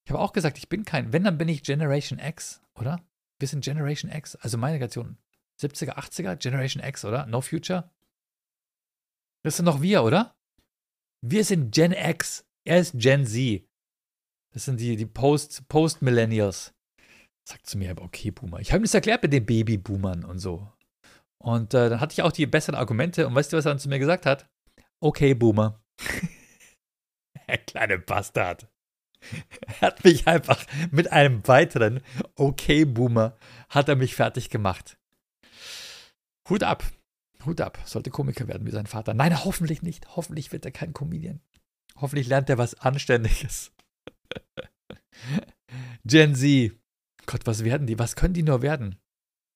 Ich 0.05 0.11
habe 0.11 0.21
auch 0.21 0.33
gesagt, 0.33 0.59
ich 0.59 0.69
bin 0.69 0.85
kein, 0.85 1.13
wenn, 1.13 1.25
dann 1.25 1.39
bin 1.39 1.49
ich 1.49 1.63
Generation 1.63 2.19
X, 2.19 2.61
oder? 2.75 3.01
Wir 3.39 3.49
sind 3.49 3.65
Generation 3.65 4.11
X, 4.11 4.37
also 4.37 4.59
meine 4.59 4.79
Generation. 4.79 5.19
70er, 5.61 5.97
80er, 5.97 6.37
Generation 6.37 6.83
X, 6.83 7.05
oder? 7.05 7.27
No 7.27 7.41
Future? 7.41 7.91
Das 9.45 9.57
sind 9.57 9.67
doch 9.67 9.83
wir, 9.83 10.03
oder? 10.03 10.37
Wir 11.25 11.45
sind 11.45 11.73
Gen 11.73 11.93
X. 11.93 12.45
Er 12.65 12.79
ist 12.79 12.95
Gen 12.97 13.27
Z. 13.27 13.65
Das 14.53 14.65
sind 14.65 14.81
die, 14.81 14.97
die 14.97 15.07
Post, 15.07 15.69
Post-Millennials. 15.69 16.75
Sagt 17.45 17.67
zu 17.67 17.79
mir, 17.79 17.97
okay, 17.99 18.31
Boomer. 18.31 18.61
Ich 18.61 18.73
habe 18.73 18.83
das 18.83 18.95
erklärt 18.95 19.23
mit 19.23 19.33
den 19.33 19.47
Baby-Boomern 19.47 20.25
und 20.25 20.39
so. 20.39 20.71
Und 21.39 21.75
äh, 21.75 21.91
dann 21.91 22.01
hatte 22.01 22.13
ich 22.13 22.23
auch 22.23 22.33
die 22.33 22.47
besseren 22.47 22.77
Argumente. 22.77 23.27
Und 23.27 23.35
weißt 23.35 23.53
du, 23.53 23.57
was 23.57 23.67
er 23.67 23.73
dann 23.73 23.79
zu 23.81 23.89
mir 23.89 23.99
gesagt 23.99 24.27
hat? 24.27 24.49
Okay, 25.01 25.35
Boomer. 25.35 25.83
Kleine 27.67 27.99
Bastard. 27.99 28.69
Hat 29.81 30.05
mich 30.05 30.27
einfach 30.27 30.65
mit 30.91 31.13
einem 31.13 31.47
weiteren 31.47 32.01
Okay-Boomer 32.35 33.37
hat 33.69 33.89
er 33.89 33.97
mich 33.97 34.15
fertig 34.15 34.51
gemacht. 34.51 34.99
Hut 36.49 36.63
ab. 36.63 36.85
Hut 37.45 37.61
ab. 37.61 37.79
Sollte 37.85 38.11
Komiker 38.11 38.49
werden 38.49 38.67
wie 38.67 38.71
sein 38.71 38.87
Vater. 38.87 39.15
Nein, 39.15 39.45
hoffentlich 39.45 39.83
nicht. 39.83 40.17
Hoffentlich 40.17 40.53
wird 40.53 40.65
er 40.65 40.71
kein 40.71 40.93
Comedian. 40.93 41.41
Hoffentlich 41.97 42.29
lernt 42.29 42.51
er 42.51 42.59
was 42.59 42.75
Anständiges. 42.75 43.73
Gen 46.05 46.35
Z. 46.35 46.73
Gott, 47.27 47.47
was 47.47 47.65
werden 47.65 47.87
die? 47.87 47.99
Was 47.99 48.17
können 48.17 48.35
die 48.35 48.43
nur 48.43 48.63
werden? 48.63 48.97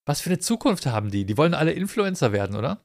Was 0.07 0.21
für 0.21 0.31
eine 0.31 0.39
Zukunft 0.39 0.87
haben 0.87 1.11
die? 1.11 1.27
Die 1.27 1.37
wollen 1.37 1.55
alle 1.55 1.73
Influencer 1.73 2.33
werden, 2.33 2.57
oder? 2.57 2.85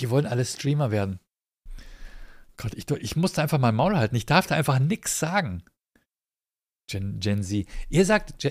Die 0.00 0.10
wollen 0.10 0.26
alle 0.26 0.44
Streamer 0.44 0.90
werden. 0.92 1.18
Gott, 2.58 2.74
ich, 2.74 2.90
ich 2.90 3.16
musste 3.16 3.40
einfach 3.40 3.58
mal 3.58 3.72
Maul 3.72 3.96
halten. 3.96 4.16
Ich 4.16 4.26
darf 4.26 4.46
da 4.46 4.56
einfach 4.56 4.78
nichts 4.78 5.18
sagen. 5.18 5.64
Gen, 6.90 7.20
Gen 7.20 7.42
Z. 7.42 7.66
Ihr 7.88 8.04
sagt, 8.04 8.46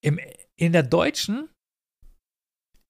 im, 0.00 0.18
in 0.56 0.72
der 0.72 0.82
deutschen, 0.82 1.50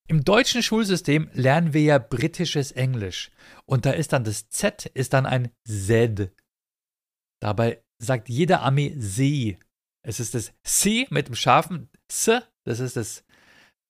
im 0.09 0.25
deutschen 0.25 0.63
Schulsystem 0.63 1.29
lernen 1.33 1.73
wir 1.73 1.83
ja 1.83 1.99
britisches 1.99 2.73
Englisch. 2.73 3.31
Und 3.67 3.87
da 3.87 3.91
ist 3.91 4.13
dann 4.13 4.25
das 4.25 4.49
Z, 4.49 4.87
ist 4.87 5.13
dann 5.13 5.27
ein 5.27 5.51
Z. 5.67 6.33
Dabei 7.43 7.83
sagt 8.01 8.29
jeder 8.29 8.63
Ami 8.63 8.95
Sie. 8.97 9.59
Es 10.05 10.21
ist 10.21 10.35
das 10.35 10.53
C 10.63 11.09
mit 11.11 11.27
dem 11.27 11.35
scharfen 11.35 11.91
S, 12.09 12.31
das 12.65 12.79
ist 12.79 12.97
das 12.97 13.25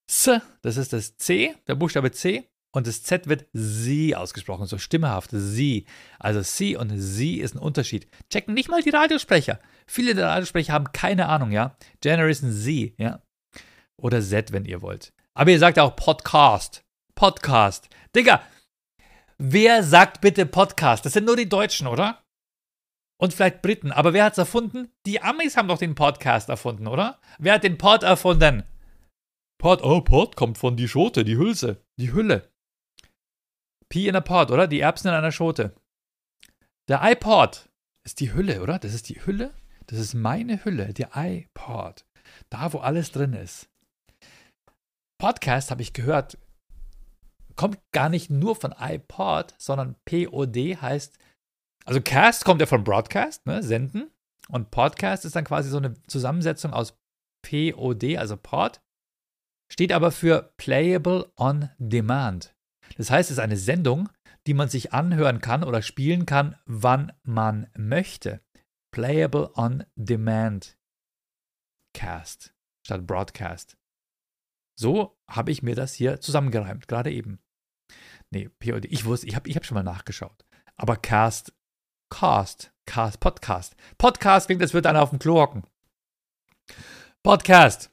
S, 0.08 0.40
das 0.62 0.78
ist 0.78 0.94
das 0.94 1.16
C, 1.18 1.54
der 1.66 1.74
Buchstabe 1.74 2.10
C 2.12 2.48
und 2.76 2.86
das 2.86 3.02
Z 3.02 3.26
wird 3.26 3.46
sie 3.54 4.14
ausgesprochen, 4.14 4.66
so 4.66 4.76
stimmhaft, 4.76 5.30
sie. 5.32 5.86
Also 6.18 6.42
sie 6.42 6.76
und 6.76 6.92
sie 6.94 7.40
ist 7.40 7.54
ein 7.54 7.58
Unterschied. 7.58 8.06
Checken 8.30 8.52
nicht 8.52 8.68
mal 8.68 8.82
die 8.82 8.90
Radiosprecher. 8.90 9.60
Viele 9.86 10.14
der 10.14 10.26
Radiosprecher 10.26 10.74
haben 10.74 10.92
keine 10.92 11.26
Ahnung, 11.30 11.52
ja. 11.52 11.74
Generation 12.02 12.52
Z, 12.52 12.92
ja. 12.98 13.22
Oder 13.96 14.20
Z, 14.20 14.52
wenn 14.52 14.66
ihr 14.66 14.82
wollt. 14.82 15.14
Aber 15.32 15.52
ihr 15.52 15.58
sagt 15.58 15.78
auch 15.78 15.96
Podcast. 15.96 16.82
Podcast. 17.14 17.88
Digga, 18.14 18.42
wer 19.38 19.82
sagt 19.82 20.20
bitte 20.20 20.44
Podcast? 20.44 21.06
Das 21.06 21.14
sind 21.14 21.24
nur 21.24 21.36
die 21.36 21.48
Deutschen, 21.48 21.86
oder? 21.86 22.22
Und 23.18 23.32
vielleicht 23.32 23.62
Briten. 23.62 23.90
Aber 23.90 24.12
wer 24.12 24.24
hat's 24.24 24.36
erfunden? 24.36 24.92
Die 25.06 25.22
Amis 25.22 25.56
haben 25.56 25.68
doch 25.68 25.78
den 25.78 25.94
Podcast 25.94 26.50
erfunden, 26.50 26.88
oder? 26.88 27.22
Wer 27.38 27.54
hat 27.54 27.64
den 27.64 27.78
Pod 27.78 28.02
erfunden? 28.02 28.64
Pod, 29.56 29.82
oh, 29.82 30.02
Pod 30.02 30.36
kommt 30.36 30.58
von 30.58 30.76
die 30.76 30.88
Schote, 30.88 31.24
die 31.24 31.38
Hülse, 31.38 31.82
die 31.98 32.12
Hülle. 32.12 32.52
Pea 33.88 34.08
in 34.08 34.16
a 34.16 34.20
Pod, 34.20 34.50
oder? 34.50 34.66
Die 34.66 34.80
Erbsen 34.80 35.08
in 35.08 35.14
einer 35.14 35.32
Schote. 35.32 35.74
Der 36.88 37.00
iPod 37.02 37.68
ist 38.04 38.20
die 38.20 38.32
Hülle, 38.32 38.62
oder? 38.62 38.78
Das 38.78 38.94
ist 38.94 39.08
die 39.08 39.24
Hülle. 39.24 39.52
Das 39.86 39.98
ist 39.98 40.14
meine 40.14 40.64
Hülle, 40.64 40.92
der 40.92 41.10
iPod. 41.14 42.04
Da, 42.50 42.72
wo 42.72 42.78
alles 42.78 43.12
drin 43.12 43.32
ist. 43.32 43.68
Podcast, 45.18 45.70
habe 45.70 45.82
ich 45.82 45.92
gehört, 45.92 46.38
kommt 47.56 47.78
gar 47.92 48.08
nicht 48.08 48.30
nur 48.30 48.54
von 48.54 48.74
iPod, 48.78 49.54
sondern 49.58 49.96
POD 50.04 50.80
heißt, 50.80 51.18
also 51.84 52.00
Cast 52.00 52.44
kommt 52.44 52.60
ja 52.60 52.66
von 52.66 52.84
Broadcast, 52.84 53.46
ne, 53.46 53.62
senden. 53.62 54.10
Und 54.48 54.70
Podcast 54.70 55.24
ist 55.24 55.34
dann 55.34 55.44
quasi 55.44 55.70
so 55.70 55.78
eine 55.78 55.94
Zusammensetzung 56.04 56.72
aus 56.72 56.96
POD, 57.42 58.16
also 58.18 58.36
Pod, 58.36 58.80
steht 59.72 59.92
aber 59.92 60.12
für 60.12 60.52
Playable 60.56 61.32
on 61.36 61.70
Demand. 61.78 62.55
Das 62.96 63.10
heißt, 63.10 63.30
es 63.30 63.36
ist 63.36 63.42
eine 63.42 63.56
Sendung, 63.56 64.08
die 64.46 64.54
man 64.54 64.68
sich 64.68 64.92
anhören 64.92 65.40
kann 65.40 65.64
oder 65.64 65.82
spielen 65.82 66.26
kann, 66.26 66.56
wann 66.66 67.12
man 67.22 67.68
möchte. 67.76 68.40
Playable 68.92 69.50
on 69.54 69.84
Demand 69.96 70.78
Cast 71.94 72.54
statt 72.86 73.06
Broadcast. 73.06 73.76
So 74.78 75.18
habe 75.28 75.50
ich 75.50 75.62
mir 75.62 75.74
das 75.74 75.94
hier 75.94 76.20
zusammengereimt, 76.20 76.88
gerade 76.88 77.10
eben. 77.10 77.40
Nee, 78.30 78.48
POD, 78.48 78.86
ich 78.86 79.04
wusste, 79.04 79.26
ich 79.26 79.34
habe 79.34 79.48
ich 79.48 79.56
hab 79.56 79.64
schon 79.64 79.74
mal 79.74 79.82
nachgeschaut. 79.82 80.44
Aber 80.76 80.96
Cast, 80.96 81.52
Cast, 82.10 82.72
Cast, 82.86 83.20
Podcast. 83.20 83.76
Podcast 83.98 84.46
klingt, 84.46 84.62
als 84.62 84.74
würde 84.74 84.88
einer 84.88 85.02
auf 85.02 85.10
dem 85.10 85.18
Klo 85.18 85.40
hocken. 85.40 85.64
Podcast. 87.22 87.90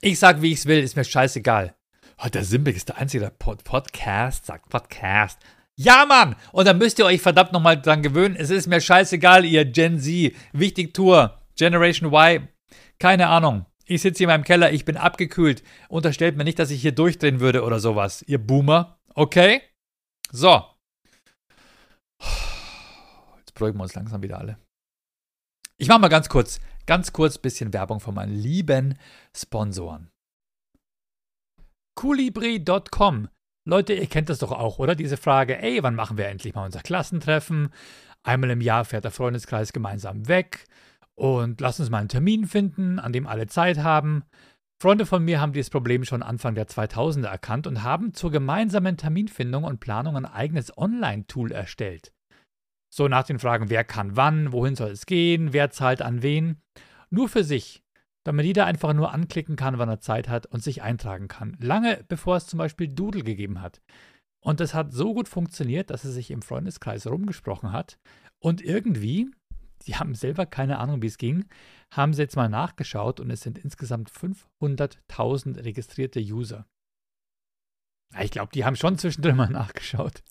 Ich 0.00 0.18
sag, 0.18 0.40
wie 0.40 0.52
ich's 0.52 0.66
will, 0.66 0.82
ist 0.82 0.96
mir 0.96 1.04
scheißegal. 1.04 1.75
Oh, 2.24 2.28
der 2.28 2.44
Simbeck 2.44 2.76
ist 2.76 2.88
der 2.88 2.96
Einzige, 2.96 3.24
der 3.24 3.30
Pod 3.30 3.62
Podcast 3.62 4.46
sagt. 4.46 4.70
Podcast. 4.70 5.38
Ja, 5.74 6.06
Mann! 6.06 6.34
Und 6.52 6.66
dann 6.66 6.78
müsst 6.78 6.98
ihr 6.98 7.04
euch 7.04 7.20
verdammt 7.20 7.52
nochmal 7.52 7.80
dran 7.80 8.02
gewöhnen. 8.02 8.36
Es 8.36 8.48
ist 8.48 8.66
mir 8.66 8.80
scheißegal, 8.80 9.44
ihr 9.44 9.66
Gen 9.66 10.00
Z. 10.00 10.34
Wichtig 10.52 10.94
Tour. 10.94 11.38
Generation 11.56 12.10
Y. 12.10 12.48
Keine 12.98 13.26
Ahnung. 13.26 13.66
Ich 13.84 14.00
sitze 14.00 14.18
hier 14.18 14.28
in 14.28 14.30
meinem 14.32 14.44
Keller, 14.44 14.72
ich 14.72 14.86
bin 14.86 14.96
abgekühlt. 14.96 15.62
Unterstellt 15.90 16.38
mir 16.38 16.44
nicht, 16.44 16.58
dass 16.58 16.70
ich 16.70 16.80
hier 16.80 16.92
durchdrehen 16.92 17.40
würde 17.40 17.62
oder 17.62 17.80
sowas. 17.80 18.22
Ihr 18.22 18.38
Boomer. 18.38 18.98
Okay? 19.14 19.60
So. 20.32 20.64
Jetzt 23.36 23.52
beruhigen 23.54 23.78
wir 23.78 23.82
uns 23.82 23.94
langsam 23.94 24.22
wieder 24.22 24.38
alle. 24.38 24.58
Ich 25.76 25.88
mache 25.88 26.00
mal 26.00 26.08
ganz 26.08 26.30
kurz, 26.30 26.60
ganz 26.86 27.12
kurz 27.12 27.36
bisschen 27.36 27.74
Werbung 27.74 28.00
von 28.00 28.14
meinen 28.14 28.34
lieben 28.34 28.98
Sponsoren. 29.36 30.10
Colibri.com. 31.96 33.28
Leute, 33.64 33.94
ihr 33.94 34.06
kennt 34.06 34.28
das 34.28 34.38
doch 34.38 34.52
auch, 34.52 34.78
oder? 34.78 34.94
Diese 34.94 35.16
Frage, 35.16 35.60
ey, 35.60 35.82
wann 35.82 35.94
machen 35.94 36.18
wir 36.18 36.28
endlich 36.28 36.54
mal 36.54 36.66
unser 36.66 36.82
Klassentreffen? 36.82 37.70
Einmal 38.22 38.50
im 38.50 38.60
Jahr 38.60 38.84
fährt 38.84 39.04
der 39.04 39.10
Freundeskreis 39.10 39.72
gemeinsam 39.72 40.28
weg 40.28 40.66
und 41.14 41.60
lasst 41.60 41.80
uns 41.80 41.88
mal 41.88 42.00
einen 42.00 42.10
Termin 42.10 42.46
finden, 42.46 42.98
an 42.98 43.14
dem 43.14 43.26
alle 43.26 43.46
Zeit 43.46 43.78
haben. 43.78 44.24
Freunde 44.78 45.06
von 45.06 45.24
mir 45.24 45.40
haben 45.40 45.54
dieses 45.54 45.70
Problem 45.70 46.04
schon 46.04 46.22
Anfang 46.22 46.54
der 46.54 46.68
2000er 46.68 47.28
erkannt 47.28 47.66
und 47.66 47.82
haben 47.82 48.12
zur 48.12 48.30
gemeinsamen 48.30 48.98
Terminfindung 48.98 49.64
und 49.64 49.80
Planung 49.80 50.18
ein 50.18 50.26
eigenes 50.26 50.76
Online-Tool 50.76 51.50
erstellt. 51.50 52.12
So 52.94 53.08
nach 53.08 53.24
den 53.24 53.38
Fragen, 53.38 53.70
wer 53.70 53.84
kann 53.84 54.16
wann, 54.16 54.52
wohin 54.52 54.76
soll 54.76 54.90
es 54.90 55.06
gehen, 55.06 55.54
wer 55.54 55.70
zahlt 55.70 56.02
an 56.02 56.22
wen. 56.22 56.60
Nur 57.08 57.30
für 57.30 57.42
sich, 57.42 57.85
damit 58.26 58.44
jeder 58.44 58.66
einfach 58.66 58.92
nur 58.92 59.12
anklicken 59.12 59.54
kann, 59.54 59.78
wann 59.78 59.88
er 59.88 60.00
Zeit 60.00 60.28
hat 60.28 60.46
und 60.46 60.60
sich 60.60 60.82
eintragen 60.82 61.28
kann. 61.28 61.56
Lange 61.60 62.04
bevor 62.08 62.36
es 62.36 62.48
zum 62.48 62.58
Beispiel 62.58 62.88
Doodle 62.88 63.22
gegeben 63.22 63.60
hat. 63.60 63.80
Und 64.40 64.58
das 64.58 64.74
hat 64.74 64.92
so 64.92 65.14
gut 65.14 65.28
funktioniert, 65.28 65.90
dass 65.90 66.04
es 66.04 66.14
sich 66.14 66.32
im 66.32 66.42
Freundeskreis 66.42 67.06
rumgesprochen 67.06 67.70
hat. 67.70 67.98
Und 68.40 68.60
irgendwie, 68.60 69.30
die 69.86 69.94
haben 69.94 70.16
selber 70.16 70.44
keine 70.44 70.78
Ahnung, 70.80 71.02
wie 71.02 71.06
es 71.06 71.18
ging, 71.18 71.44
haben 71.92 72.14
sie 72.14 72.22
jetzt 72.22 72.34
mal 72.34 72.48
nachgeschaut 72.48 73.20
und 73.20 73.30
es 73.30 73.42
sind 73.42 73.58
insgesamt 73.58 74.10
500.000 74.10 75.64
registrierte 75.64 76.18
User. 76.18 76.66
Ich 78.20 78.30
glaube, 78.30 78.50
die 78.54 78.64
haben 78.64 78.76
schon 78.76 78.98
zwischendrin 78.98 79.36
mal 79.36 79.48
nachgeschaut. 79.50 80.22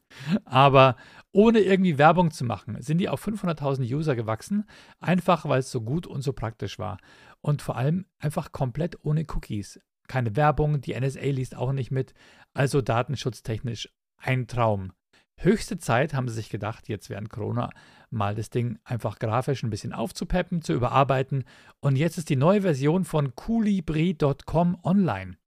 Aber 0.45 0.95
ohne 1.31 1.59
irgendwie 1.59 1.97
Werbung 1.97 2.31
zu 2.31 2.45
machen, 2.45 2.81
sind 2.81 2.99
die 2.99 3.09
auf 3.09 3.25
500.000 3.25 3.93
User 3.93 4.15
gewachsen, 4.15 4.65
einfach 4.99 5.45
weil 5.45 5.59
es 5.59 5.71
so 5.71 5.81
gut 5.81 6.07
und 6.07 6.21
so 6.21 6.33
praktisch 6.33 6.79
war. 6.79 6.97
Und 7.41 7.61
vor 7.61 7.75
allem 7.75 8.05
einfach 8.19 8.51
komplett 8.51 9.03
ohne 9.03 9.25
Cookies. 9.33 9.79
Keine 10.07 10.35
Werbung, 10.35 10.81
die 10.81 10.99
NSA 10.99 11.25
liest 11.25 11.55
auch 11.55 11.73
nicht 11.73 11.91
mit, 11.91 12.13
also 12.53 12.81
datenschutztechnisch 12.81 13.89
ein 14.17 14.47
Traum. 14.47 14.93
Höchste 15.37 15.77
Zeit 15.77 16.13
haben 16.13 16.29
sie 16.29 16.35
sich 16.35 16.49
gedacht, 16.49 16.87
jetzt 16.87 17.09
während 17.09 17.29
Corona 17.29 17.69
mal 18.09 18.35
das 18.35 18.49
Ding 18.49 18.79
einfach 18.85 19.19
grafisch 19.19 19.63
ein 19.63 19.69
bisschen 19.69 19.91
aufzupeppen, 19.91 20.61
zu 20.61 20.73
überarbeiten. 20.73 21.43
Und 21.81 21.97
jetzt 21.97 22.17
ist 22.17 22.29
die 22.29 22.37
neue 22.37 22.61
Version 22.61 23.03
von 23.03 23.35
Coolibri.com 23.35 24.77
online. 24.83 25.37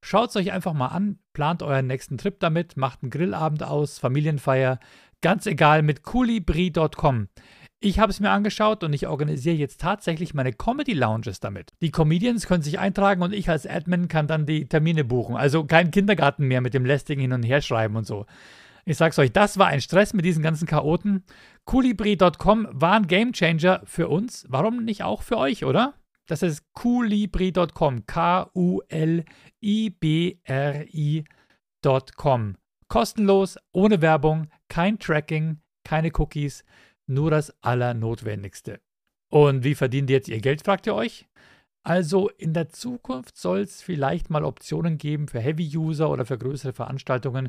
Schaut 0.00 0.30
es 0.30 0.36
euch 0.36 0.52
einfach 0.52 0.74
mal 0.74 0.88
an, 0.88 1.18
plant 1.32 1.62
euren 1.62 1.86
nächsten 1.86 2.18
Trip 2.18 2.38
damit, 2.40 2.76
macht 2.76 3.02
einen 3.02 3.10
Grillabend 3.10 3.62
aus, 3.62 3.98
Familienfeier, 3.98 4.78
ganz 5.20 5.46
egal 5.46 5.82
mit 5.82 6.02
coolibri.com. 6.02 7.28
Ich 7.80 8.00
habe 8.00 8.10
es 8.10 8.18
mir 8.18 8.30
angeschaut 8.30 8.82
und 8.82 8.92
ich 8.92 9.06
organisiere 9.06 9.54
jetzt 9.54 9.80
tatsächlich 9.80 10.34
meine 10.34 10.52
Comedy 10.52 10.94
Lounges 10.94 11.38
damit. 11.38 11.70
Die 11.80 11.92
Comedians 11.92 12.48
können 12.48 12.62
sich 12.62 12.80
eintragen 12.80 13.22
und 13.22 13.32
ich 13.32 13.48
als 13.48 13.68
Admin 13.68 14.08
kann 14.08 14.26
dann 14.26 14.46
die 14.46 14.66
Termine 14.66 15.04
buchen. 15.04 15.36
Also 15.36 15.64
kein 15.64 15.92
Kindergarten 15.92 16.48
mehr 16.48 16.60
mit 16.60 16.74
dem 16.74 16.84
lästigen 16.84 17.20
Hin- 17.20 17.32
und 17.32 17.44
Herschreiben 17.44 17.96
und 17.96 18.04
so. 18.04 18.26
Ich 18.84 18.96
sag's 18.96 19.18
euch, 19.18 19.32
das 19.32 19.58
war 19.58 19.68
ein 19.68 19.80
Stress 19.80 20.12
mit 20.12 20.24
diesen 20.24 20.42
ganzen 20.42 20.66
Chaoten. 20.66 21.22
Coolibri.com 21.66 22.66
war 22.72 22.94
ein 22.94 23.06
Gamechanger 23.06 23.82
für 23.84 24.08
uns. 24.08 24.44
Warum 24.48 24.84
nicht 24.84 25.04
auch 25.04 25.22
für 25.22 25.36
euch, 25.36 25.64
oder? 25.64 25.94
Das 26.28 26.42
ist 26.42 26.62
coolibri.com. 26.74 28.06
K-U-L-I-B-R-I.com. 28.06 29.24
Kostenlos, 32.88 33.58
ohne 33.72 34.00
Werbung, 34.00 34.48
kein 34.68 34.98
Tracking, 34.98 35.60
keine 35.84 36.10
Cookies, 36.16 36.64
nur 37.06 37.30
das 37.30 37.52
Allernotwendigste. 37.62 38.80
Und 39.30 39.64
wie 39.64 39.74
verdient 39.74 40.08
ihr 40.10 40.16
jetzt 40.16 40.28
ihr 40.28 40.40
Geld, 40.40 40.62
fragt 40.62 40.86
ihr 40.86 40.94
euch? 40.94 41.26
Also 41.82 42.28
in 42.28 42.52
der 42.54 42.68
Zukunft 42.68 43.36
soll 43.36 43.60
es 43.60 43.80
vielleicht 43.82 44.30
mal 44.30 44.44
Optionen 44.44 44.98
geben 44.98 45.28
für 45.28 45.40
Heavy-User 45.40 46.10
oder 46.10 46.26
für 46.26 46.36
größere 46.36 46.72
Veranstaltungen, 46.74 47.48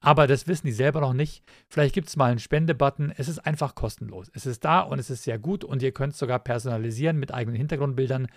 aber 0.00 0.26
das 0.26 0.46
wissen 0.46 0.66
die 0.66 0.72
selber 0.72 1.00
noch 1.00 1.14
nicht. 1.14 1.42
Vielleicht 1.68 1.94
gibt 1.94 2.08
es 2.08 2.16
mal 2.16 2.30
einen 2.30 2.38
Spendebutton. 2.38 3.12
Es 3.16 3.28
ist 3.28 3.38
einfach 3.40 3.74
kostenlos. 3.74 4.30
Es 4.34 4.46
ist 4.46 4.64
da 4.64 4.80
und 4.80 4.98
es 4.98 5.10
ist 5.10 5.24
sehr 5.24 5.38
gut 5.38 5.64
und 5.64 5.82
ihr 5.82 5.92
könnt 5.92 6.12
es 6.12 6.18
sogar 6.18 6.38
personalisieren 6.38 7.18
mit 7.18 7.32
eigenen 7.32 7.56
Hintergrundbildern. 7.56 8.28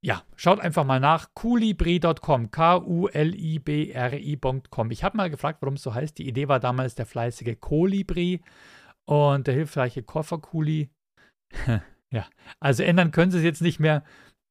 Ja, 0.00 0.22
schaut 0.36 0.60
einfach 0.60 0.84
mal 0.84 1.00
nach. 1.00 1.34
Kulibri.com. 1.34 2.50
K-U-L-I-B-R-I.com. 2.50 3.10
Ich 4.90 5.04
habe 5.04 5.16
mal 5.16 5.30
gefragt, 5.30 5.58
warum 5.60 5.74
es 5.74 5.82
so 5.82 5.92
heißt. 5.94 6.16
Die 6.18 6.28
Idee 6.28 6.48
war 6.48 6.60
damals 6.60 6.94
der 6.94 7.06
fleißige 7.06 7.56
Kolibri 7.60 8.40
und 9.06 9.46
der 9.46 9.54
hilfreiche 9.54 10.02
Kofferkuli. 10.02 10.90
ja, 12.10 12.26
also 12.60 12.82
ändern 12.82 13.10
können 13.10 13.30
sie 13.32 13.38
es 13.38 13.44
jetzt 13.44 13.62
nicht 13.62 13.80
mehr. 13.80 14.04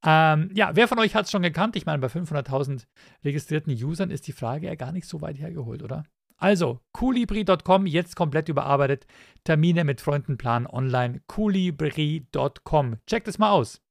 Ähm, 0.06 0.52
ja, 0.54 0.76
wer 0.76 0.88
von 0.88 1.00
euch 1.00 1.16
hat 1.16 1.26
es 1.26 1.32
schon 1.32 1.42
gekannt? 1.42 1.76
Ich 1.76 1.86
meine, 1.86 2.00
bei 2.00 2.08
500.000 2.08 2.86
registrierten 3.24 3.74
Usern 3.74 4.12
ist 4.12 4.28
die 4.28 4.34
Frage 4.34 4.68
ja 4.68 4.76
gar 4.76 4.92
nicht 4.92 5.08
so 5.08 5.22
weit 5.22 5.40
hergeholt, 5.40 5.82
oder? 5.82 6.04
Also, 6.38 6.80
coolibri.com, 6.94 7.88
jetzt 7.88 8.16
komplett 8.16 8.48
überarbeitet. 8.48 9.08
Termine 9.44 9.84
mit 9.84 10.02
Freunden 10.02 10.38
planen 10.38 10.68
online. 10.68 11.22
coolibri.com. 11.28 12.98
Checkt 13.08 13.28
es 13.28 13.40
mal 13.40 13.52
aus. 13.52 13.82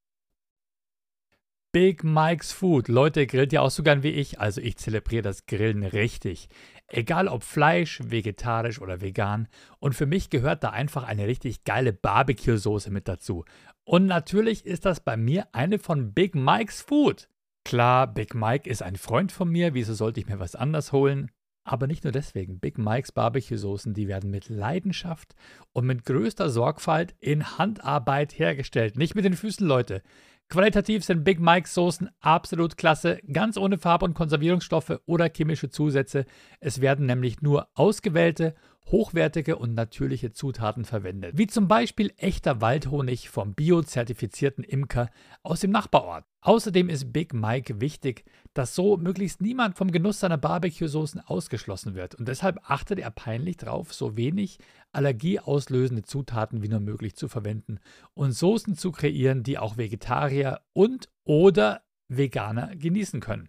Big 1.72 2.05
Mike's 2.05 2.53
Food. 2.53 2.88
Leute, 2.88 3.26
grillt 3.26 3.53
ihr 3.53 3.61
auch 3.62 3.70
so 3.70 3.82
gern 3.82 4.03
wie 4.03 4.11
ich? 4.11 4.40
Also, 4.40 4.61
ich 4.61 4.76
zelebriere 4.76 5.22
das 5.22 5.47
Grillen 5.47 5.82
richtig. 5.82 6.49
Egal 6.88 7.26
ob 7.26 7.42
Fleisch, 7.42 8.01
vegetarisch 8.03 8.80
oder 8.80 9.01
vegan. 9.01 9.49
Und 9.80 9.94
für 9.94 10.07
mich 10.07 10.30
gehört 10.30 10.62
da 10.62 10.70
einfach 10.70 11.03
eine 11.03 11.26
richtig 11.26 11.64
geile 11.64 11.92
Barbecue-Soße 11.92 12.90
mit 12.90 13.09
dazu. 13.09 13.44
Und 13.84 14.07
natürlich 14.07 14.64
ist 14.64 14.84
das 14.86 15.01
bei 15.01 15.16
mir 15.16 15.49
eine 15.53 15.78
von 15.78 16.14
Big 16.14 16.34
Mike's 16.34 16.80
Food. 16.80 17.28
Klar, 17.64 18.07
Big 18.07 18.34
Mike 18.34 18.70
ist 18.70 18.82
ein 18.82 18.94
Freund 18.94 19.32
von 19.32 19.51
mir, 19.51 19.74
wieso 19.74 19.92
sollte 19.92 20.20
ich 20.20 20.28
mir 20.28 20.38
was 20.38 20.55
anders 20.55 20.92
holen? 20.92 21.32
Aber 21.69 21.89
nicht 21.89 22.05
nur 22.05 22.12
deswegen. 22.12 22.61
Big 22.61 22.79
Mikes 22.79 23.11
Barbecue-Soßen, 23.11 23.93
die 23.93 24.07
werden 24.07 24.31
mit 24.31 24.49
Leidenschaft 24.49 25.35
und 25.73 25.85
mit 25.85 26.05
größter 26.05 26.49
Sorgfalt 26.49 27.17
in 27.19 27.59
Handarbeit 27.59 28.39
hergestellt. 28.39 28.97
Nicht 28.97 29.17
mit 29.17 29.25
den 29.25 29.35
Füßen, 29.35 29.67
Leute. 29.67 30.03
Qualitativ 30.49 31.05
sind 31.05 31.25
Big 31.25 31.41
Mike's 31.41 31.75
Soßen 31.75 32.09
absolut 32.21 32.77
klasse, 32.77 33.19
ganz 33.33 33.57
ohne 33.57 33.79
Farb- 33.79 34.05
und 34.05 34.14
Konservierungsstoffe 34.14 35.01
oder 35.07 35.29
chemische 35.29 35.69
Zusätze. 35.69 36.25
Es 36.61 36.81
werden 36.81 37.07
nämlich 37.07 37.43
nur 37.43 37.67
ausgewählte 37.75 38.55
hochwertige 38.87 39.57
und 39.57 39.74
natürliche 39.74 40.32
Zutaten 40.32 40.84
verwendet, 40.84 41.37
wie 41.37 41.47
zum 41.47 41.66
Beispiel 41.66 42.12
echter 42.16 42.61
Waldhonig 42.61 43.28
vom 43.28 43.55
biozertifizierten 43.55 44.62
Imker 44.62 45.11
aus 45.43 45.61
dem 45.61 45.72
Nachbarort. 45.72 46.24
Außerdem 46.41 46.89
ist 46.89 47.12
Big 47.12 47.34
Mike 47.34 47.80
wichtig, 47.80 48.24
dass 48.55 48.76
so 48.76 48.97
möglichst 48.97 49.41
niemand 49.41 49.76
vom 49.76 49.91
Genuss 49.91 50.20
seiner 50.20 50.39
Barbecue-Soßen 50.39 51.20
ausgeschlossen 51.20 51.95
wird 51.97 52.14
und 52.14 52.28
deshalb 52.28 52.61
achtet 52.70 53.01
er 53.01 53.11
peinlich 53.11 53.57
darauf, 53.57 53.93
so 53.93 54.16
wenig 54.16 54.59
allergieauslösende 54.93 56.05
Zutaten 56.05 56.62
wie 56.62 56.68
nur 56.68 56.80
möglich 56.80 57.16
zu 57.16 57.28
verwenden 57.28 57.80
und 58.14 58.32
Soßen 58.32 58.76
zu 58.76 58.93
kreieren, 58.93 59.43
die 59.43 59.59
auch 59.59 59.76
Vegetarier 59.76 60.61
und 60.72 61.09
oder 61.24 61.82
Veganer 62.09 62.76
genießen 62.76 63.18
können. 63.20 63.49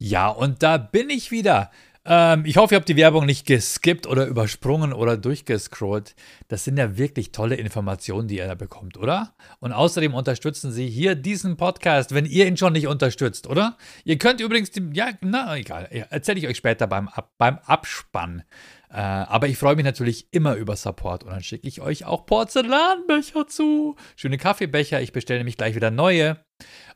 Ja, 0.00 0.28
und 0.28 0.62
da 0.62 0.76
bin 0.76 1.10
ich 1.10 1.30
wieder. 1.30 1.70
Ähm, 2.04 2.44
ich 2.44 2.56
hoffe, 2.56 2.74
ihr 2.74 2.78
habt 2.78 2.88
die 2.88 2.96
Werbung 2.96 3.26
nicht 3.26 3.46
geskippt 3.46 4.06
oder 4.06 4.26
übersprungen 4.26 4.92
oder 4.92 5.16
durchgescrollt. 5.16 6.14
Das 6.48 6.64
sind 6.64 6.78
ja 6.78 6.96
wirklich 6.96 7.32
tolle 7.32 7.56
Informationen, 7.56 8.28
die 8.28 8.36
ihr 8.36 8.46
da 8.46 8.54
bekommt, 8.54 8.96
oder? 8.96 9.34
Und 9.60 9.72
außerdem 9.72 10.14
unterstützen 10.14 10.72
Sie 10.72 10.88
hier 10.88 11.14
diesen 11.14 11.56
Podcast, 11.56 12.14
wenn 12.14 12.26
ihr 12.26 12.46
ihn 12.46 12.56
schon 12.56 12.72
nicht 12.72 12.86
unterstützt, 12.86 13.46
oder? 13.46 13.76
Ihr 14.04 14.18
könnt 14.18 14.40
übrigens, 14.40 14.70
die, 14.70 14.88
ja, 14.92 15.10
na, 15.20 15.56
egal, 15.56 15.84
erzähle 16.10 16.38
ich 16.38 16.48
euch 16.48 16.56
später 16.56 16.86
beim, 16.86 17.08
beim 17.36 17.58
Abspann. 17.64 18.42
Äh, 18.90 18.96
aber 18.96 19.48
ich 19.48 19.58
freue 19.58 19.76
mich 19.76 19.84
natürlich 19.84 20.32
immer 20.32 20.54
über 20.54 20.76
Support 20.76 21.24
und 21.24 21.30
dann 21.30 21.42
schicke 21.42 21.68
ich 21.68 21.80
euch 21.80 22.06
auch 22.06 22.24
Porzellanbecher 22.24 23.46
zu. 23.46 23.96
Schöne 24.16 24.38
Kaffeebecher, 24.38 25.02
ich 25.02 25.12
bestelle 25.12 25.40
nämlich 25.40 25.58
gleich 25.58 25.74
wieder 25.74 25.90
neue. 25.90 26.38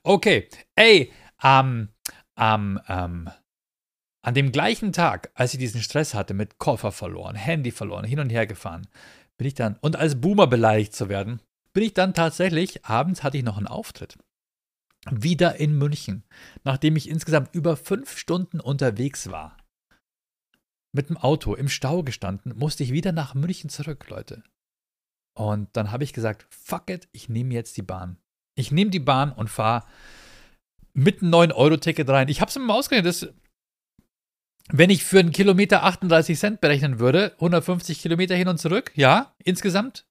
Okay, 0.03 0.49
ey, 0.75 1.13
ähm, 1.45 1.89
ähm, 2.39 2.81
ähm, 2.89 3.29
an 4.23 4.35
dem 4.35 4.53
gleichen 4.53 4.93
Tag, 4.93 5.31
als 5.35 5.53
ich 5.53 5.59
diesen 5.59 5.83
Stress 5.83 6.15
hatte 6.15 6.33
mit 6.33 6.59
Koffer 6.59 6.93
verloren, 6.93 7.35
Handy 7.35 7.73
verloren, 7.73 8.05
hin 8.05 8.21
und 8.21 8.31
her 8.31 8.47
gefahren, 8.47 8.87
bin 9.37 9.49
ich 9.49 9.55
dann, 9.55 9.77
und 9.81 9.97
als 9.97 10.21
Boomer 10.21 10.47
beleidigt 10.47 10.95
zu 10.95 11.09
werden, 11.09 11.41
bin 11.73 11.83
ich 11.83 11.95
dann 11.95 12.15
tatsächlich, 12.15 12.85
abends 12.85 13.23
hatte 13.23 13.39
ich 13.39 13.45
noch 13.45 13.57
einen 13.57 13.67
Auftritt. 13.67 14.17
Wieder 15.11 15.57
in 15.57 15.77
München, 15.77 16.23
nachdem 16.63 16.95
ich 16.95 17.09
insgesamt 17.09 17.55
über 17.55 17.77
fünf 17.77 18.17
Stunden 18.17 18.61
unterwegs 18.61 19.31
war. 19.31 19.57
Mit 20.93 21.09
dem 21.09 21.17
Auto 21.17 21.55
im 21.55 21.69
Stau 21.69 22.05
gestanden, 22.05 22.57
musste 22.57 22.85
ich 22.85 22.93
wieder 22.93 23.11
nach 23.11 23.35
München 23.35 23.71
zurück, 23.71 24.09
Leute. 24.09 24.45
Und 25.35 25.69
dann 25.77 25.91
habe 25.91 26.05
ich 26.05 26.13
gesagt, 26.13 26.47
fuck 26.51 26.91
it, 26.91 27.09
ich 27.11 27.29
nehme 27.29 27.55
jetzt 27.55 27.77
die 27.77 27.83
Bahn. 27.83 28.19
Ich 28.55 28.71
nehme 28.71 28.91
die 28.91 29.01
Bahn 29.01 29.33
und 29.33 29.49
fahre 29.49 29.85
mit 30.93 31.23
einem 31.23 31.33
9-Euro-Ticket 31.33 32.09
rein. 32.09 32.29
Ich 32.29 32.41
habe 32.41 32.51
es 32.51 32.57
mir 32.57 32.65
mal 32.65 32.79
ausgerechnet, 32.79 33.07
dass, 33.07 33.35
wenn 34.71 34.91
ich 34.91 35.05
für 35.05 35.19
einen 35.19 35.33
Kilometer 35.33 35.83
38 35.85 36.39
Cent 36.39 36.61
berechnen 36.61 36.99
würde, 36.99 37.33
150 37.35 38.01
Kilometer 38.01 38.35
hin 38.35 38.49
und 38.49 38.59
zurück, 38.59 38.93
ja, 38.95 39.35
insgesamt, 39.43 40.07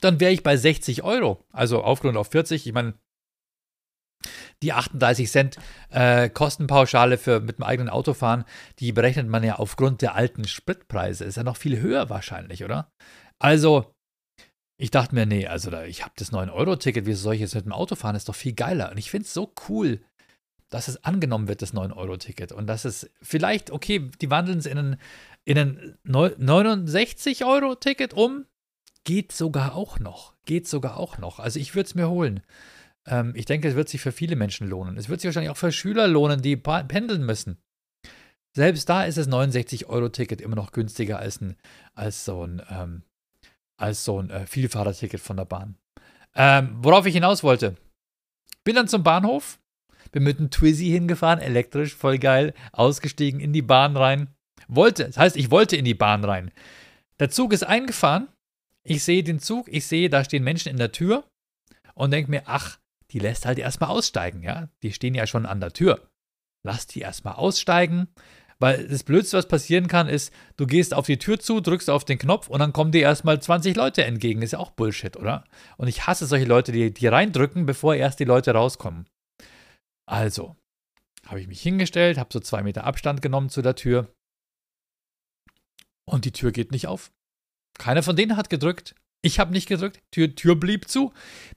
dann 0.00 0.20
wäre 0.20 0.32
ich 0.32 0.42
bei 0.42 0.56
60 0.56 1.02
Euro. 1.02 1.44
Also 1.52 1.82
aufgerundet 1.82 2.20
auf 2.20 2.30
40. 2.30 2.66
Ich 2.66 2.72
meine, 2.72 2.94
die 4.62 4.72
38 4.72 5.30
Cent 5.30 5.58
äh, 5.90 6.28
Kostenpauschale 6.28 7.18
für 7.18 7.40
mit 7.40 7.58
dem 7.58 7.64
eigenen 7.64 7.90
Auto 7.90 8.14
fahren, 8.14 8.44
die 8.78 8.92
berechnet 8.92 9.28
man 9.28 9.44
ja 9.44 9.56
aufgrund 9.56 10.02
der 10.02 10.14
alten 10.14 10.46
Spritpreise. 10.46 11.24
Ist 11.24 11.36
ja 11.36 11.44
noch 11.44 11.56
viel 11.56 11.80
höher 11.80 12.08
wahrscheinlich, 12.08 12.64
oder? 12.64 12.90
Also, 13.38 13.92
ich 14.78 14.90
dachte 14.90 15.14
mir, 15.14 15.26
nee, 15.26 15.46
also 15.46 15.70
da, 15.70 15.84
ich 15.84 16.02
habe 16.02 16.14
das 16.16 16.32
9-Euro-Ticket, 16.32 17.06
wie 17.06 17.14
soll 17.14 17.34
ich 17.34 17.40
jetzt 17.40 17.54
mit 17.54 17.64
dem 17.64 17.72
Auto 17.72 17.94
fahren? 17.94 18.16
Ist 18.16 18.28
doch 18.28 18.34
viel 18.34 18.54
geiler. 18.54 18.90
Und 18.90 18.98
ich 18.98 19.10
finde 19.10 19.26
es 19.26 19.34
so 19.34 19.52
cool, 19.68 20.02
dass 20.70 20.88
es 20.88 21.04
angenommen 21.04 21.48
wird, 21.48 21.62
das 21.62 21.74
9-Euro-Ticket. 21.74 22.52
Und 22.52 22.66
dass 22.66 22.84
es 22.84 23.10
vielleicht, 23.22 23.70
okay, 23.70 24.10
die 24.20 24.30
wandeln 24.30 24.58
es 24.58 24.66
in 24.66 24.78
ein, 24.78 24.96
in 25.44 25.58
ein 25.58 25.98
69-Euro-Ticket 26.06 28.14
um. 28.14 28.46
Geht 29.04 29.32
sogar 29.32 29.76
auch 29.76 30.00
noch. 30.00 30.34
Geht 30.44 30.66
sogar 30.66 30.96
auch 30.96 31.18
noch. 31.18 31.38
Also 31.38 31.60
ich 31.60 31.76
würde 31.76 31.86
es 31.86 31.94
mir 31.94 32.08
holen. 32.08 32.40
Ähm, 33.06 33.32
ich 33.36 33.44
denke, 33.44 33.68
es 33.68 33.76
wird 33.76 33.88
sich 33.88 34.00
für 34.00 34.12
viele 34.12 34.34
Menschen 34.34 34.68
lohnen. 34.68 34.96
Es 34.96 35.08
wird 35.08 35.20
sich 35.20 35.28
wahrscheinlich 35.28 35.50
auch 35.50 35.56
für 35.56 35.70
Schüler 35.70 36.08
lohnen, 36.08 36.42
die 36.42 36.56
pendeln 36.56 37.24
müssen. 37.24 37.58
Selbst 38.52 38.88
da 38.88 39.04
ist 39.04 39.18
das 39.18 39.28
69-Euro-Ticket 39.28 40.40
immer 40.40 40.56
noch 40.56 40.72
günstiger 40.72 41.20
als, 41.20 41.40
ein, 41.40 41.56
als 41.94 42.24
so 42.24 42.44
ein 42.44 42.62
ähm, 42.68 43.02
so 43.92 44.20
ein 44.20 44.30
äh, 44.30 44.46
Vielfahrerticket 44.46 45.20
von 45.20 45.36
der 45.36 45.44
Bahn. 45.44 45.76
Ähm, 46.34 46.76
worauf 46.80 47.06
ich 47.06 47.14
hinaus 47.14 47.42
wollte. 47.42 47.76
Bin 48.64 48.74
dann 48.74 48.88
zum 48.88 49.02
Bahnhof, 49.02 49.58
bin 50.10 50.24
mit 50.24 50.38
einem 50.38 50.50
Twizy 50.50 50.86
hingefahren, 50.86 51.40
elektrisch, 51.40 51.94
voll 51.94 52.18
geil, 52.18 52.54
ausgestiegen 52.72 53.40
in 53.40 53.52
die 53.52 53.62
Bahn 53.62 53.96
rein. 53.96 54.28
Wollte, 54.68 55.04
das 55.04 55.16
heißt, 55.16 55.36
ich 55.36 55.50
wollte 55.50 55.76
in 55.76 55.84
die 55.84 55.94
Bahn 55.94 56.24
rein. 56.24 56.50
Der 57.18 57.30
Zug 57.30 57.52
ist 57.52 57.64
eingefahren. 57.64 58.28
Ich 58.84 59.02
sehe 59.02 59.22
den 59.22 59.40
Zug, 59.40 59.68
ich 59.68 59.86
sehe, 59.86 60.08
da 60.10 60.24
stehen 60.24 60.44
Menschen 60.44 60.70
in 60.70 60.76
der 60.76 60.92
Tür 60.92 61.24
und 61.94 62.12
denke 62.12 62.30
mir, 62.30 62.42
ach, 62.46 62.78
die 63.10 63.18
lässt 63.18 63.46
halt 63.46 63.58
erstmal 63.58 63.90
aussteigen, 63.90 64.42
ja? 64.42 64.68
Die 64.82 64.92
stehen 64.92 65.14
ja 65.14 65.26
schon 65.26 65.46
an 65.46 65.60
der 65.60 65.72
Tür. 65.72 66.08
Lass 66.64 66.86
die 66.86 67.00
erstmal 67.00 67.34
aussteigen, 67.34 68.08
weil 68.58 68.88
das 68.88 69.04
Blödste, 69.04 69.36
was 69.36 69.48
passieren 69.48 69.86
kann, 69.86 70.08
ist, 70.08 70.32
du 70.56 70.66
gehst 70.66 70.94
auf 70.94 71.06
die 71.06 71.18
Tür 71.18 71.38
zu, 71.38 71.60
drückst 71.60 71.90
auf 71.90 72.04
den 72.04 72.18
Knopf 72.18 72.48
und 72.48 72.58
dann 72.60 72.72
kommen 72.72 72.92
dir 72.92 73.02
erstmal 73.02 73.40
20 73.40 73.76
Leute 73.76 74.04
entgegen. 74.04 74.42
Ist 74.42 74.52
ja 74.52 74.58
auch 74.58 74.70
Bullshit, 74.70 75.16
oder? 75.16 75.44
Und 75.76 75.88
ich 75.88 76.06
hasse 76.06 76.26
solche 76.26 76.46
Leute, 76.46 76.72
die, 76.72 76.92
die 76.92 77.06
reindrücken, 77.06 77.66
bevor 77.66 77.94
erst 77.94 78.18
die 78.18 78.24
Leute 78.24 78.52
rauskommen. 78.52 79.06
Also, 80.08 80.56
habe 81.26 81.40
ich 81.40 81.48
mich 81.48 81.60
hingestellt, 81.60 82.18
habe 82.18 82.32
so 82.32 82.40
zwei 82.40 82.62
Meter 82.62 82.84
Abstand 82.84 83.22
genommen 83.22 83.50
zu 83.50 83.62
der 83.62 83.74
Tür 83.74 84.12
und 86.08 86.24
die 86.24 86.32
Tür 86.32 86.52
geht 86.52 86.70
nicht 86.70 86.86
auf. 86.86 87.12
Keiner 87.78 88.02
von 88.02 88.16
denen 88.16 88.36
hat 88.36 88.48
gedrückt. 88.48 88.94
Ich 89.22 89.38
habe 89.40 89.52
nicht 89.52 89.66
gedrückt. 89.66 90.00
Tür, 90.12 90.34
Tür 90.34 90.54
blieb 90.56 90.88
zu, 90.88 91.12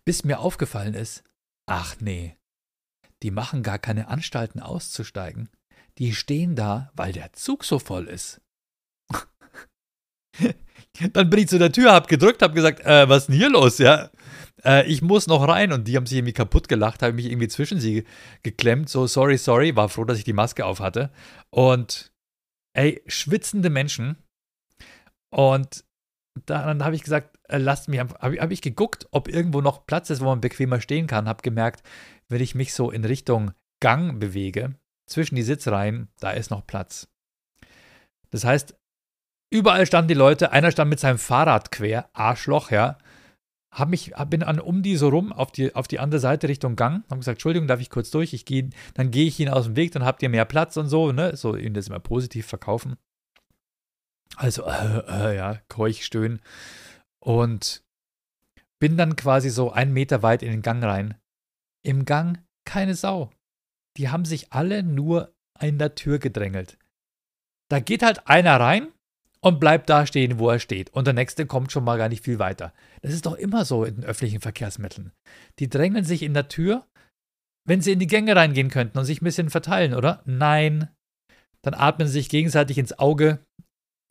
bis 0.05 0.23
mir 0.23 0.39
aufgefallen 0.39 0.95
ist, 0.95 1.23
ach 1.67 1.95
nee, 1.99 2.35
die 3.21 3.31
machen 3.31 3.63
gar 3.63 3.77
keine 3.77 4.07
Anstalten 4.07 4.59
auszusteigen 4.59 5.49
die 5.99 6.15
stehen 6.15 6.55
da, 6.55 6.91
weil 6.95 7.11
der 7.11 7.33
Zug 7.33 7.65
so 7.65 7.77
voll 7.77 8.07
ist. 8.07 8.41
Dann 11.13 11.29
bin 11.29 11.39
ich 11.39 11.49
zu 11.49 11.59
der 11.59 11.71
Tür, 11.71 11.91
hab 11.91 12.07
gedrückt, 12.07 12.41
hab 12.41 12.55
gesagt, 12.55 12.79
äh, 12.85 13.07
was 13.07 13.23
ist 13.23 13.27
denn 13.27 13.35
hier 13.35 13.49
los, 13.49 13.77
ja? 13.77 14.09
Äh, 14.64 14.88
ich 14.88 15.01
muss 15.01 15.28
noch 15.28 15.47
rein 15.47 15.72
und 15.72 15.88
die 15.88 15.95
haben 15.95 16.05
sich 16.05 16.18
irgendwie 16.18 16.34
kaputt 16.34 16.68
gelacht, 16.68 17.01
habe 17.01 17.14
mich 17.14 17.26
irgendwie 17.26 17.47
zwischen 17.47 17.80
sie 17.80 18.05
geklemmt, 18.43 18.89
so 18.89 19.07
sorry, 19.07 19.38
sorry, 19.38 19.76
war 19.76 19.89
froh, 19.89 20.05
dass 20.05 20.18
ich 20.18 20.24
die 20.24 20.34
Maske 20.34 20.66
auf 20.66 20.80
hatte. 20.80 21.12
Und 21.49 22.12
ey, 22.74 23.01
schwitzende 23.07 23.70
Menschen. 23.70 24.18
Und 25.34 25.86
dann 26.45 26.84
habe 26.84 26.95
ich 26.95 27.03
gesagt, 27.03 27.38
äh, 27.49 27.57
lasst 27.57 27.89
mich, 27.89 27.99
habe 27.99 28.39
hab 28.39 28.51
ich 28.51 28.62
geguckt, 28.62 29.07
ob 29.12 29.28
irgendwo 29.28 29.62
noch 29.62 29.86
Platz 29.86 30.10
ist, 30.10 30.22
wo 30.22 30.26
man 30.26 30.41
bequemer 30.41 30.82
stehen 30.82 31.07
kann, 31.07 31.28
habe 31.28 31.41
gemerkt, 31.41 31.84
wenn 32.30 32.41
ich 32.41 32.55
mich 32.55 32.74
so 32.74 32.91
in 32.91 33.05
Richtung 33.05 33.51
Gang 33.82 34.20
bewege, 34.20 34.76
zwischen 35.07 35.36
die 35.36 35.43
Sitzreihen, 35.43 36.10
da 36.20 36.32
ist 36.32 36.51
noch 36.51 36.66
Platz. 36.66 37.07
Das 38.30 38.45
heißt, 38.45 38.76
überall 39.51 39.86
standen 39.86 40.10
die 40.10 40.14
Leute, 40.14 40.51
einer 40.51 40.72
stand 40.72 40.89
mit 40.89 40.99
seinem 40.99 41.18
Fahrrad 41.18 41.72
quer, 41.72 42.10
Arschloch, 42.14 42.72
ja. 42.72 42.97
Hab 43.72 43.89
mich, 43.89 44.13
bin 44.30 44.43
an, 44.43 44.59
um 44.59 44.82
die 44.82 44.97
so 44.97 45.09
rum 45.09 45.32
auf 45.32 45.51
die, 45.51 45.76
auf 45.76 45.88
die 45.88 45.99
andere 45.99 46.20
Seite 46.20 46.49
Richtung 46.49 46.76
Gang, 46.76 47.03
habe 47.09 47.20
gesagt, 47.20 47.36
Entschuldigung, 47.36 47.67
darf 47.67 47.80
ich 47.80 47.89
kurz 47.89 48.09
durch? 48.09 48.34
Ich 48.34 48.45
gehe, 48.45 48.70
dann 48.95 49.11
gehe 49.11 49.28
ich 49.28 49.39
ihnen 49.39 49.53
aus 49.53 49.65
dem 49.65 49.76
Weg, 49.76 49.91
dann 49.91 50.05
habt 50.05 50.24
ihr 50.24 50.30
mehr 50.30 50.45
Platz 50.45 50.76
und 50.78 50.88
so, 50.88 51.11
ne? 51.11 51.36
So 51.36 51.55
ihnen 51.55 51.76
das 51.76 51.88
immer 51.88 51.99
positiv 51.99 52.47
verkaufen. 52.47 52.97
Also, 54.36 54.63
äh, 54.63 55.03
äh, 55.07 55.36
ja, 55.36 55.59
keuch, 55.67 56.03
stöhnen. 56.03 56.41
Und 57.20 57.84
bin 58.80 58.97
dann 58.97 59.15
quasi 59.15 59.49
so 59.49 59.72
einen 59.72 59.93
Meter 59.93 60.24
weit 60.24 60.41
in 60.41 60.51
den 60.51 60.61
Gang 60.61 60.84
rein. 60.84 61.15
Im 61.84 62.05
Gang 62.05 62.43
keine 62.65 62.95
Sau 62.95 63.32
die 63.99 64.09
haben 64.09 64.26
sich 64.26 64.53
alle 64.53 64.82
nur 64.82 65.36
in 65.59 65.78
der 65.78 65.93
Tür 65.93 66.20
gedrängelt. 66.20 66.78
Da 67.70 67.82
geht 67.82 68.01
halt 68.01 68.28
einer 68.28 68.59
rein 68.59 68.88
und 69.41 69.59
bleibt 69.59 69.89
da 69.89 70.05
stehen, 70.05 70.39
wo 70.39 70.49
er 70.49 70.59
steht. 70.59 70.89
Und 70.91 71.05
der 71.05 71.13
nächste 71.13 71.45
kommt 71.45 71.71
schon 71.71 71.83
mal 71.83 71.97
gar 71.97 72.09
nicht 72.09 72.23
viel 72.23 72.39
weiter. 72.39 72.73
Das 73.01 73.13
ist 73.13 73.25
doch 73.25 73.35
immer 73.35 73.65
so 73.65 73.83
in 73.85 73.95
den 73.95 74.03
öffentlichen 74.03 74.41
Verkehrsmitteln. 74.41 75.11
Die 75.59 75.69
drängeln 75.69 76.03
sich 76.03 76.23
in 76.23 76.33
der 76.33 76.49
Tür, 76.49 76.85
wenn 77.65 77.81
sie 77.81 77.93
in 77.93 77.99
die 77.99 78.07
Gänge 78.07 78.35
reingehen 78.35 78.69
könnten 78.69 78.97
und 78.97 79.05
sich 79.05 79.21
ein 79.21 79.25
bisschen 79.25 79.49
verteilen, 79.49 79.93
oder? 79.93 80.21
Nein. 80.25 80.89
Dann 81.61 81.73
atmen 81.73 82.07
sie 82.07 82.13
sich 82.13 82.29
gegenseitig 82.29 82.77
ins 82.77 82.97
Auge. 82.99 83.39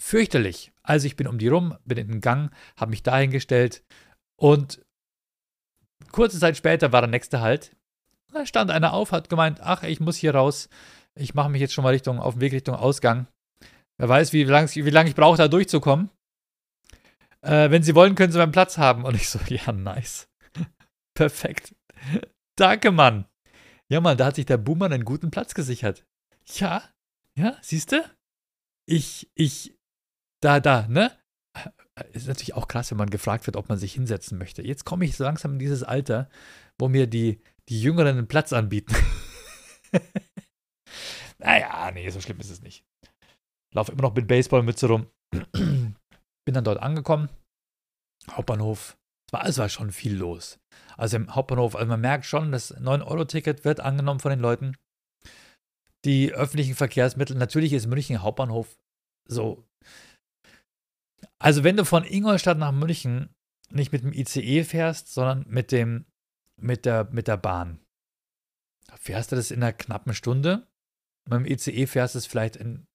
Fürchterlich. 0.01 0.73
Also 0.83 1.07
ich 1.07 1.17
bin 1.17 1.27
um 1.27 1.39
die 1.39 1.49
rum, 1.49 1.77
bin 1.85 1.99
in 1.99 2.09
den 2.09 2.21
Gang, 2.21 2.53
habe 2.77 2.91
mich 2.91 3.03
dahingestellt 3.03 3.83
und 4.41 4.81
kurze 6.13 6.39
Zeit 6.39 6.57
später 6.57 6.93
war 6.93 7.01
der 7.03 7.11
nächste 7.11 7.41
Halt. 7.41 7.75
Da 8.33 8.47
stand 8.47 8.71
einer 8.71 8.93
auf, 8.93 9.13
hat 9.13 9.29
gemeint, 9.29 9.61
ach, 9.61 9.83
ich 9.83 10.01
muss 10.01 10.17
hier 10.17 10.35
raus. 10.35 10.69
Ich 11.15 11.35
mache 11.35 11.49
mich 11.49 11.61
jetzt 11.61 11.75
schon 11.75 11.83
mal 11.83 11.91
Richtung, 11.91 12.21
auf 12.21 12.35
dem 12.35 12.41
Weg 12.43 12.53
Richtung 12.53 12.77
Ausgang. 12.77 13.27
Wer 13.99 14.09
weiß, 14.09 14.33
wie 14.33 14.45
lange 14.45 14.69
wie 14.73 14.91
lang 14.91 15.07
ich 15.07 15.15
brauche, 15.15 15.37
da 15.37 15.49
durchzukommen. 15.49 16.11
Äh, 17.43 17.71
wenn 17.71 17.83
Sie 17.83 17.95
wollen, 17.95 18.15
können 18.15 18.33
Sie 18.33 18.39
meinen 18.39 18.53
Platz 18.53 18.79
haben. 18.79 19.05
Und 19.05 19.15
ich 19.15 19.29
so, 19.29 19.39
ja, 19.49 19.73
nice. 19.73 20.29
Perfekt. 21.15 21.75
Danke, 22.57 22.91
Mann. 22.93 23.27
Ja, 23.91 24.01
Mann, 24.01 24.17
da 24.17 24.27
hat 24.27 24.37
sich 24.37 24.47
der 24.47 24.59
Boomer 24.59 24.87
einen 24.87 25.05
guten 25.05 25.31
Platz 25.31 25.55
gesichert. 25.55 26.07
Ja, 26.55 26.83
ja, 27.37 27.57
siehst 27.63 27.93
du? 27.93 28.05
Ich, 28.87 29.31
ich, 29.35 29.77
da, 30.41 30.61
da, 30.61 30.87
ne? 30.89 31.13
Ist 32.13 32.29
natürlich 32.29 32.55
auch 32.55 32.69
krass, 32.69 32.91
wenn 32.91 32.99
man 32.99 33.11
gefragt 33.11 33.47
wird, 33.47 33.57
ob 33.57 33.69
man 33.69 33.79
sich 33.79 33.95
hinsetzen 33.95 34.39
möchte. 34.39 34.63
Jetzt 34.63 34.85
komme 34.85 35.05
ich 35.05 35.17
so 35.17 35.25
langsam 35.25 35.55
in 35.55 35.59
dieses 35.59 35.83
Alter, 35.83 36.29
wo 36.79 36.89
mir 36.89 37.07
die, 37.07 37.41
die 37.69 37.81
Jüngeren 37.81 38.19
einen 38.19 38.29
Platz 38.29 38.53
anbieten. 38.53 38.95
naja, 41.39 41.91
nee, 41.93 42.09
so 42.11 42.21
schlimm 42.21 42.39
ist 42.39 42.51
es 42.51 42.63
nicht. 42.63 42.85
Laufe 43.75 43.93
immer 43.93 44.03
noch 44.03 44.15
mit 44.15 44.27
Baseballmütze 44.27 44.87
rum. 44.87 45.07
Bin 45.53 46.55
dann 46.55 46.65
dort 46.65 46.81
angekommen. 46.81 47.29
Hauptbahnhof. 48.31 48.97
Es 49.29 49.33
war, 49.33 49.47
es 49.47 49.59
war 49.59 49.69
schon 49.69 49.93
viel 49.93 50.17
los. 50.17 50.59
Also 50.97 51.17
im 51.17 51.35
Hauptbahnhof, 51.35 51.77
also 51.77 51.87
man 51.87 52.01
merkt 52.01 52.25
schon, 52.25 52.51
das 52.51 52.75
9-Euro-Ticket 52.75 53.65
wird 53.65 53.81
angenommen 53.81 54.21
von 54.21 54.31
den 54.31 54.41
Leuten. 54.41 54.77
Die 56.05 56.33
öffentlichen 56.33 56.75
Verkehrsmittel, 56.75 57.37
natürlich 57.37 57.73
ist 57.73 57.87
München 57.87 58.23
Hauptbahnhof 58.23 58.79
so. 59.29 59.69
Also 61.39 61.63
wenn 61.63 61.77
du 61.77 61.85
von 61.85 62.05
Ingolstadt 62.05 62.59
nach 62.59 62.73
München 62.73 63.29
nicht 63.71 63.93
mit 63.93 64.03
dem 64.03 64.13
ICE 64.13 64.65
fährst, 64.65 65.13
sondern 65.13 65.45
mit 65.47 65.73
dem, 65.73 66.07
mit 66.57 66.87
der, 66.87 67.05
mit 67.13 67.29
der 67.29 67.37
Bahn, 67.37 67.81
fährst 68.97 69.31
du 69.31 69.37
das 69.37 69.51
in 69.51 69.63
einer 69.63 69.75
knappen 69.75 70.15
Stunde. 70.15 70.67
Mit 71.29 71.41
dem 71.41 71.47
ICE 71.47 71.87
fährst 71.87 72.15
du 72.15 72.19
es 72.19 72.27
vielleicht 72.27 72.57
in 72.57 72.88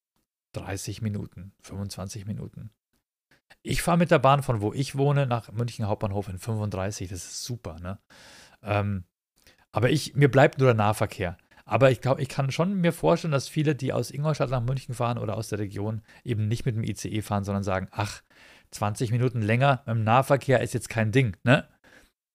30 0.53 1.01
Minuten, 1.01 1.53
25 1.61 2.25
Minuten. 2.25 2.71
Ich 3.61 3.81
fahre 3.81 3.97
mit 3.97 4.11
der 4.11 4.19
Bahn 4.19 4.43
von 4.43 4.61
wo 4.61 4.73
ich 4.73 4.97
wohne 4.97 5.25
nach 5.27 5.51
München 5.51 5.87
Hauptbahnhof 5.87 6.27
in 6.27 6.37
35. 6.37 7.09
Das 7.09 7.23
ist 7.23 7.43
super, 7.43 7.79
ne? 7.79 7.99
Ähm, 8.61 9.05
aber 9.71 9.89
ich, 9.89 10.15
mir 10.15 10.29
bleibt 10.29 10.59
nur 10.59 10.67
der 10.67 10.75
Nahverkehr. 10.75 11.37
Aber 11.65 11.91
ich 11.91 12.01
glaube, 12.01 12.21
ich 12.21 12.27
kann 12.27 12.51
schon 12.51 12.81
mir 12.81 12.91
vorstellen, 12.91 13.31
dass 13.31 13.47
viele, 13.47 13.73
die 13.73 13.93
aus 13.93 14.11
Ingolstadt 14.11 14.49
nach 14.49 14.61
München 14.61 14.93
fahren 14.93 15.17
oder 15.17 15.37
aus 15.37 15.47
der 15.47 15.59
Region, 15.59 16.01
eben 16.23 16.47
nicht 16.47 16.65
mit 16.65 16.75
dem 16.75 16.83
ICE 16.83 17.21
fahren, 17.21 17.45
sondern 17.45 17.63
sagen, 17.63 17.87
ach, 17.91 18.21
20 18.71 19.11
Minuten 19.11 19.41
länger 19.41 19.83
im 19.85 20.03
Nahverkehr 20.03 20.61
ist 20.61 20.73
jetzt 20.73 20.89
kein 20.89 21.11
Ding, 21.11 21.37
ne? 21.43 21.67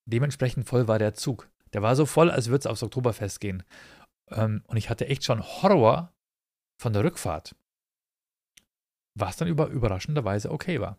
Dementsprechend 0.06 0.66
voll 0.66 0.88
war 0.88 0.98
der 0.98 1.14
Zug. 1.14 1.50
Der 1.74 1.82
war 1.82 1.94
so 1.94 2.06
voll, 2.06 2.30
als 2.30 2.48
würde 2.48 2.60
es 2.60 2.66
aufs 2.66 2.82
Oktoberfest 2.82 3.40
gehen. 3.40 3.62
Ähm, 4.30 4.62
und 4.66 4.78
ich 4.78 4.88
hatte 4.88 5.06
echt 5.06 5.24
schon 5.24 5.42
Horror 5.42 6.14
von 6.80 6.94
der 6.94 7.04
Rückfahrt 7.04 7.54
was 9.20 9.36
dann 9.36 9.48
über, 9.48 9.66
überraschenderweise 9.68 10.50
okay 10.50 10.80
war. 10.80 10.96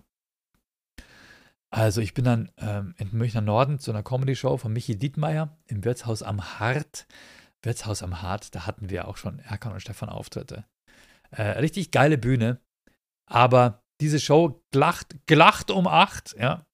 Also 1.71 2.01
ich 2.01 2.13
bin 2.13 2.25
dann 2.25 2.51
ähm, 2.57 2.95
in 2.97 3.15
Münchner 3.15 3.41
Norden 3.41 3.79
zu 3.79 3.91
einer 3.91 4.03
Comedy-Show 4.03 4.57
von 4.57 4.73
Michi 4.73 4.97
Dietmeier 4.97 5.57
im 5.67 5.83
Wirtshaus 5.83 6.23
am 6.23 6.59
Hart. 6.59 7.05
Wirtshaus 7.61 8.01
am 8.01 8.21
Hart, 8.21 8.55
da 8.55 8.65
hatten 8.65 8.89
wir 8.89 9.07
auch 9.07 9.17
schon 9.17 9.39
Erkan 9.39 9.73
und 9.73 9.81
Stefan 9.81 10.09
Auftritte. 10.09 10.65
Äh, 11.31 11.43
richtig 11.59 11.91
geile 11.91 12.17
Bühne, 12.17 12.59
aber 13.27 13.83
diese 14.01 14.19
Show 14.19 14.63
gelacht, 14.71 15.15
gelacht 15.27 15.69
um 15.71 15.87
8, 15.87 16.35
ja. 16.39 16.65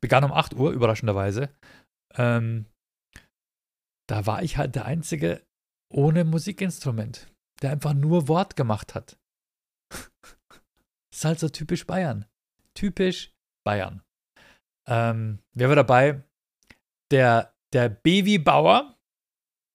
Begann 0.00 0.24
um 0.24 0.32
8 0.32 0.54
Uhr, 0.54 0.72
überraschenderweise. 0.72 1.50
Ähm, 2.14 2.66
da 4.08 4.26
war 4.26 4.42
ich 4.42 4.56
halt 4.56 4.74
der 4.74 4.86
Einzige 4.86 5.42
ohne 5.90 6.24
Musikinstrument, 6.24 7.28
der 7.62 7.70
einfach 7.70 7.94
nur 7.94 8.28
Wort 8.28 8.56
gemacht 8.56 8.94
hat. 8.94 9.18
Ist 11.16 11.24
halt 11.24 11.38
so 11.38 11.48
typisch 11.48 11.86
Bayern. 11.86 12.26
Typisch 12.74 13.34
Bayern. 13.64 14.02
Ähm, 14.86 15.38
wer 15.54 15.68
war 15.68 15.76
dabei? 15.76 16.22
Der, 17.10 17.54
der 17.72 17.88
Baby 17.88 18.38
Bauer. 18.38 18.96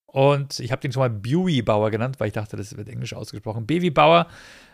Und 0.05 0.59
ich 0.59 0.71
habe 0.71 0.81
den 0.81 0.91
schon 0.91 1.01
mal 1.01 1.09
Buey 1.09 1.61
Bauer 1.61 1.91
genannt, 1.91 2.19
weil 2.19 2.27
ich 2.27 2.33
dachte, 2.33 2.57
das 2.57 2.75
wird 2.75 2.89
englisch 2.89 3.13
ausgesprochen. 3.13 3.67
Baby 3.67 3.91
Bauer, 3.91 4.27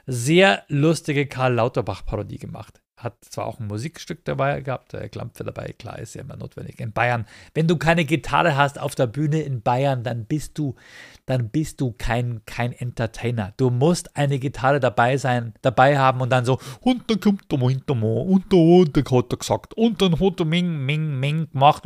sehr 0.05 0.63
lustige 0.69 1.27
Karl 1.27 1.53
Lauterbach-Parodie 1.55 2.37
gemacht. 2.37 2.81
Hat 2.97 3.13
zwar 3.25 3.45
auch 3.45 3.59
ein 3.59 3.67
Musikstück 3.67 4.23
dabei 4.23 4.61
gehabt, 4.61 4.93
der 4.93 5.09
Klampfe 5.09 5.43
dabei, 5.43 5.75
klar, 5.77 5.99
ist 5.99 6.15
ja 6.15 6.21
immer 6.21 6.37
notwendig. 6.37 6.79
In 6.79 6.93
Bayern, 6.93 7.25
wenn 7.53 7.67
du 7.67 7.75
keine 7.75 8.05
Gitarre 8.05 8.55
hast 8.55 8.79
auf 8.79 8.95
der 8.95 9.07
Bühne 9.07 9.41
in 9.41 9.61
Bayern, 9.61 10.03
dann 10.03 10.23
bist 10.23 10.57
du, 10.57 10.75
dann 11.25 11.49
bist 11.49 11.81
du 11.81 11.93
kein, 11.97 12.41
kein 12.45 12.71
Entertainer. 12.71 13.53
Du 13.57 13.69
musst 13.69 14.15
eine 14.15 14.39
Gitarre 14.39 14.79
dabei 14.79 15.17
sein, 15.17 15.53
dabei 15.61 15.97
haben 15.99 16.21
und 16.21 16.29
dann 16.29 16.45
so, 16.45 16.57
und 16.79 17.09
dann 17.11 17.19
kommt 17.19 17.51
der 17.51 17.59
hinter 17.59 17.95
mir, 17.95 18.07
und 18.07 18.49
der 18.53 18.59
und 18.59 18.95
der 18.95 19.03
hat 19.03 19.33
er 19.33 19.37
gesagt, 19.37 19.73
und 19.73 20.01
dann 20.01 20.17
hat 20.19 20.39
er 20.39 20.45
Ming, 20.45 20.85
Ming, 20.85 21.19
Ming 21.19 21.51
gemacht, 21.51 21.83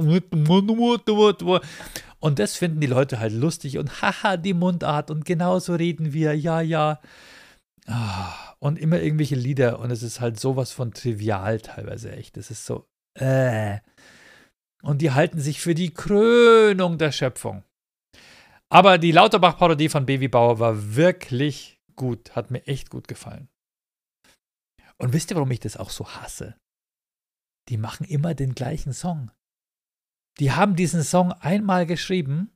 und 2.20 2.38
das 2.38 2.55
finden 2.55 2.82
die 2.82 2.88
Leute 2.88 3.20
halt 3.20 3.34
lustig 3.34 3.80
und 3.80 4.03
haha, 4.03 4.38
die 4.38 4.53
Mundart 4.53 5.10
und 5.10 5.26
genauso 5.26 5.74
reden 5.74 6.14
wir, 6.14 6.38
ja, 6.38 6.62
ja. 6.62 6.99
Und 8.59 8.77
immer 8.77 8.99
irgendwelche 8.99 9.35
Lieder 9.35 9.79
und 9.79 9.89
es 9.89 10.03
ist 10.03 10.19
halt 10.19 10.39
sowas 10.39 10.71
von 10.71 10.91
trivial 10.91 11.59
teilweise 11.59 12.11
echt. 12.11 12.37
Es 12.37 12.51
ist 12.51 12.65
so, 12.65 12.87
äh. 13.15 13.79
Und 14.81 15.01
die 15.01 15.11
halten 15.11 15.39
sich 15.39 15.59
für 15.59 15.75
die 15.75 15.93
Krönung 15.93 16.97
der 16.97 17.11
Schöpfung. 17.11 17.63
Aber 18.69 18.97
die 18.97 19.11
Lauterbach-Parodie 19.11 19.89
von 19.89 20.05
Baby 20.05 20.27
Bauer 20.27 20.59
war 20.59 20.95
wirklich 20.95 21.81
gut, 21.95 22.35
hat 22.35 22.51
mir 22.51 22.65
echt 22.67 22.89
gut 22.89 23.07
gefallen. 23.07 23.49
Und 24.97 25.13
wisst 25.13 25.31
ihr, 25.31 25.35
warum 25.35 25.51
ich 25.51 25.59
das 25.59 25.77
auch 25.77 25.89
so 25.89 26.07
hasse? 26.07 26.55
Die 27.69 27.77
machen 27.77 28.05
immer 28.05 28.35
den 28.35 28.53
gleichen 28.53 28.93
Song. 28.93 29.31
Die 30.39 30.51
haben 30.51 30.75
diesen 30.75 31.03
Song 31.03 31.31
einmal 31.33 31.85
geschrieben, 31.85 32.51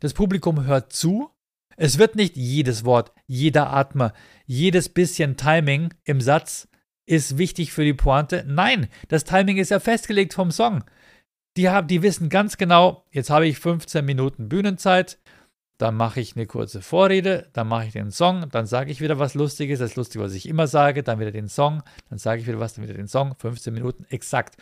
das 0.00 0.14
Publikum 0.14 0.64
hört 0.64 0.92
zu 0.92 1.30
es 1.76 1.98
wird 1.98 2.16
nicht 2.16 2.36
jedes 2.36 2.84
Wort, 2.84 3.12
jeder 3.26 3.72
Atmer, 3.72 4.12
jedes 4.46 4.88
bisschen 4.88 5.36
Timing 5.36 5.92
im 6.04 6.20
Satz 6.20 6.68
ist 7.06 7.38
wichtig 7.38 7.72
für 7.72 7.84
die 7.84 7.94
Pointe. 7.94 8.44
Nein, 8.46 8.88
das 9.08 9.24
Timing 9.24 9.56
ist 9.56 9.70
ja 9.70 9.80
festgelegt 9.80 10.34
vom 10.34 10.50
Song. 10.50 10.84
Die, 11.56 11.68
haben, 11.68 11.88
die 11.88 12.02
wissen 12.02 12.28
ganz 12.28 12.56
genau, 12.56 13.04
jetzt 13.10 13.30
habe 13.30 13.46
ich 13.46 13.58
15 13.58 14.04
Minuten 14.04 14.48
Bühnenzeit, 14.48 15.18
dann 15.78 15.96
mache 15.96 16.20
ich 16.20 16.36
eine 16.36 16.46
kurze 16.46 16.80
Vorrede, 16.80 17.50
dann 17.52 17.68
mache 17.68 17.86
ich 17.86 17.92
den 17.92 18.10
Song, 18.10 18.48
dann 18.50 18.66
sage 18.66 18.90
ich 18.90 19.00
wieder 19.00 19.18
was 19.18 19.34
Lustiges, 19.34 19.80
das 19.80 19.96
Lustige, 19.96 20.24
was 20.24 20.32
ich 20.32 20.48
immer 20.48 20.66
sage, 20.66 21.02
dann 21.02 21.18
wieder 21.18 21.32
den 21.32 21.48
Song, 21.48 21.82
dann 22.08 22.18
sage 22.18 22.40
ich 22.40 22.46
wieder 22.46 22.60
was, 22.60 22.74
dann 22.74 22.84
wieder 22.84 22.94
den 22.94 23.08
Song, 23.08 23.34
15 23.36 23.74
Minuten, 23.74 24.06
exakt. 24.08 24.56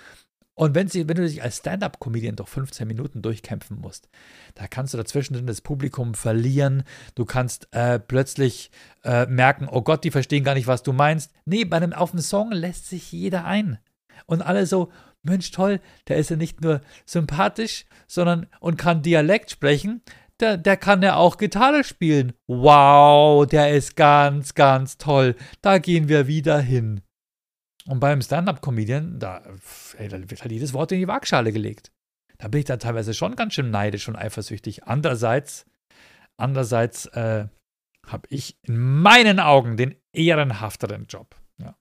Und 0.60 0.74
wenn, 0.74 0.88
sie, 0.88 1.08
wenn 1.08 1.16
du 1.16 1.26
dich 1.26 1.42
als 1.42 1.56
Stand-up-Comedian 1.56 2.36
doch 2.36 2.46
15 2.46 2.86
Minuten 2.86 3.22
durchkämpfen 3.22 3.80
musst, 3.80 4.10
da 4.54 4.66
kannst 4.66 4.92
du 4.92 4.98
dazwischen 4.98 5.46
das 5.46 5.62
Publikum 5.62 6.12
verlieren. 6.12 6.82
Du 7.14 7.24
kannst 7.24 7.68
äh, 7.72 7.98
plötzlich 7.98 8.70
äh, 9.02 9.24
merken, 9.24 9.68
oh 9.70 9.80
Gott, 9.80 10.04
die 10.04 10.10
verstehen 10.10 10.44
gar 10.44 10.52
nicht, 10.52 10.66
was 10.66 10.82
du 10.82 10.92
meinst. 10.92 11.32
Nee, 11.46 11.64
bei 11.64 11.78
einem 11.78 11.94
auf 11.94 12.10
dem 12.10 12.20
Song 12.20 12.52
lässt 12.52 12.90
sich 12.90 13.10
jeder 13.10 13.46
ein. 13.46 13.78
Und 14.26 14.42
alle 14.42 14.66
so, 14.66 14.92
Mensch, 15.22 15.50
toll, 15.50 15.80
der 16.08 16.18
ist 16.18 16.28
ja 16.28 16.36
nicht 16.36 16.60
nur 16.60 16.82
sympathisch, 17.06 17.86
sondern 18.06 18.46
und 18.60 18.76
kann 18.76 19.00
Dialekt 19.00 19.50
sprechen, 19.50 20.02
der, 20.40 20.58
der 20.58 20.76
kann 20.76 21.00
ja 21.00 21.16
auch 21.16 21.38
Gitarre 21.38 21.84
spielen. 21.84 22.34
Wow, 22.46 23.46
der 23.46 23.70
ist 23.70 23.96
ganz, 23.96 24.52
ganz 24.52 24.98
toll. 24.98 25.36
Da 25.62 25.78
gehen 25.78 26.10
wir 26.10 26.26
wieder 26.26 26.60
hin. 26.60 27.00
Und 27.90 27.98
beim 27.98 28.22
Stand-Up-Comedian, 28.22 29.18
da, 29.18 29.40
da 29.40 30.30
wird 30.30 30.42
halt 30.42 30.52
jedes 30.52 30.72
Wort 30.72 30.92
in 30.92 31.00
die 31.00 31.08
Waagschale 31.08 31.52
gelegt. 31.52 31.90
Da 32.38 32.46
bin 32.46 32.60
ich 32.60 32.66
da 32.66 32.76
teilweise 32.76 33.14
schon 33.14 33.34
ganz 33.34 33.54
schön 33.54 33.72
neidisch 33.72 34.06
und 34.06 34.14
eifersüchtig. 34.14 34.84
Andererseits, 34.84 35.66
andererseits 36.36 37.06
äh, 37.06 37.48
habe 38.06 38.28
ich 38.28 38.56
in 38.62 38.78
meinen 38.78 39.40
Augen 39.40 39.76
den 39.76 39.96
ehrenhafteren 40.12 41.06
Job. 41.06 41.34
Ja. 41.58 41.76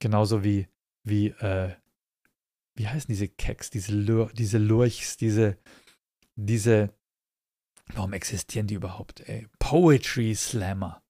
Genauso 0.00 0.42
wie, 0.42 0.66
wie, 1.06 1.28
äh, 1.28 1.76
wie 2.74 2.88
heißen 2.88 3.06
diese 3.06 3.28
Keks, 3.28 3.70
diese, 3.70 3.94
Lur 3.94 4.32
diese 4.32 4.58
Lurchs, 4.58 5.16
diese, 5.16 5.56
diese, 6.34 6.92
warum 7.94 8.12
existieren 8.12 8.66
die 8.66 8.74
überhaupt, 8.74 9.20
ey? 9.20 9.46
Poetry 9.60 10.34
Slammer. 10.34 11.00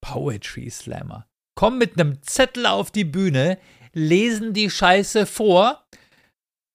Poetry 0.00 0.70
Slammer. 0.70 1.28
Kommen 1.54 1.78
mit 1.78 1.98
einem 1.98 2.22
Zettel 2.22 2.66
auf 2.66 2.90
die 2.90 3.04
Bühne, 3.04 3.58
lesen 3.92 4.52
die 4.52 4.70
Scheiße 4.70 5.26
vor, 5.26 5.84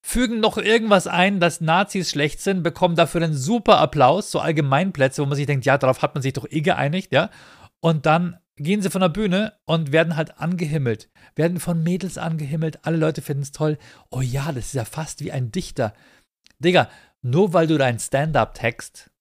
fügen 0.02 0.40
noch 0.40 0.58
irgendwas 0.58 1.08
ein, 1.08 1.40
dass 1.40 1.62
Nazis 1.62 2.10
schlecht 2.10 2.40
sind, 2.40 2.64
bekommen 2.64 2.96
dafür 2.96 3.22
einen 3.22 3.36
super 3.36 3.80
Applaus, 3.80 4.32
so 4.32 4.40
Allgemeinplätze, 4.40 5.22
wo 5.22 5.26
man 5.26 5.36
sich 5.36 5.46
denkt, 5.46 5.66
ja, 5.66 5.78
darauf 5.78 6.02
hat 6.02 6.16
man 6.16 6.22
sich 6.22 6.34
doch 6.34 6.50
eh 6.50 6.62
geeinigt, 6.62 7.12
ja. 7.12 7.30
Und 7.82 8.06
dann 8.06 8.40
gehen 8.56 8.82
sie 8.82 8.90
von 8.90 9.02
der 9.02 9.10
Bühne 9.10 9.54
und 9.66 9.92
werden 9.92 10.16
halt 10.16 10.40
angehimmelt, 10.40 11.10
werden 11.36 11.60
von 11.60 11.84
Mädels 11.84 12.18
angehimmelt, 12.18 12.80
alle 12.86 12.98
Leute 12.98 13.22
finden 13.22 13.44
es 13.44 13.52
toll. 13.52 13.78
Oh 14.10 14.22
ja, 14.22 14.52
das 14.52 14.68
ist 14.68 14.74
ja 14.74 14.86
fast 14.86 15.24
wie 15.24 15.32
ein 15.32 15.52
Dichter. 15.52 15.94
Digga, 16.60 16.90
nur 17.22 17.54
weil 17.54 17.68
du 17.68 17.78
deinen 17.78 18.00
Stand-up-Text 18.00 19.12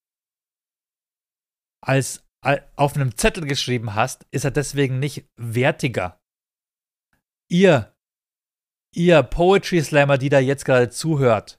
als 1.80 2.24
auf 2.40 2.94
einem 2.94 3.16
Zettel 3.16 3.46
geschrieben 3.46 3.94
hast, 3.94 4.26
ist 4.30 4.44
er 4.44 4.50
deswegen 4.50 4.98
nicht 4.98 5.24
wertiger. 5.36 6.20
Ihr, 7.50 7.94
ihr 8.94 9.22
Poetry 9.22 9.82
Slammer, 9.82 10.18
die 10.18 10.28
da 10.28 10.38
jetzt 10.38 10.64
gerade 10.64 10.90
zuhört, 10.90 11.58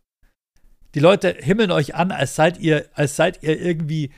die 0.95 0.99
Leute 0.99 1.35
himmeln 1.39 1.71
euch 1.71 1.95
an, 1.95 2.11
als 2.11 2.35
seid 2.35 2.57
ihr, 2.59 2.89
als 2.93 3.15
seid 3.15 3.43
ihr 3.43 3.59
irgendwie 3.59 4.11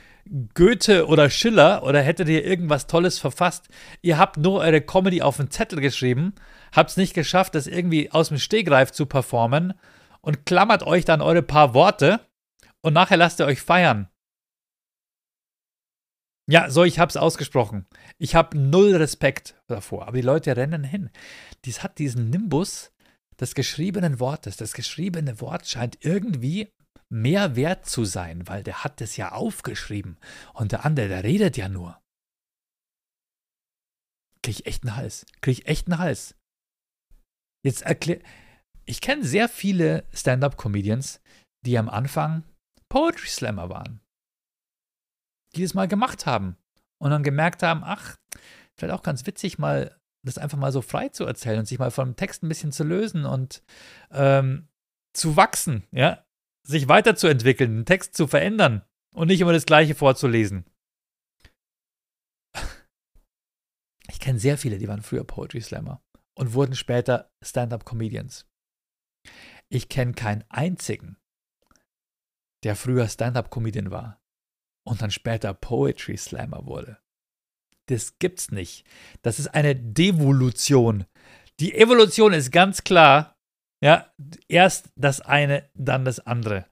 Goethe 0.54 1.06
oder 1.06 1.28
Schiller 1.30 1.82
oder 1.82 2.00
hättet 2.00 2.28
ihr 2.28 2.44
irgendwas 2.44 2.86
Tolles 2.86 3.18
verfasst. 3.18 3.68
Ihr 4.00 4.18
habt 4.18 4.36
nur 4.36 4.60
eure 4.60 4.80
Comedy 4.80 5.20
auf 5.20 5.38
einen 5.38 5.50
Zettel 5.50 5.80
geschrieben, 5.80 6.34
habt 6.72 6.90
es 6.90 6.96
nicht 6.96 7.12
geschafft, 7.12 7.54
das 7.54 7.66
irgendwie 7.66 8.10
aus 8.10 8.28
dem 8.28 8.38
Stegreif 8.38 8.92
zu 8.92 9.06
performen 9.06 9.74
und 10.20 10.46
klammert 10.46 10.84
euch 10.84 11.04
dann 11.04 11.20
eure 11.20 11.42
paar 11.42 11.74
Worte 11.74 12.20
und 12.80 12.94
nachher 12.94 13.16
lasst 13.16 13.40
ihr 13.40 13.46
euch 13.46 13.60
feiern. 13.60 14.08
Ja, 16.50 16.70
so, 16.70 16.84
ich 16.84 16.98
hab's 16.98 17.16
ausgesprochen. 17.16 17.86
Ich 18.18 18.34
habe 18.34 18.58
null 18.58 18.96
Respekt 18.96 19.60
davor, 19.68 20.08
aber 20.08 20.16
die 20.16 20.22
Leute 20.22 20.56
rennen 20.56 20.84
hin. 20.84 21.10
Dies 21.64 21.82
hat 21.82 21.98
diesen 21.98 22.30
Nimbus 22.30 22.92
des 23.40 23.54
geschriebenen 23.54 24.18
Wortes. 24.20 24.56
Das 24.56 24.72
geschriebene 24.72 25.40
Wort 25.40 25.66
scheint 25.68 26.04
irgendwie 26.04 26.72
mehr 27.08 27.56
wert 27.56 27.86
zu 27.86 28.04
sein, 28.04 28.48
weil 28.48 28.62
der 28.62 28.82
hat 28.82 29.00
es 29.00 29.16
ja 29.16 29.32
aufgeschrieben 29.32 30.18
und 30.54 30.72
der 30.72 30.84
andere, 30.84 31.08
der 31.08 31.24
redet 31.24 31.56
ja 31.56 31.68
nur. 31.68 32.00
Krieg 34.42 34.60
ich 34.60 34.66
echt 34.66 34.82
einen 34.82 34.96
Hals. 34.96 35.24
Krieg 35.40 35.60
ich 35.60 35.66
echt 35.66 35.86
einen 35.86 35.98
Hals. 35.98 36.34
Jetzt 37.64 37.82
erklär. 37.82 38.20
Ich 38.84 39.00
kenne 39.00 39.24
sehr 39.24 39.48
viele 39.48 40.08
Stand-up-Comedians, 40.12 41.20
die 41.64 41.78
am 41.78 41.88
Anfang 41.88 42.42
Poetry 42.88 43.28
Slammer 43.28 43.68
waren. 43.68 44.01
Die 45.54 45.62
es 45.62 45.74
mal 45.74 45.88
gemacht 45.88 46.26
haben 46.26 46.56
und 46.98 47.10
dann 47.10 47.22
gemerkt 47.22 47.62
haben, 47.62 47.82
ach, 47.84 48.16
vielleicht 48.76 48.94
auch 48.94 49.02
ganz 49.02 49.26
witzig, 49.26 49.58
mal 49.58 49.98
das 50.24 50.38
einfach 50.38 50.58
mal 50.58 50.72
so 50.72 50.82
frei 50.82 51.08
zu 51.08 51.24
erzählen 51.24 51.58
und 51.58 51.66
sich 51.66 51.78
mal 51.78 51.90
vom 51.90 52.16
Text 52.16 52.42
ein 52.42 52.48
bisschen 52.48 52.72
zu 52.72 52.84
lösen 52.84 53.24
und 53.24 53.62
ähm, 54.10 54.68
zu 55.12 55.36
wachsen, 55.36 55.84
ja, 55.90 56.24
sich 56.62 56.88
weiterzuentwickeln, 56.88 57.78
den 57.78 57.86
Text 57.86 58.14
zu 58.14 58.26
verändern 58.26 58.84
und 59.14 59.28
nicht 59.28 59.40
immer 59.40 59.52
das 59.52 59.66
Gleiche 59.66 59.94
vorzulesen. 59.94 60.64
Ich 64.08 64.20
kenne 64.20 64.38
sehr 64.38 64.56
viele, 64.58 64.78
die 64.78 64.88
waren 64.88 65.02
früher 65.02 65.24
Poetry 65.24 65.60
Slammer 65.60 66.02
und 66.34 66.54
wurden 66.54 66.76
später 66.76 67.32
Stand-up-Comedians. 67.42 68.46
Ich 69.68 69.88
kenne 69.88 70.12
keinen 70.12 70.44
einzigen, 70.48 71.16
der 72.62 72.76
früher 72.76 73.08
Stand-up-Comedian 73.08 73.90
war 73.90 74.21
und 74.84 75.02
dann 75.02 75.10
später 75.10 75.54
Poetry 75.54 76.16
Slammer 76.16 76.66
wurde. 76.66 76.98
Das 77.86 78.18
gibt's 78.18 78.50
nicht. 78.50 78.84
Das 79.22 79.38
ist 79.38 79.48
eine 79.48 79.74
Devolution. 79.76 81.04
Die 81.60 81.74
Evolution 81.74 82.32
ist 82.32 82.50
ganz 82.50 82.84
klar, 82.84 83.36
ja, 83.82 84.06
erst 84.48 84.90
das 84.96 85.20
eine, 85.20 85.68
dann 85.74 86.04
das 86.04 86.20
andere. 86.20 86.66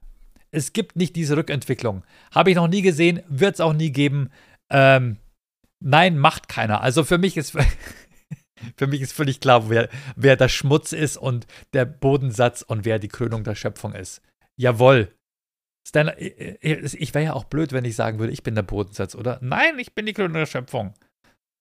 Es 0.51 0.73
gibt 0.73 0.95
nicht 0.95 1.15
diese 1.15 1.37
Rückentwicklung. 1.37 2.03
Habe 2.33 2.49
ich 2.49 2.55
noch 2.55 2.67
nie 2.67 2.81
gesehen, 2.81 3.21
wird 3.27 3.55
es 3.55 3.61
auch 3.61 3.73
nie 3.73 3.91
geben. 3.91 4.29
Ähm, 4.69 5.17
nein, 5.79 6.17
macht 6.17 6.49
keiner. 6.49 6.81
Also 6.81 7.03
für 7.03 7.17
mich 7.17 7.37
ist 7.37 7.55
für 8.77 8.87
mich 8.87 9.01
ist 9.01 9.13
völlig 9.13 9.39
klar, 9.39 9.69
wer, 9.69 9.89
wer 10.15 10.35
der 10.35 10.49
Schmutz 10.49 10.93
ist 10.93 11.17
und 11.17 11.47
der 11.73 11.85
Bodensatz 11.85 12.61
und 12.61 12.85
wer 12.85 12.99
die 12.99 13.07
Krönung 13.07 13.43
der 13.43 13.55
Schöpfung 13.55 13.93
ist. 13.93 14.21
Jawohl. 14.57 15.13
Stan 15.87 16.11
ich 16.17 17.13
wäre 17.13 17.25
ja 17.25 17.33
auch 17.33 17.45
blöd, 17.45 17.73
wenn 17.73 17.85
ich 17.85 17.95
sagen 17.95 18.19
würde, 18.19 18.33
ich 18.33 18.43
bin 18.43 18.55
der 18.55 18.61
Bodensatz, 18.61 19.15
oder? 19.15 19.39
Nein, 19.41 19.79
ich 19.79 19.93
bin 19.93 20.05
die 20.05 20.13
der 20.13 20.45
Schöpfung. 20.45 20.93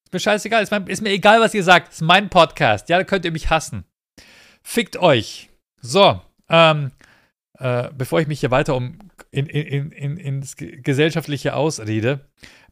Ist 0.04 0.12
mir 0.12 0.20
scheißegal. 0.20 0.62
Ist, 0.62 0.70
mein, 0.70 0.86
ist 0.86 1.02
mir 1.02 1.10
egal, 1.10 1.40
was 1.40 1.54
ihr 1.54 1.64
sagt. 1.64 1.92
Ist 1.92 2.02
mein 2.02 2.28
Podcast. 2.28 2.88
Ja, 2.88 2.98
da 2.98 3.04
könnt 3.04 3.24
ihr 3.24 3.32
mich 3.32 3.48
hassen. 3.48 3.84
Fickt 4.62 4.96
euch. 4.96 5.48
So, 5.80 6.20
ähm, 6.48 6.90
äh, 7.58 7.88
bevor 7.96 8.20
ich 8.20 8.26
mich 8.26 8.40
hier 8.40 8.50
weiter 8.50 8.74
um 8.76 8.98
in, 9.30 9.46
in, 9.46 9.92
in, 9.92 10.16
ins 10.16 10.56
gesellschaftliche 10.56 11.54
ausrede, 11.54 12.28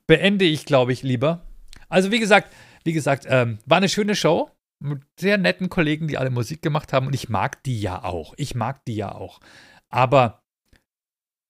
beende 0.06 0.44
ich, 0.44 0.66
glaube 0.66 0.92
ich, 0.92 1.02
lieber. 1.02 1.46
Also, 1.88 2.10
wie 2.10 2.18
gesagt, 2.18 2.52
wie 2.84 2.92
gesagt, 2.92 3.26
ähm, 3.28 3.58
war 3.66 3.78
eine 3.78 3.88
schöne 3.88 4.14
Show 4.14 4.50
mit 4.80 5.02
sehr 5.18 5.38
netten 5.38 5.68
Kollegen, 5.68 6.08
die 6.08 6.18
alle 6.18 6.30
Musik 6.30 6.62
gemacht 6.62 6.92
haben 6.92 7.06
und 7.06 7.14
ich 7.14 7.28
mag 7.28 7.62
die 7.64 7.80
ja 7.80 8.04
auch. 8.04 8.34
Ich 8.36 8.54
mag 8.54 8.84
die 8.84 8.96
ja 8.96 9.12
auch. 9.12 9.40
Aber 9.88 10.42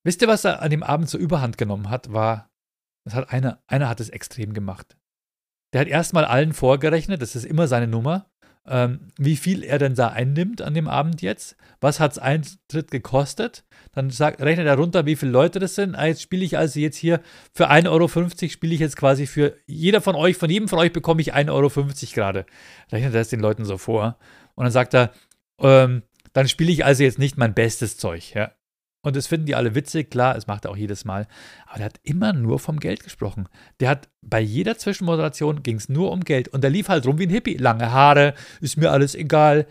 wisst 0.08 0.22
ihr, 0.22 0.28
was 0.28 0.46
er 0.46 0.62
an 0.62 0.70
dem 0.70 0.82
Abend 0.82 1.10
so 1.10 1.18
überhand 1.18 1.58
genommen 1.58 1.90
hat? 1.90 2.10
War, 2.10 2.50
das 3.04 3.14
hat 3.14 3.30
einer, 3.30 3.62
einer 3.66 3.90
hat 3.90 4.00
es 4.00 4.08
extrem 4.08 4.54
gemacht. 4.54 4.96
Der 5.74 5.82
hat 5.82 5.88
erstmal 5.88 6.24
allen 6.24 6.54
vorgerechnet, 6.54 7.20
das 7.20 7.36
ist 7.36 7.44
immer 7.44 7.68
seine 7.68 7.86
Nummer, 7.86 8.30
ähm, 8.66 9.08
wie 9.18 9.36
viel 9.36 9.62
er 9.62 9.78
denn 9.78 9.94
da 9.94 10.08
einnimmt 10.08 10.62
an 10.62 10.72
dem 10.72 10.88
Abend 10.88 11.20
jetzt. 11.20 11.56
Was 11.82 12.00
hat 12.00 12.12
es 12.12 12.18
Eintritt 12.18 12.90
gekostet? 12.90 13.66
Dann 13.92 14.08
sagt, 14.08 14.40
rechnet 14.40 14.66
er 14.66 14.76
runter, 14.76 15.04
wie 15.04 15.14
viele 15.14 15.30
Leute 15.30 15.58
das 15.58 15.74
sind. 15.74 15.94
Ah, 15.94 16.06
jetzt 16.06 16.22
spiele 16.22 16.42
ich 16.42 16.56
also 16.56 16.80
jetzt 16.80 16.96
hier 16.96 17.20
für 17.52 17.70
1,50 17.70 17.90
Euro 17.90 18.08
spiele 18.08 18.74
ich 18.74 18.80
jetzt 18.80 18.96
quasi 18.96 19.26
für 19.26 19.58
jeder 19.66 20.00
von 20.00 20.14
euch, 20.14 20.38
von 20.38 20.48
jedem 20.48 20.68
von 20.68 20.78
euch 20.78 20.92
bekomme 20.94 21.20
ich 21.20 21.34
1,50 21.34 21.50
Euro 21.50 21.68
gerade. 22.14 22.46
Rechnet 22.90 23.14
er 23.14 23.20
es 23.20 23.28
den 23.28 23.40
Leuten 23.40 23.66
so 23.66 23.76
vor. 23.76 24.18
Und 24.54 24.64
dann 24.64 24.72
sagt 24.72 24.94
er, 24.94 25.12
ähm, 25.60 26.02
dann 26.32 26.48
spiele 26.48 26.72
ich 26.72 26.86
also 26.86 27.02
jetzt 27.02 27.18
nicht 27.18 27.36
mein 27.36 27.52
bestes 27.52 27.98
Zeug. 27.98 28.32
Ja? 28.34 28.52
Und 29.08 29.16
das 29.16 29.26
finden 29.26 29.46
die 29.46 29.54
alle 29.54 29.74
witzig, 29.74 30.10
klar, 30.10 30.34
das 30.34 30.46
macht 30.46 30.64
er 30.64 30.70
auch 30.70 30.76
jedes 30.76 31.04
Mal. 31.04 31.26
Aber 31.66 31.78
der 31.78 31.86
hat 31.86 32.00
immer 32.02 32.32
nur 32.32 32.58
vom 32.58 32.78
Geld 32.78 33.02
gesprochen. 33.02 33.48
Der 33.80 33.88
hat 33.88 34.08
bei 34.22 34.40
jeder 34.40 34.78
Zwischenmoderation 34.78 35.62
ging 35.62 35.76
es 35.76 35.88
nur 35.88 36.12
um 36.12 36.20
Geld. 36.20 36.48
Und 36.48 36.62
der 36.62 36.70
lief 36.70 36.88
halt 36.88 37.06
rum 37.06 37.18
wie 37.18 37.26
ein 37.26 37.30
Hippie. 37.30 37.56
Lange 37.56 37.92
Haare, 37.92 38.34
ist 38.60 38.76
mir 38.76 38.92
alles 38.92 39.14
egal. 39.14 39.66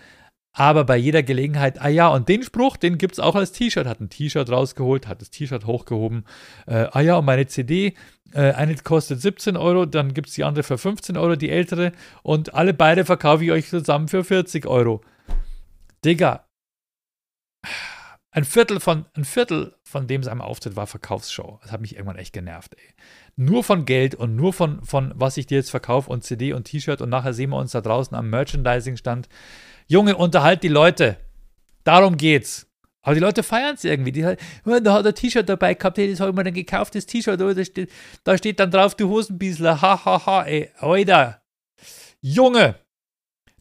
Aber 0.54 0.86
bei 0.86 0.98
jeder 0.98 1.22
Gelegenheit, 1.22 1.80
ah 1.82 1.88
ja, 1.88 2.08
und 2.08 2.30
den 2.30 2.42
Spruch, 2.42 2.78
den 2.78 2.98
gibt 2.98 3.14
es 3.14 3.20
auch 3.20 3.36
als 3.36 3.52
T-Shirt. 3.52 3.86
Hat 3.86 4.02
ein 4.02 4.10
T-Shirt 4.10 4.50
rausgeholt, 4.50 5.08
hat 5.08 5.22
das 5.22 5.30
T-Shirt 5.30 5.66
hochgehoben. 5.66 6.26
Äh, 6.66 6.88
ah 6.92 7.02
ja, 7.02 7.18
und 7.18 7.26
meine 7.26 7.46
CD, 7.46 7.94
äh, 8.34 8.54
eine 8.54 8.76
kostet 8.76 9.22
17 9.22 9.56
Euro, 9.56 9.86
dann 9.86 10.16
gibt 10.16 10.30
es 10.30 10.34
die 10.34 10.44
andere 10.44 10.64
für 10.64 10.80
15 10.80 11.16
Euro, 11.16 11.36
die 11.36 11.52
ältere. 11.52 11.92
Und 12.24 12.56
alle 12.56 12.74
beide 12.74 13.06
verkaufe 13.06 13.46
ich 13.46 13.52
euch 13.52 13.70
zusammen 13.70 14.08
für 14.08 14.24
40 14.24 14.66
Euro. 14.66 15.02
Digga 16.04 16.48
ein 18.32 18.46
Viertel 18.46 18.80
von, 18.80 19.06
ein 19.16 19.26
Viertel 19.26 19.76
von 19.84 20.08
dem 20.08 20.22
seinem 20.22 20.42
Auftritt 20.42 20.76
war 20.76 20.88
Verkaufsshow. 20.88 21.60
Das 21.62 21.72
hat 21.72 21.82
mich 21.82 21.96
irgendwann 21.96 22.18
echt 22.18 22.34
genervt, 22.34 22.76
ey. 22.76 22.94
Nur 23.36 23.64
von 23.64 23.86
Geld 23.86 24.16
und 24.16 24.36
nur 24.36 24.54
von, 24.54 24.84
von 24.84 25.14
was 25.16 25.38
ich 25.38 25.48
dir 25.48 25.56
jetzt 25.56 25.72
verkaufe 25.72 26.10
und 26.10 26.24
CD 26.24 26.54
und 26.54 26.66
T-Shirt 26.66 27.02
und 27.02 27.10
nachher 27.10 27.34
sehen 27.34 27.52
wir 27.52 27.58
uns 27.58 27.72
da 27.72 27.82
draußen 27.82 28.16
am 28.16 28.30
Merchandising-Stand. 28.30 29.30
Junge, 29.88 30.18
unterhalt 30.18 30.64
die 30.64 30.68
Leute. 30.68 31.18
Darum 31.84 32.18
geht's. 32.18 32.68
Aber 33.02 33.14
die 33.14 33.22
Leute 33.22 33.42
feiern 33.42 33.76
es 33.76 33.86
irgendwie. 33.86 34.12
Die, 34.12 34.26
oh, 34.26 34.80
da 34.82 34.94
hat 34.94 35.06
er 35.06 35.16
T-Shirt 35.16 35.48
dabei 35.48 35.76
gehabt, 35.76 35.98
hey, 35.98 36.12
das 36.12 36.20
habe 36.20 36.32
ich 36.32 36.36
mir 36.36 36.44
dann 36.44 36.54
gekauft, 36.54 36.94
das 36.94 37.06
T-Shirt, 37.06 37.42
oh, 37.42 37.54
da, 37.54 37.64
steht, 37.64 37.90
da 38.26 38.38
steht 38.38 38.60
dann 38.60 38.70
drauf, 38.70 38.96
die 38.96 39.06
Hosenbiesler, 39.06 39.82
ha, 39.82 40.04
ha, 40.04 40.26
ha, 40.26 40.44
ey, 40.44 40.70
Alter. 40.78 41.42
Junge, 42.20 42.76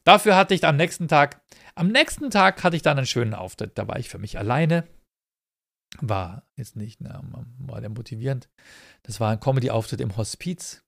dafür 0.03 0.35
hatte 0.35 0.55
ich 0.55 0.65
am 0.65 0.77
nächsten 0.77 1.07
Tag 1.07 1.41
am 1.77 1.89
nächsten 1.89 2.31
Tag 2.31 2.65
hatte 2.65 2.77
ich 2.77 2.83
dann 2.83 2.97
einen 2.97 3.07
schönen 3.07 3.35
Auftritt. 3.35 3.79
Da 3.79 3.87
war 3.87 3.99
ich 3.99 4.09
für 4.09 4.19
mich 4.19 4.39
alleine. 4.39 4.89
War 6.01 6.47
jetzt 6.57 6.77
nicht, 6.77 7.01
na, 7.01 7.23
war 7.59 7.81
der 7.81 7.91
motivierend. 7.91 8.49
Das 9.03 9.21
war 9.21 9.31
ein 9.31 9.41
Comedy-Auftritt 9.41 10.01
im 10.01 10.17
Hospiz. 10.17 10.85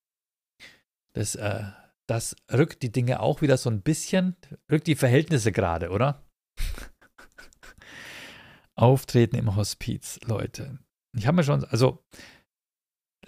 Das, 1.14 1.34
äh, 1.34 1.64
das 2.08 2.36
rückt 2.52 2.82
die 2.82 2.92
Dinge 2.92 3.20
auch 3.20 3.42
wieder 3.42 3.56
so 3.56 3.70
ein 3.70 3.82
bisschen, 3.82 4.36
rückt 4.70 4.86
die 4.86 4.96
Verhältnisse 4.96 5.52
gerade, 5.52 5.90
oder? 5.90 6.24
Auftreten 8.74 9.36
im 9.36 9.56
Hospiz, 9.56 10.18
Leute. 10.24 10.78
Ich 11.16 11.26
habe 11.26 11.36
mir 11.36 11.44
schon, 11.44 11.64
also 11.64 12.04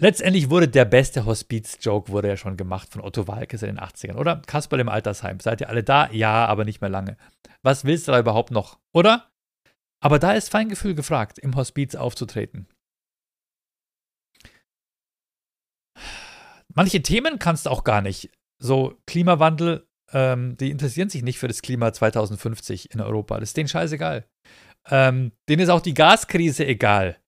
Letztendlich 0.01 0.49
wurde 0.49 0.67
der 0.67 0.85
beste 0.85 1.25
Hospiz-Joke 1.25 2.11
wurde 2.11 2.29
ja 2.29 2.37
schon 2.37 2.57
gemacht 2.57 2.89
von 2.91 3.01
Otto 3.01 3.27
Walkes 3.27 3.61
in 3.61 3.75
den 3.75 3.79
80ern, 3.79 4.15
oder? 4.15 4.41
Kasperl 4.47 4.79
im 4.79 4.89
Altersheim. 4.89 5.39
Seid 5.39 5.61
ihr 5.61 5.69
alle 5.69 5.83
da? 5.83 6.09
Ja, 6.11 6.47
aber 6.47 6.65
nicht 6.65 6.81
mehr 6.81 6.89
lange. 6.89 7.17
Was 7.61 7.85
willst 7.85 8.07
du 8.07 8.11
da 8.11 8.19
überhaupt 8.19 8.49
noch? 8.49 8.79
Oder? 8.93 9.29
Aber 10.03 10.17
da 10.17 10.33
ist 10.33 10.49
Feingefühl 10.49 10.95
gefragt, 10.95 11.37
im 11.37 11.55
Hospiz 11.55 11.93
aufzutreten. 11.93 12.67
manche 16.73 17.01
Themen 17.01 17.39
kannst 17.39 17.65
du 17.65 17.69
auch 17.69 17.83
gar 17.83 18.01
nicht. 18.01 18.31
So 18.61 18.97
Klimawandel, 19.05 19.87
ähm, 20.11 20.57
die 20.57 20.71
interessieren 20.71 21.09
sich 21.09 21.23
nicht 21.23 21.39
für 21.39 21.47
das 21.47 21.61
Klima 21.61 21.93
2050 21.93 22.93
in 22.93 23.01
Europa. 23.01 23.39
Das 23.39 23.49
ist 23.49 23.57
denen 23.57 23.69
scheißegal. 23.69 24.25
Ähm, 24.89 25.31
denen 25.47 25.61
ist 25.61 25.69
auch 25.69 25.81
die 25.81 25.93
Gaskrise 25.93 26.65
egal. 26.65 27.20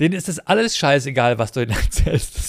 Denen 0.00 0.14
ist 0.14 0.28
das 0.28 0.38
alles 0.40 0.76
scheißegal, 0.76 1.38
was 1.38 1.52
du 1.52 1.60
ihnen 1.60 1.70
erzählst. 1.76 2.46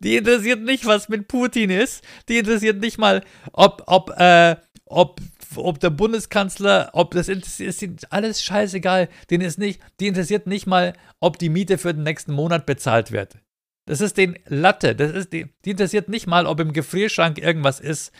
die 0.00 0.16
interessiert 0.16 0.60
nicht, 0.62 0.86
was 0.86 1.08
mit 1.08 1.28
Putin 1.28 1.70
ist. 1.70 2.04
Die 2.28 2.38
interessiert 2.38 2.80
nicht 2.80 2.98
mal, 2.98 3.22
ob, 3.52 3.82
ob, 3.86 4.10
äh, 4.18 4.56
ob, 4.86 5.20
ob 5.56 5.80
der 5.80 5.90
Bundeskanzler, 5.90 6.90
ob 6.92 7.12
das 7.12 7.28
ist 7.28 8.12
alles 8.12 8.42
scheißegal. 8.42 9.08
Denen 9.30 9.44
ist 9.44 9.58
nicht, 9.58 9.80
die 10.00 10.06
interessiert 10.06 10.46
nicht 10.46 10.66
mal, 10.66 10.94
ob 11.20 11.38
die 11.38 11.50
Miete 11.50 11.78
für 11.78 11.94
den 11.94 12.04
nächsten 12.04 12.32
Monat 12.32 12.66
bezahlt 12.66 13.12
wird. 13.12 13.38
Das 13.86 14.00
ist 14.00 14.16
den 14.16 14.38
Latte. 14.46 14.94
Das 14.94 15.12
ist 15.12 15.32
die, 15.32 15.46
die 15.64 15.70
interessiert 15.70 16.08
nicht 16.08 16.26
mal, 16.26 16.46
ob 16.46 16.60
im 16.60 16.72
Gefrierschrank 16.72 17.38
irgendwas 17.38 17.80
ist 17.80 18.12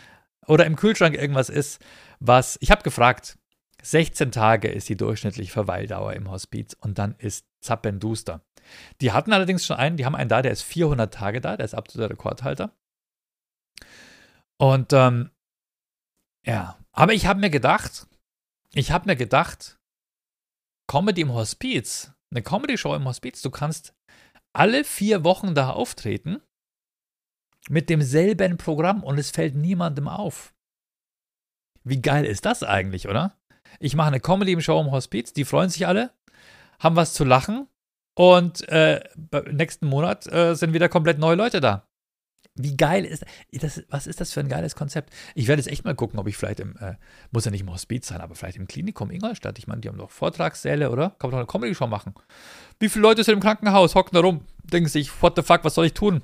oder 0.45 0.65
im 0.65 0.75
Kühlschrank 0.75 1.15
irgendwas 1.15 1.49
ist, 1.49 1.79
was. 2.19 2.57
Ich 2.61 2.71
habe 2.71 2.83
gefragt. 2.83 3.37
16 3.83 4.31
Tage 4.31 4.69
ist 4.69 4.87
die 4.87 4.95
durchschnittliche 4.95 5.51
Verweildauer 5.51 6.13
im 6.13 6.31
Hospiz 6.31 6.75
und 6.79 6.97
dann 6.97 7.15
ist 7.17 7.45
Zappenduster. 7.61 8.41
Die 9.01 9.11
hatten 9.11 9.33
allerdings 9.33 9.65
schon 9.65 9.75
einen, 9.75 9.97
die 9.97 10.05
haben 10.05 10.15
einen 10.15 10.29
da, 10.29 10.41
der 10.41 10.51
ist 10.51 10.61
400 10.63 11.13
Tage 11.13 11.41
da, 11.41 11.57
der 11.57 11.65
ist 11.65 11.73
absoluter 11.73 12.09
Rekordhalter. 12.09 12.71
Und 14.57 14.93
ähm, 14.93 15.31
ja, 16.45 16.77
aber 16.93 17.13
ich 17.13 17.25
habe 17.25 17.41
mir 17.41 17.49
gedacht, 17.49 18.07
ich 18.73 18.91
habe 18.91 19.07
mir 19.07 19.15
gedacht, 19.17 19.79
Comedy 20.87 21.21
im 21.21 21.33
Hospiz, 21.33 22.13
eine 22.31 22.41
Comedy-Show 22.41 22.95
im 22.95 23.05
Hospiz, 23.05 23.41
du 23.41 23.51
kannst 23.51 23.93
alle 24.53 24.83
vier 24.83 25.23
Wochen 25.23 25.55
da 25.55 25.71
auftreten 25.71 26.41
mit 27.69 27.89
demselben 27.89 28.57
Programm 28.57 29.03
und 29.03 29.17
es 29.17 29.31
fällt 29.31 29.55
niemandem 29.55 30.07
auf. 30.07 30.53
Wie 31.83 32.01
geil 32.01 32.25
ist 32.25 32.45
das 32.45 32.63
eigentlich, 32.63 33.09
oder? 33.09 33.37
Ich 33.79 33.95
mache 33.95 34.07
eine 34.07 34.19
Comedy 34.19 34.53
im 34.53 34.61
Show 34.61 34.79
im 34.79 34.91
Hospiz, 34.91 35.33
die 35.33 35.45
freuen 35.45 35.69
sich 35.69 35.87
alle, 35.87 36.11
haben 36.79 36.95
was 36.95 37.13
zu 37.13 37.23
lachen 37.23 37.67
und 38.15 38.67
äh, 38.69 39.01
nächsten 39.51 39.87
Monat 39.87 40.31
äh, 40.31 40.55
sind 40.55 40.73
wieder 40.73 40.89
komplett 40.89 41.19
neue 41.19 41.35
Leute 41.35 41.61
da. 41.61 41.87
Wie 42.55 42.77
geil 42.77 43.03
ist 43.03 43.25
das? 43.51 43.81
Was 43.89 44.05
ist 44.05 44.21
das 44.21 44.31
für 44.31 44.39
ein 44.39 44.47
geiles 44.47 44.75
Konzept? 44.75 45.11
Ich 45.33 45.47
werde 45.47 45.61
jetzt 45.61 45.71
echt 45.71 45.85
mal 45.85 45.95
gucken, 45.95 46.19
ob 46.19 46.27
ich 46.27 46.37
vielleicht 46.37 46.59
im, 46.59 46.77
äh, 46.77 46.95
muss 47.31 47.45
ja 47.45 47.51
nicht 47.51 47.61
im 47.61 47.71
Hospiz 47.71 48.07
sein, 48.07 48.21
aber 48.21 48.35
vielleicht 48.35 48.57
im 48.57 48.67
Klinikum 48.67 49.09
Ingolstadt. 49.09 49.57
Ich 49.57 49.65
meine, 49.65 49.81
die 49.81 49.89
haben 49.89 49.97
doch 49.97 50.11
Vortragssäle, 50.11 50.91
oder? 50.91 51.09
Kann 51.17 51.31
man 51.31 51.31
doch 51.31 51.37
eine 51.37 51.47
Comedy-Show 51.47 51.87
machen. 51.87 52.13
Wie 52.79 52.89
viele 52.89 53.01
Leute 53.01 53.23
sind 53.23 53.35
im 53.35 53.39
Krankenhaus, 53.39 53.95
hocken 53.95 54.13
da 54.13 54.21
rum, 54.21 54.45
denken 54.63 54.87
sich, 54.87 55.09
what 55.23 55.35
the 55.35 55.41
fuck, 55.41 55.63
was 55.63 55.73
soll 55.73 55.87
ich 55.87 55.93
tun? 55.93 56.21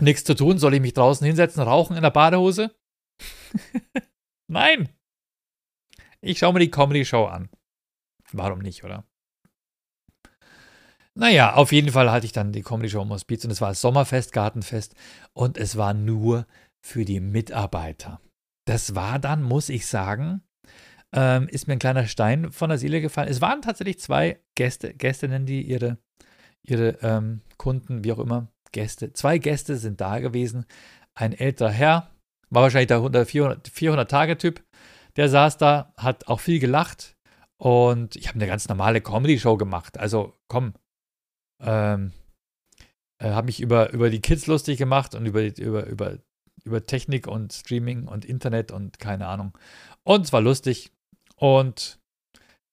Nichts 0.00 0.24
zu 0.24 0.34
tun, 0.34 0.58
soll 0.58 0.74
ich 0.74 0.80
mich 0.80 0.94
draußen 0.94 1.24
hinsetzen, 1.24 1.62
rauchen 1.62 1.96
in 1.96 2.02
der 2.02 2.10
Badehose? 2.10 2.74
Nein! 4.48 4.88
Ich 6.26 6.40
schaue 6.40 6.52
mir 6.52 6.58
die 6.58 6.72
Comedy-Show 6.72 7.26
an. 7.26 7.48
Warum 8.32 8.58
nicht, 8.58 8.82
oder? 8.82 9.04
Naja, 11.14 11.54
auf 11.54 11.70
jeden 11.70 11.92
Fall 11.92 12.10
hatte 12.10 12.26
ich 12.26 12.32
dann 12.32 12.52
die 12.52 12.62
Comedy 12.62 12.90
Show 12.90 13.02
im 13.02 13.10
Hospiz 13.10 13.44
und 13.44 13.52
es 13.52 13.60
war 13.60 13.74
Sommerfest, 13.74 14.32
Gartenfest 14.32 14.96
und 15.34 15.56
es 15.56 15.76
war 15.76 15.94
nur 15.94 16.46
für 16.82 17.04
die 17.04 17.20
Mitarbeiter. 17.20 18.20
Das 18.66 18.96
war 18.96 19.20
dann, 19.20 19.44
muss 19.44 19.68
ich 19.68 19.86
sagen, 19.86 20.42
ähm, 21.12 21.46
ist 21.48 21.68
mir 21.68 21.74
ein 21.74 21.78
kleiner 21.78 22.08
Stein 22.08 22.50
von 22.50 22.70
der 22.70 22.78
Seele 22.78 23.00
gefallen. 23.00 23.28
Es 23.28 23.40
waren 23.40 23.62
tatsächlich 23.62 24.00
zwei 24.00 24.40
Gäste, 24.56 24.94
Gästinnen, 24.94 25.46
die 25.46 25.62
ihre, 25.62 25.96
ihre 26.62 26.98
ähm, 27.02 27.42
Kunden, 27.56 28.02
wie 28.02 28.12
auch 28.12 28.18
immer, 28.18 28.48
Gäste, 28.72 29.12
zwei 29.12 29.38
Gäste 29.38 29.76
sind 29.76 30.00
da 30.00 30.18
gewesen. 30.18 30.66
Ein 31.14 31.32
älterer 31.32 31.70
Herr, 31.70 32.10
war 32.50 32.62
wahrscheinlich 32.62 32.88
der 32.88 33.26
400-Tage-Typ, 33.26 34.64
der 35.16 35.28
saß 35.28 35.58
da, 35.58 35.92
hat 35.96 36.28
auch 36.28 36.40
viel 36.40 36.58
gelacht 36.58 37.16
und 37.58 38.16
ich 38.16 38.28
habe 38.28 38.36
eine 38.36 38.46
ganz 38.46 38.68
normale 38.68 39.00
Comedy-Show 39.00 39.56
gemacht. 39.56 39.98
Also 39.98 40.34
komm, 40.48 40.74
ähm, 41.60 42.12
äh, 43.18 43.30
habe 43.30 43.46
mich 43.46 43.60
über, 43.60 43.92
über 43.92 44.10
die 44.10 44.20
Kids 44.20 44.46
lustig 44.46 44.78
gemacht 44.78 45.14
und 45.14 45.26
über, 45.26 45.42
über, 45.58 45.86
über, 45.86 46.18
über 46.64 46.86
Technik 46.86 47.26
und 47.26 47.52
Streaming 47.52 48.06
und 48.06 48.24
Internet 48.24 48.72
und 48.72 48.98
keine 48.98 49.26
Ahnung. 49.26 49.56
Und 50.04 50.26
es 50.26 50.32
war 50.32 50.40
lustig. 50.40 50.92
Und 51.36 51.98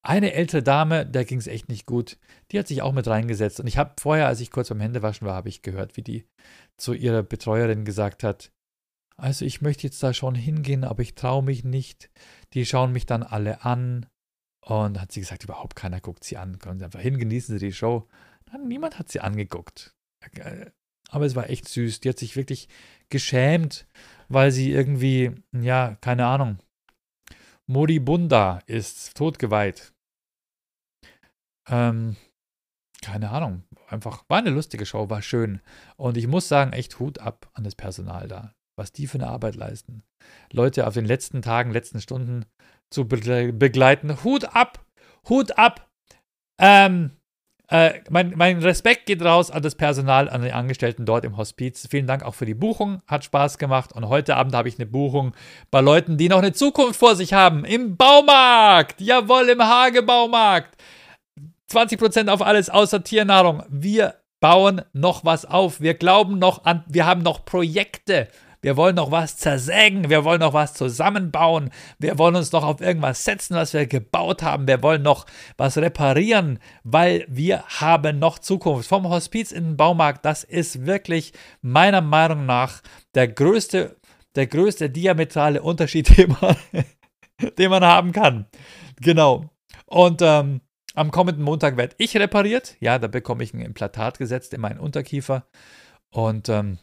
eine 0.02 0.34
ältere 0.34 0.62
Dame, 0.62 1.06
der 1.06 1.24
ging 1.24 1.38
es 1.38 1.46
echt 1.46 1.68
nicht 1.68 1.86
gut, 1.86 2.18
die 2.50 2.58
hat 2.58 2.68
sich 2.68 2.82
auch 2.82 2.92
mit 2.92 3.06
reingesetzt. 3.06 3.58
Und 3.58 3.66
ich 3.66 3.78
habe 3.78 3.94
vorher, 3.98 4.26
als 4.26 4.40
ich 4.40 4.50
kurz 4.50 4.68
beim 4.68 4.80
Händewaschen 4.80 5.26
war, 5.26 5.34
habe 5.34 5.48
ich 5.48 5.62
gehört, 5.62 5.96
wie 5.96 6.02
die 6.02 6.26
zu 6.76 6.92
ihrer 6.92 7.22
Betreuerin 7.22 7.86
gesagt 7.86 8.22
hat, 8.22 8.52
also 9.16 9.44
ich 9.44 9.60
möchte 9.60 9.84
jetzt 9.84 10.02
da 10.02 10.12
schon 10.12 10.34
hingehen, 10.34 10.84
aber 10.84 11.02
ich 11.02 11.14
traue 11.14 11.42
mich 11.42 11.64
nicht. 11.64 12.10
Die 12.52 12.66
schauen 12.66 12.92
mich 12.92 13.06
dann 13.06 13.22
alle 13.22 13.64
an. 13.64 14.06
Und 14.60 15.00
hat 15.00 15.12
sie 15.12 15.20
gesagt, 15.20 15.44
überhaupt 15.44 15.76
keiner 15.76 16.00
guckt 16.00 16.24
sie 16.24 16.38
an. 16.38 16.58
Kommen 16.58 16.78
Sie 16.78 16.84
einfach 16.86 17.00
hin, 17.00 17.18
genießen 17.18 17.58
Sie 17.58 17.66
die 17.66 17.72
Show. 17.72 18.08
Niemand 18.66 18.98
hat 18.98 19.10
sie 19.10 19.20
angeguckt. 19.20 19.94
Aber 21.10 21.26
es 21.26 21.34
war 21.34 21.50
echt 21.50 21.68
süß. 21.68 22.00
Die 22.00 22.08
hat 22.08 22.18
sich 22.18 22.36
wirklich 22.36 22.68
geschämt, 23.10 23.86
weil 24.28 24.50
sie 24.52 24.70
irgendwie, 24.70 25.32
ja, 25.52 25.96
keine 26.00 26.26
Ahnung, 26.26 26.58
moribunda 27.66 28.60
ist, 28.66 29.16
totgeweiht. 29.16 29.92
Ähm, 31.68 32.16
keine 33.02 33.30
Ahnung. 33.30 33.64
Einfach, 33.88 34.24
war 34.28 34.38
eine 34.38 34.50
lustige 34.50 34.86
Show, 34.86 35.10
war 35.10 35.20
schön. 35.20 35.60
Und 35.96 36.16
ich 36.16 36.26
muss 36.26 36.48
sagen, 36.48 36.72
echt 36.72 36.98
Hut 36.98 37.18
ab 37.18 37.50
an 37.52 37.64
das 37.64 37.74
Personal 37.74 38.28
da. 38.28 38.54
Was 38.76 38.92
die 38.92 39.06
für 39.06 39.18
eine 39.18 39.28
Arbeit 39.28 39.56
leisten. 39.56 40.02
Leute 40.52 40.86
auf 40.86 40.94
den 40.94 41.04
letzten 41.04 41.42
Tagen, 41.42 41.70
letzten 41.70 42.00
Stunden 42.00 42.44
zu 42.90 43.06
begleiten. 43.06 44.24
Hut 44.24 44.44
ab! 44.56 44.84
Hut 45.28 45.56
ab! 45.58 45.88
Ähm, 46.58 47.10
äh, 47.68 48.00
mein, 48.10 48.34
mein, 48.36 48.62
Respekt 48.62 49.06
geht 49.06 49.22
raus 49.22 49.50
an 49.50 49.62
das 49.62 49.74
Personal, 49.74 50.28
an 50.28 50.42
die 50.42 50.52
Angestellten 50.52 51.06
dort 51.06 51.24
im 51.24 51.36
Hospiz. 51.36 51.88
Vielen 51.90 52.06
Dank 52.06 52.22
auch 52.22 52.34
für 52.34 52.46
die 52.46 52.54
Buchung, 52.54 53.00
hat 53.06 53.24
Spaß 53.24 53.58
gemacht. 53.58 53.92
Und 53.92 54.08
heute 54.08 54.36
Abend 54.36 54.54
habe 54.54 54.68
ich 54.68 54.78
eine 54.78 54.86
Buchung 54.86 55.34
bei 55.70 55.80
Leuten, 55.80 56.18
die 56.18 56.28
noch 56.28 56.38
eine 56.38 56.52
Zukunft 56.52 56.98
vor 56.98 57.16
sich 57.16 57.32
haben. 57.32 57.64
Im 57.64 57.96
Baumarkt! 57.96 59.00
Jawohl, 59.00 59.48
im 59.48 59.62
Hagebaumarkt! 59.62 60.76
20% 61.70 62.28
auf 62.28 62.42
alles 62.42 62.68
außer 62.68 63.02
Tiernahrung. 63.02 63.62
Wir 63.68 64.16
bauen 64.40 64.82
noch 64.92 65.24
was 65.24 65.46
auf. 65.46 65.80
Wir 65.80 65.94
glauben 65.94 66.38
noch 66.38 66.66
an, 66.66 66.84
wir 66.86 67.06
haben 67.06 67.22
noch 67.22 67.46
Projekte. 67.46 68.28
Wir 68.64 68.78
wollen 68.78 68.96
noch 68.96 69.10
was 69.10 69.36
zersägen. 69.36 70.08
Wir 70.08 70.24
wollen 70.24 70.40
noch 70.40 70.54
was 70.54 70.72
zusammenbauen. 70.72 71.68
Wir 71.98 72.18
wollen 72.18 72.34
uns 72.34 72.50
noch 72.50 72.64
auf 72.64 72.80
irgendwas 72.80 73.22
setzen, 73.22 73.56
was 73.56 73.74
wir 73.74 73.84
gebaut 73.84 74.42
haben. 74.42 74.66
Wir 74.66 74.82
wollen 74.82 75.02
noch 75.02 75.26
was 75.58 75.76
reparieren, 75.76 76.58
weil 76.82 77.26
wir 77.28 77.62
haben 77.64 78.18
noch 78.18 78.38
Zukunft. 78.38 78.88
Vom 78.88 79.06
Hospiz 79.06 79.52
in 79.52 79.64
den 79.64 79.76
Baumarkt, 79.76 80.24
das 80.24 80.44
ist 80.44 80.86
wirklich 80.86 81.34
meiner 81.60 82.00
Meinung 82.00 82.46
nach 82.46 82.80
der 83.14 83.28
größte, 83.28 83.96
der 84.34 84.46
größte 84.46 84.88
diametrale 84.88 85.60
Unterschied, 85.60 86.08
den 86.16 86.34
man, 86.40 86.56
den 87.58 87.70
man 87.70 87.84
haben 87.84 88.12
kann. 88.12 88.46
Genau. 88.98 89.50
Und 89.84 90.22
ähm, 90.22 90.62
am 90.94 91.10
kommenden 91.10 91.44
Montag 91.44 91.76
werde 91.76 91.96
ich 91.98 92.16
repariert. 92.16 92.76
Ja, 92.80 92.98
da 92.98 93.08
bekomme 93.08 93.44
ich 93.44 93.52
ein 93.52 93.60
Implantat 93.60 94.16
gesetzt 94.16 94.54
in 94.54 94.62
meinen 94.62 94.80
Unterkiefer. 94.80 95.44
Und 96.08 96.48
ähm, 96.48 96.78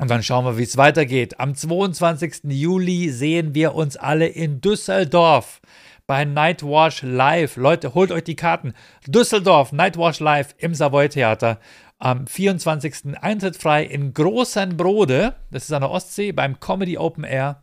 und 0.00 0.10
dann 0.10 0.22
schauen 0.22 0.46
wir, 0.46 0.56
wie 0.56 0.62
es 0.62 0.78
weitergeht. 0.78 1.38
Am 1.38 1.54
22. 1.54 2.44
Juli 2.44 3.10
sehen 3.10 3.54
wir 3.54 3.74
uns 3.74 3.98
alle 3.98 4.26
in 4.26 4.62
Düsseldorf 4.62 5.60
bei 6.06 6.24
Nightwash 6.24 7.02
Live. 7.02 7.56
Leute, 7.56 7.92
holt 7.92 8.10
euch 8.10 8.24
die 8.24 8.34
Karten. 8.34 8.72
Düsseldorf, 9.06 9.72
Nightwash 9.72 10.20
Live 10.20 10.54
im 10.56 10.74
Savoy 10.74 11.10
Theater. 11.10 11.60
Am 11.98 12.26
24. 12.26 13.18
Eintritt 13.20 13.58
frei 13.58 13.84
in 13.84 14.14
Großen 14.14 14.74
Brode. 14.74 15.34
Das 15.50 15.64
ist 15.64 15.72
an 15.72 15.82
der 15.82 15.90
Ostsee 15.90 16.32
beim 16.32 16.58
Comedy 16.60 16.96
Open 16.96 17.24
Air. 17.24 17.62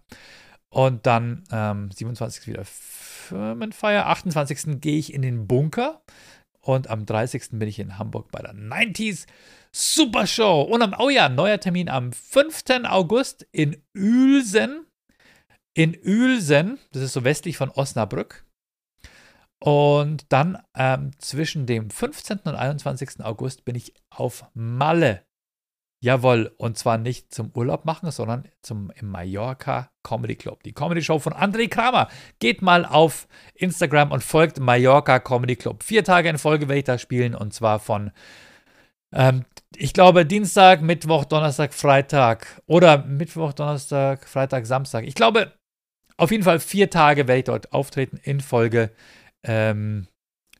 Und 0.69 1.07
dann 1.07 1.43
ähm, 1.51 1.89
27. 1.89 2.45
wieder 2.45 2.65
Firmenfeier. 2.65 4.05
28. 4.05 4.79
gehe 4.79 4.99
ich 4.99 5.11
in 5.11 5.23
den 5.23 5.47
Bunker. 5.47 6.01
Und 6.61 6.87
am 6.91 7.07
30. 7.07 7.47
bin 7.53 7.67
ich 7.67 7.79
in 7.79 7.97
Hamburg 7.97 8.29
bei 8.31 8.43
der 8.43 8.53
90s 8.53 9.25
Super 9.71 10.27
Show. 10.27 10.61
Und 10.61 10.81
am, 10.81 10.95
oh 10.97 11.09
ja, 11.09 11.29
neuer 11.29 11.59
Termin 11.59 11.89
am 11.89 12.11
5. 12.13 12.63
August 12.85 13.47
in 13.51 13.81
Uelsen. 13.95 14.85
In 15.73 15.95
Uelsen, 16.03 16.79
das 16.91 17.03
ist 17.03 17.13
so 17.13 17.23
westlich 17.23 17.57
von 17.57 17.69
Osnabrück. 17.69 18.45
Und 19.59 20.31
dann 20.31 20.59
ähm, 20.75 21.11
zwischen 21.19 21.65
dem 21.65 21.89
15. 21.89 22.39
und 22.45 22.55
21. 22.55 23.23
August 23.23 23.65
bin 23.65 23.75
ich 23.75 23.93
auf 24.09 24.45
Malle. 24.53 25.23
Jawohl, 25.99 26.53
und 26.57 26.77
zwar 26.77 26.99
nicht 26.99 27.33
zum 27.33 27.51
Urlaub 27.55 27.85
machen, 27.85 28.11
sondern 28.11 28.47
zum 28.61 28.91
im 28.95 29.09
Mallorca 29.09 29.89
Comedy 30.03 30.35
Club. 30.35 30.61
Die 30.61 30.73
Comedy 30.73 31.01
Show 31.01 31.17
von 31.17 31.33
André 31.33 31.69
Kramer. 31.69 32.07
Geht 32.37 32.61
mal 32.61 32.85
auf 32.85 33.27
Instagram 33.55 34.11
und 34.11 34.23
folgt 34.23 34.59
Mallorca 34.59 35.19
Comedy 35.19 35.55
Club. 35.55 35.81
Vier 35.81 36.03
Tage 36.03 36.29
in 36.29 36.37
Folge 36.37 36.67
werde 36.67 36.79
ich 36.79 36.85
da 36.85 36.99
spielen 36.99 37.33
und 37.33 37.51
zwar 37.53 37.79
von 37.79 38.11
Ähm, 39.17 39.45
ich 39.75 39.93
glaube 39.93 40.25
Dienstag, 40.25 40.81
Mittwoch, 40.81 41.25
Donnerstag, 41.25 41.73
Freitag 41.73 42.61
oder 42.67 42.99
Mittwoch, 42.99 43.51
Donnerstag, 43.51 44.27
Freitag, 44.27 44.65
Samstag. 44.65 45.05
Ich 45.05 45.15
glaube, 45.15 45.53
auf 46.17 46.31
jeden 46.31 46.43
Fall 46.43 46.59
vier 46.59 46.89
Tage 46.89 47.27
werde 47.27 47.39
ich 47.39 47.45
dort 47.45 47.73
auftreten 47.73 48.19
in 48.23 48.39
Folge. 48.39 48.91
Ähm, 49.43 50.07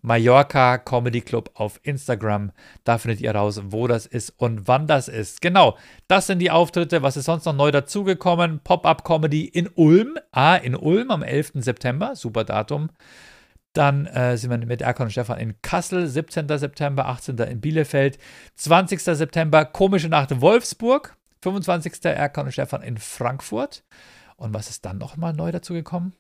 Mallorca 0.01 0.78
Comedy 0.78 1.22
Club 1.22 1.51
auf 1.55 1.80
Instagram. 1.84 2.51
Da 2.84 2.97
findet 2.97 3.22
ihr 3.22 3.34
raus, 3.34 3.62
wo 3.66 3.88
das 3.88 4.05
ist 4.05 4.30
und 4.38 4.68
wann 4.68 4.88
das 4.88 5.08
ist. 5.08 5.41
Genau, 5.41 5.78
das 6.08 6.28
sind 6.28 6.39
die 6.39 6.51
Auftritte. 6.51 7.01
Was 7.01 7.18
ist 7.18 7.26
sonst 7.26 7.45
noch 7.45 7.55
neu 7.55 7.72
dazugekommen? 7.72 8.62
Pop-Up 8.64 9.03
Comedy 9.03 9.45
in 9.45 9.70
Ulm. 9.76 10.18
Ah, 10.32 10.55
in 10.55 10.76
Ulm 10.76 11.12
am 11.12 11.24
11. 11.24 11.53
September. 11.55 12.16
Super 12.16 12.43
Datum. 12.43 12.89
Dann 13.78 14.07
äh, 14.07 14.36
sind 14.38 14.49
wir 14.49 14.57
mit 14.57 14.82
Erkan 14.82 15.05
und 15.05 15.11
Stefan 15.11 15.38
in 15.38 15.61
Kassel, 15.61 16.07
17. 16.07 16.47
September, 16.57 17.05
18. 17.05 17.38
in 17.38 17.61
Bielefeld, 17.61 18.17
20. 18.55 18.99
September 18.99 19.65
Komische 19.65 20.09
Nacht 20.09 20.41
Wolfsburg, 20.41 21.15
25. 21.43 22.03
Erkan 22.05 22.47
und 22.47 22.53
Stefan 22.53 22.82
in 22.82 22.97
Frankfurt. 22.97 23.84
Und 24.36 24.55
was 24.55 24.71
ist 24.71 24.84
dann 24.84 24.97
nochmal 24.97 25.34
neu 25.34 25.51
dazu 25.51 25.73
gekommen? 25.73 26.13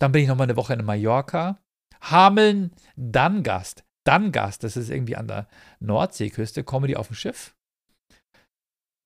Dann 0.00 0.10
bin 0.10 0.22
ich 0.22 0.28
nochmal 0.28 0.46
eine 0.46 0.56
Woche 0.56 0.74
in 0.74 0.84
Mallorca. 0.84 1.60
Hameln, 2.00 2.72
dann 2.96 3.44
Gast. 3.44 3.84
Dann 4.02 4.32
Gast, 4.32 4.64
das 4.64 4.76
ist 4.76 4.90
irgendwie 4.90 5.14
an 5.14 5.28
der 5.28 5.46
Nordseeküste, 5.78 6.64
Comedy 6.64 6.96
auf 6.96 7.06
dem 7.06 7.14
Schiff. 7.14 7.54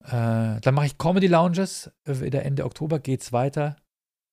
Äh, 0.05 0.59
dann 0.59 0.73
mache 0.73 0.87
ich 0.87 0.97
Comedy 0.97 1.27
Lounges. 1.27 1.91
Wieder 2.03 2.41
Ende 2.41 2.65
Oktober 2.65 2.97
geht 2.97 3.21
es 3.21 3.31
weiter. 3.31 3.75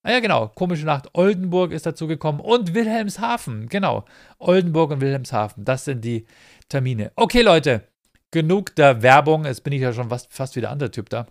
Ah 0.06 0.12
ja, 0.12 0.20
genau. 0.20 0.48
Komische 0.48 0.84
Nacht. 0.84 1.08
Oldenburg 1.14 1.72
ist 1.72 1.86
dazu 1.86 2.06
gekommen 2.06 2.38
und 2.38 2.74
Wilhelmshaven. 2.74 3.70
Genau. 3.70 4.04
Oldenburg 4.38 4.90
und 4.90 5.00
Wilhelmshaven. 5.00 5.64
Das 5.64 5.86
sind 5.86 6.04
die 6.04 6.26
Termine. 6.68 7.10
Okay, 7.16 7.40
Leute. 7.40 7.88
Genug 8.30 8.76
der 8.76 9.00
Werbung. 9.00 9.46
Jetzt 9.46 9.64
bin 9.64 9.72
ich 9.72 9.80
ja 9.80 9.94
schon 9.94 10.10
fast, 10.10 10.30
fast 10.30 10.56
wieder 10.56 10.70
anderer 10.70 10.90
Typ 10.90 11.08
da. 11.08 11.26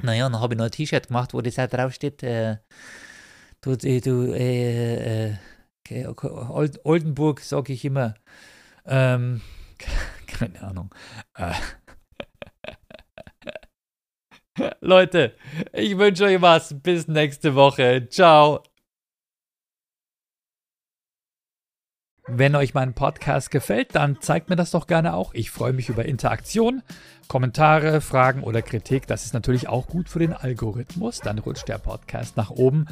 Naja, 0.00 0.28
dann 0.28 0.40
habe 0.40 0.54
ich 0.54 0.58
noch 0.58 0.66
ein 0.66 0.70
T-Shirt 0.70 1.08
gemacht, 1.08 1.34
wo 1.34 1.40
das 1.40 1.58
halt 1.58 1.72
draufsteht. 1.72 2.22
Äh, 2.22 2.58
du, 3.62 3.76
du, 3.76 4.32
äh, 4.32 5.30
äh, 5.30 5.34
okay, 5.80 6.06
Oldenburg 6.84 7.40
sage 7.40 7.72
ich 7.72 7.84
immer. 7.84 8.14
Ähm, 8.86 9.40
keine 10.28 10.62
Ahnung. 10.62 10.94
Äh. 11.36 11.52
Leute, 14.80 15.34
ich 15.72 15.96
wünsche 15.98 16.24
euch 16.24 16.40
was. 16.40 16.74
Bis 16.82 17.08
nächste 17.08 17.54
Woche. 17.54 18.08
Ciao. 18.08 18.62
Wenn 22.28 22.54
euch 22.54 22.72
mein 22.72 22.94
Podcast 22.94 23.50
gefällt, 23.50 23.94
dann 23.94 24.20
zeigt 24.20 24.48
mir 24.48 24.56
das 24.56 24.70
doch 24.70 24.86
gerne 24.86 25.14
auch. 25.14 25.34
Ich 25.34 25.50
freue 25.50 25.72
mich 25.72 25.88
über 25.88 26.04
Interaktion, 26.04 26.82
Kommentare, 27.26 28.00
Fragen 28.00 28.44
oder 28.44 28.62
Kritik. 28.62 29.06
Das 29.08 29.24
ist 29.24 29.34
natürlich 29.34 29.68
auch 29.68 29.88
gut 29.88 30.08
für 30.08 30.20
den 30.20 30.32
Algorithmus. 30.32 31.18
Dann 31.18 31.40
rutscht 31.40 31.68
der 31.68 31.78
Podcast 31.78 32.36
nach 32.36 32.50
oben 32.50 32.86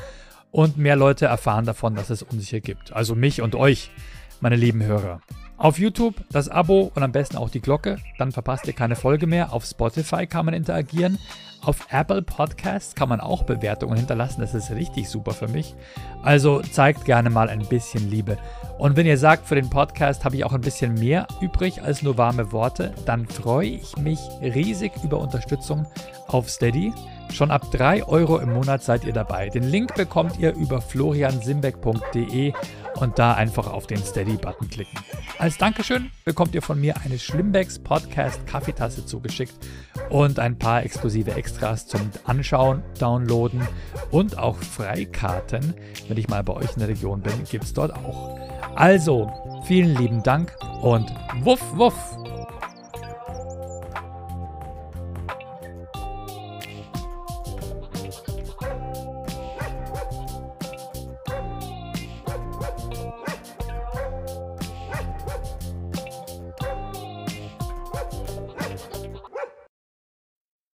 und 0.50 0.78
mehr 0.78 0.96
Leute 0.96 1.26
erfahren 1.26 1.64
davon, 1.64 1.94
dass 1.94 2.10
es 2.10 2.22
uns 2.22 2.48
hier 2.48 2.60
gibt. 2.60 2.92
Also 2.92 3.14
mich 3.14 3.40
und 3.40 3.54
euch, 3.54 3.92
meine 4.40 4.56
lieben 4.56 4.82
Hörer. 4.82 5.20
Auf 5.56 5.78
YouTube 5.78 6.14
das 6.32 6.48
Abo 6.48 6.90
und 6.94 7.02
am 7.02 7.12
besten 7.12 7.36
auch 7.36 7.50
die 7.50 7.60
Glocke, 7.60 7.98
dann 8.18 8.32
verpasst 8.32 8.66
ihr 8.66 8.72
keine 8.72 8.96
Folge 8.96 9.26
mehr. 9.26 9.52
Auf 9.52 9.66
Spotify 9.66 10.26
kann 10.26 10.46
man 10.46 10.54
interagieren. 10.54 11.18
Auf 11.62 11.88
Apple 11.90 12.22
Podcasts 12.22 12.94
kann 12.94 13.10
man 13.10 13.20
auch 13.20 13.42
Bewertungen 13.42 13.98
hinterlassen. 13.98 14.40
Das 14.40 14.54
ist 14.54 14.70
richtig 14.70 15.10
super 15.10 15.32
für 15.32 15.48
mich. 15.48 15.74
Also 16.22 16.62
zeigt 16.62 17.04
gerne 17.04 17.28
mal 17.28 17.50
ein 17.50 17.66
bisschen 17.66 18.08
Liebe. 18.08 18.38
Und 18.78 18.96
wenn 18.96 19.04
ihr 19.04 19.18
sagt, 19.18 19.46
für 19.46 19.56
den 19.56 19.68
Podcast 19.68 20.24
habe 20.24 20.36
ich 20.36 20.44
auch 20.44 20.54
ein 20.54 20.62
bisschen 20.62 20.94
mehr 20.94 21.26
übrig 21.42 21.82
als 21.82 22.02
nur 22.02 22.16
warme 22.16 22.52
Worte, 22.52 22.94
dann 23.04 23.26
freue 23.26 23.68
ich 23.68 23.98
mich 23.98 24.18
riesig 24.40 24.92
über 25.04 25.18
Unterstützung 25.18 25.86
auf 26.28 26.48
Steady. 26.48 26.94
Schon 27.32 27.50
ab 27.50 27.70
3 27.70 28.04
Euro 28.04 28.38
im 28.38 28.52
Monat 28.52 28.82
seid 28.82 29.04
ihr 29.04 29.12
dabei. 29.12 29.48
Den 29.48 29.62
Link 29.64 29.94
bekommt 29.94 30.38
ihr 30.38 30.54
über 30.54 30.80
floriansimbeck.de 30.80 32.52
und 32.96 33.18
da 33.18 33.34
einfach 33.34 33.66
auf 33.66 33.86
den 33.86 33.98
Steady-Button 33.98 34.68
klicken. 34.68 34.98
Als 35.38 35.56
Dankeschön 35.56 36.10
bekommt 36.24 36.54
ihr 36.54 36.62
von 36.62 36.80
mir 36.80 36.94
eine 37.04 37.18
Schlimmbecks 37.18 37.78
Podcast 37.78 38.46
Kaffeetasse 38.46 39.06
zugeschickt 39.06 39.54
und 40.10 40.38
ein 40.38 40.58
paar 40.58 40.84
exklusive 40.84 41.34
Extras 41.34 41.86
zum 41.86 42.10
Anschauen, 42.24 42.82
Downloaden 42.98 43.66
und 44.10 44.38
auch 44.38 44.56
Freikarten. 44.56 45.74
Wenn 46.08 46.18
ich 46.18 46.28
mal 46.28 46.42
bei 46.42 46.52
euch 46.52 46.72
in 46.74 46.80
der 46.80 46.88
Region 46.88 47.22
bin, 47.22 47.44
gibt 47.50 47.64
es 47.64 47.72
dort 47.72 47.94
auch. 47.94 48.38
Also, 48.74 49.62
vielen 49.66 49.96
lieben 49.96 50.22
Dank 50.22 50.54
und 50.82 51.10
wuff, 51.42 51.62
wuff! 51.74 51.94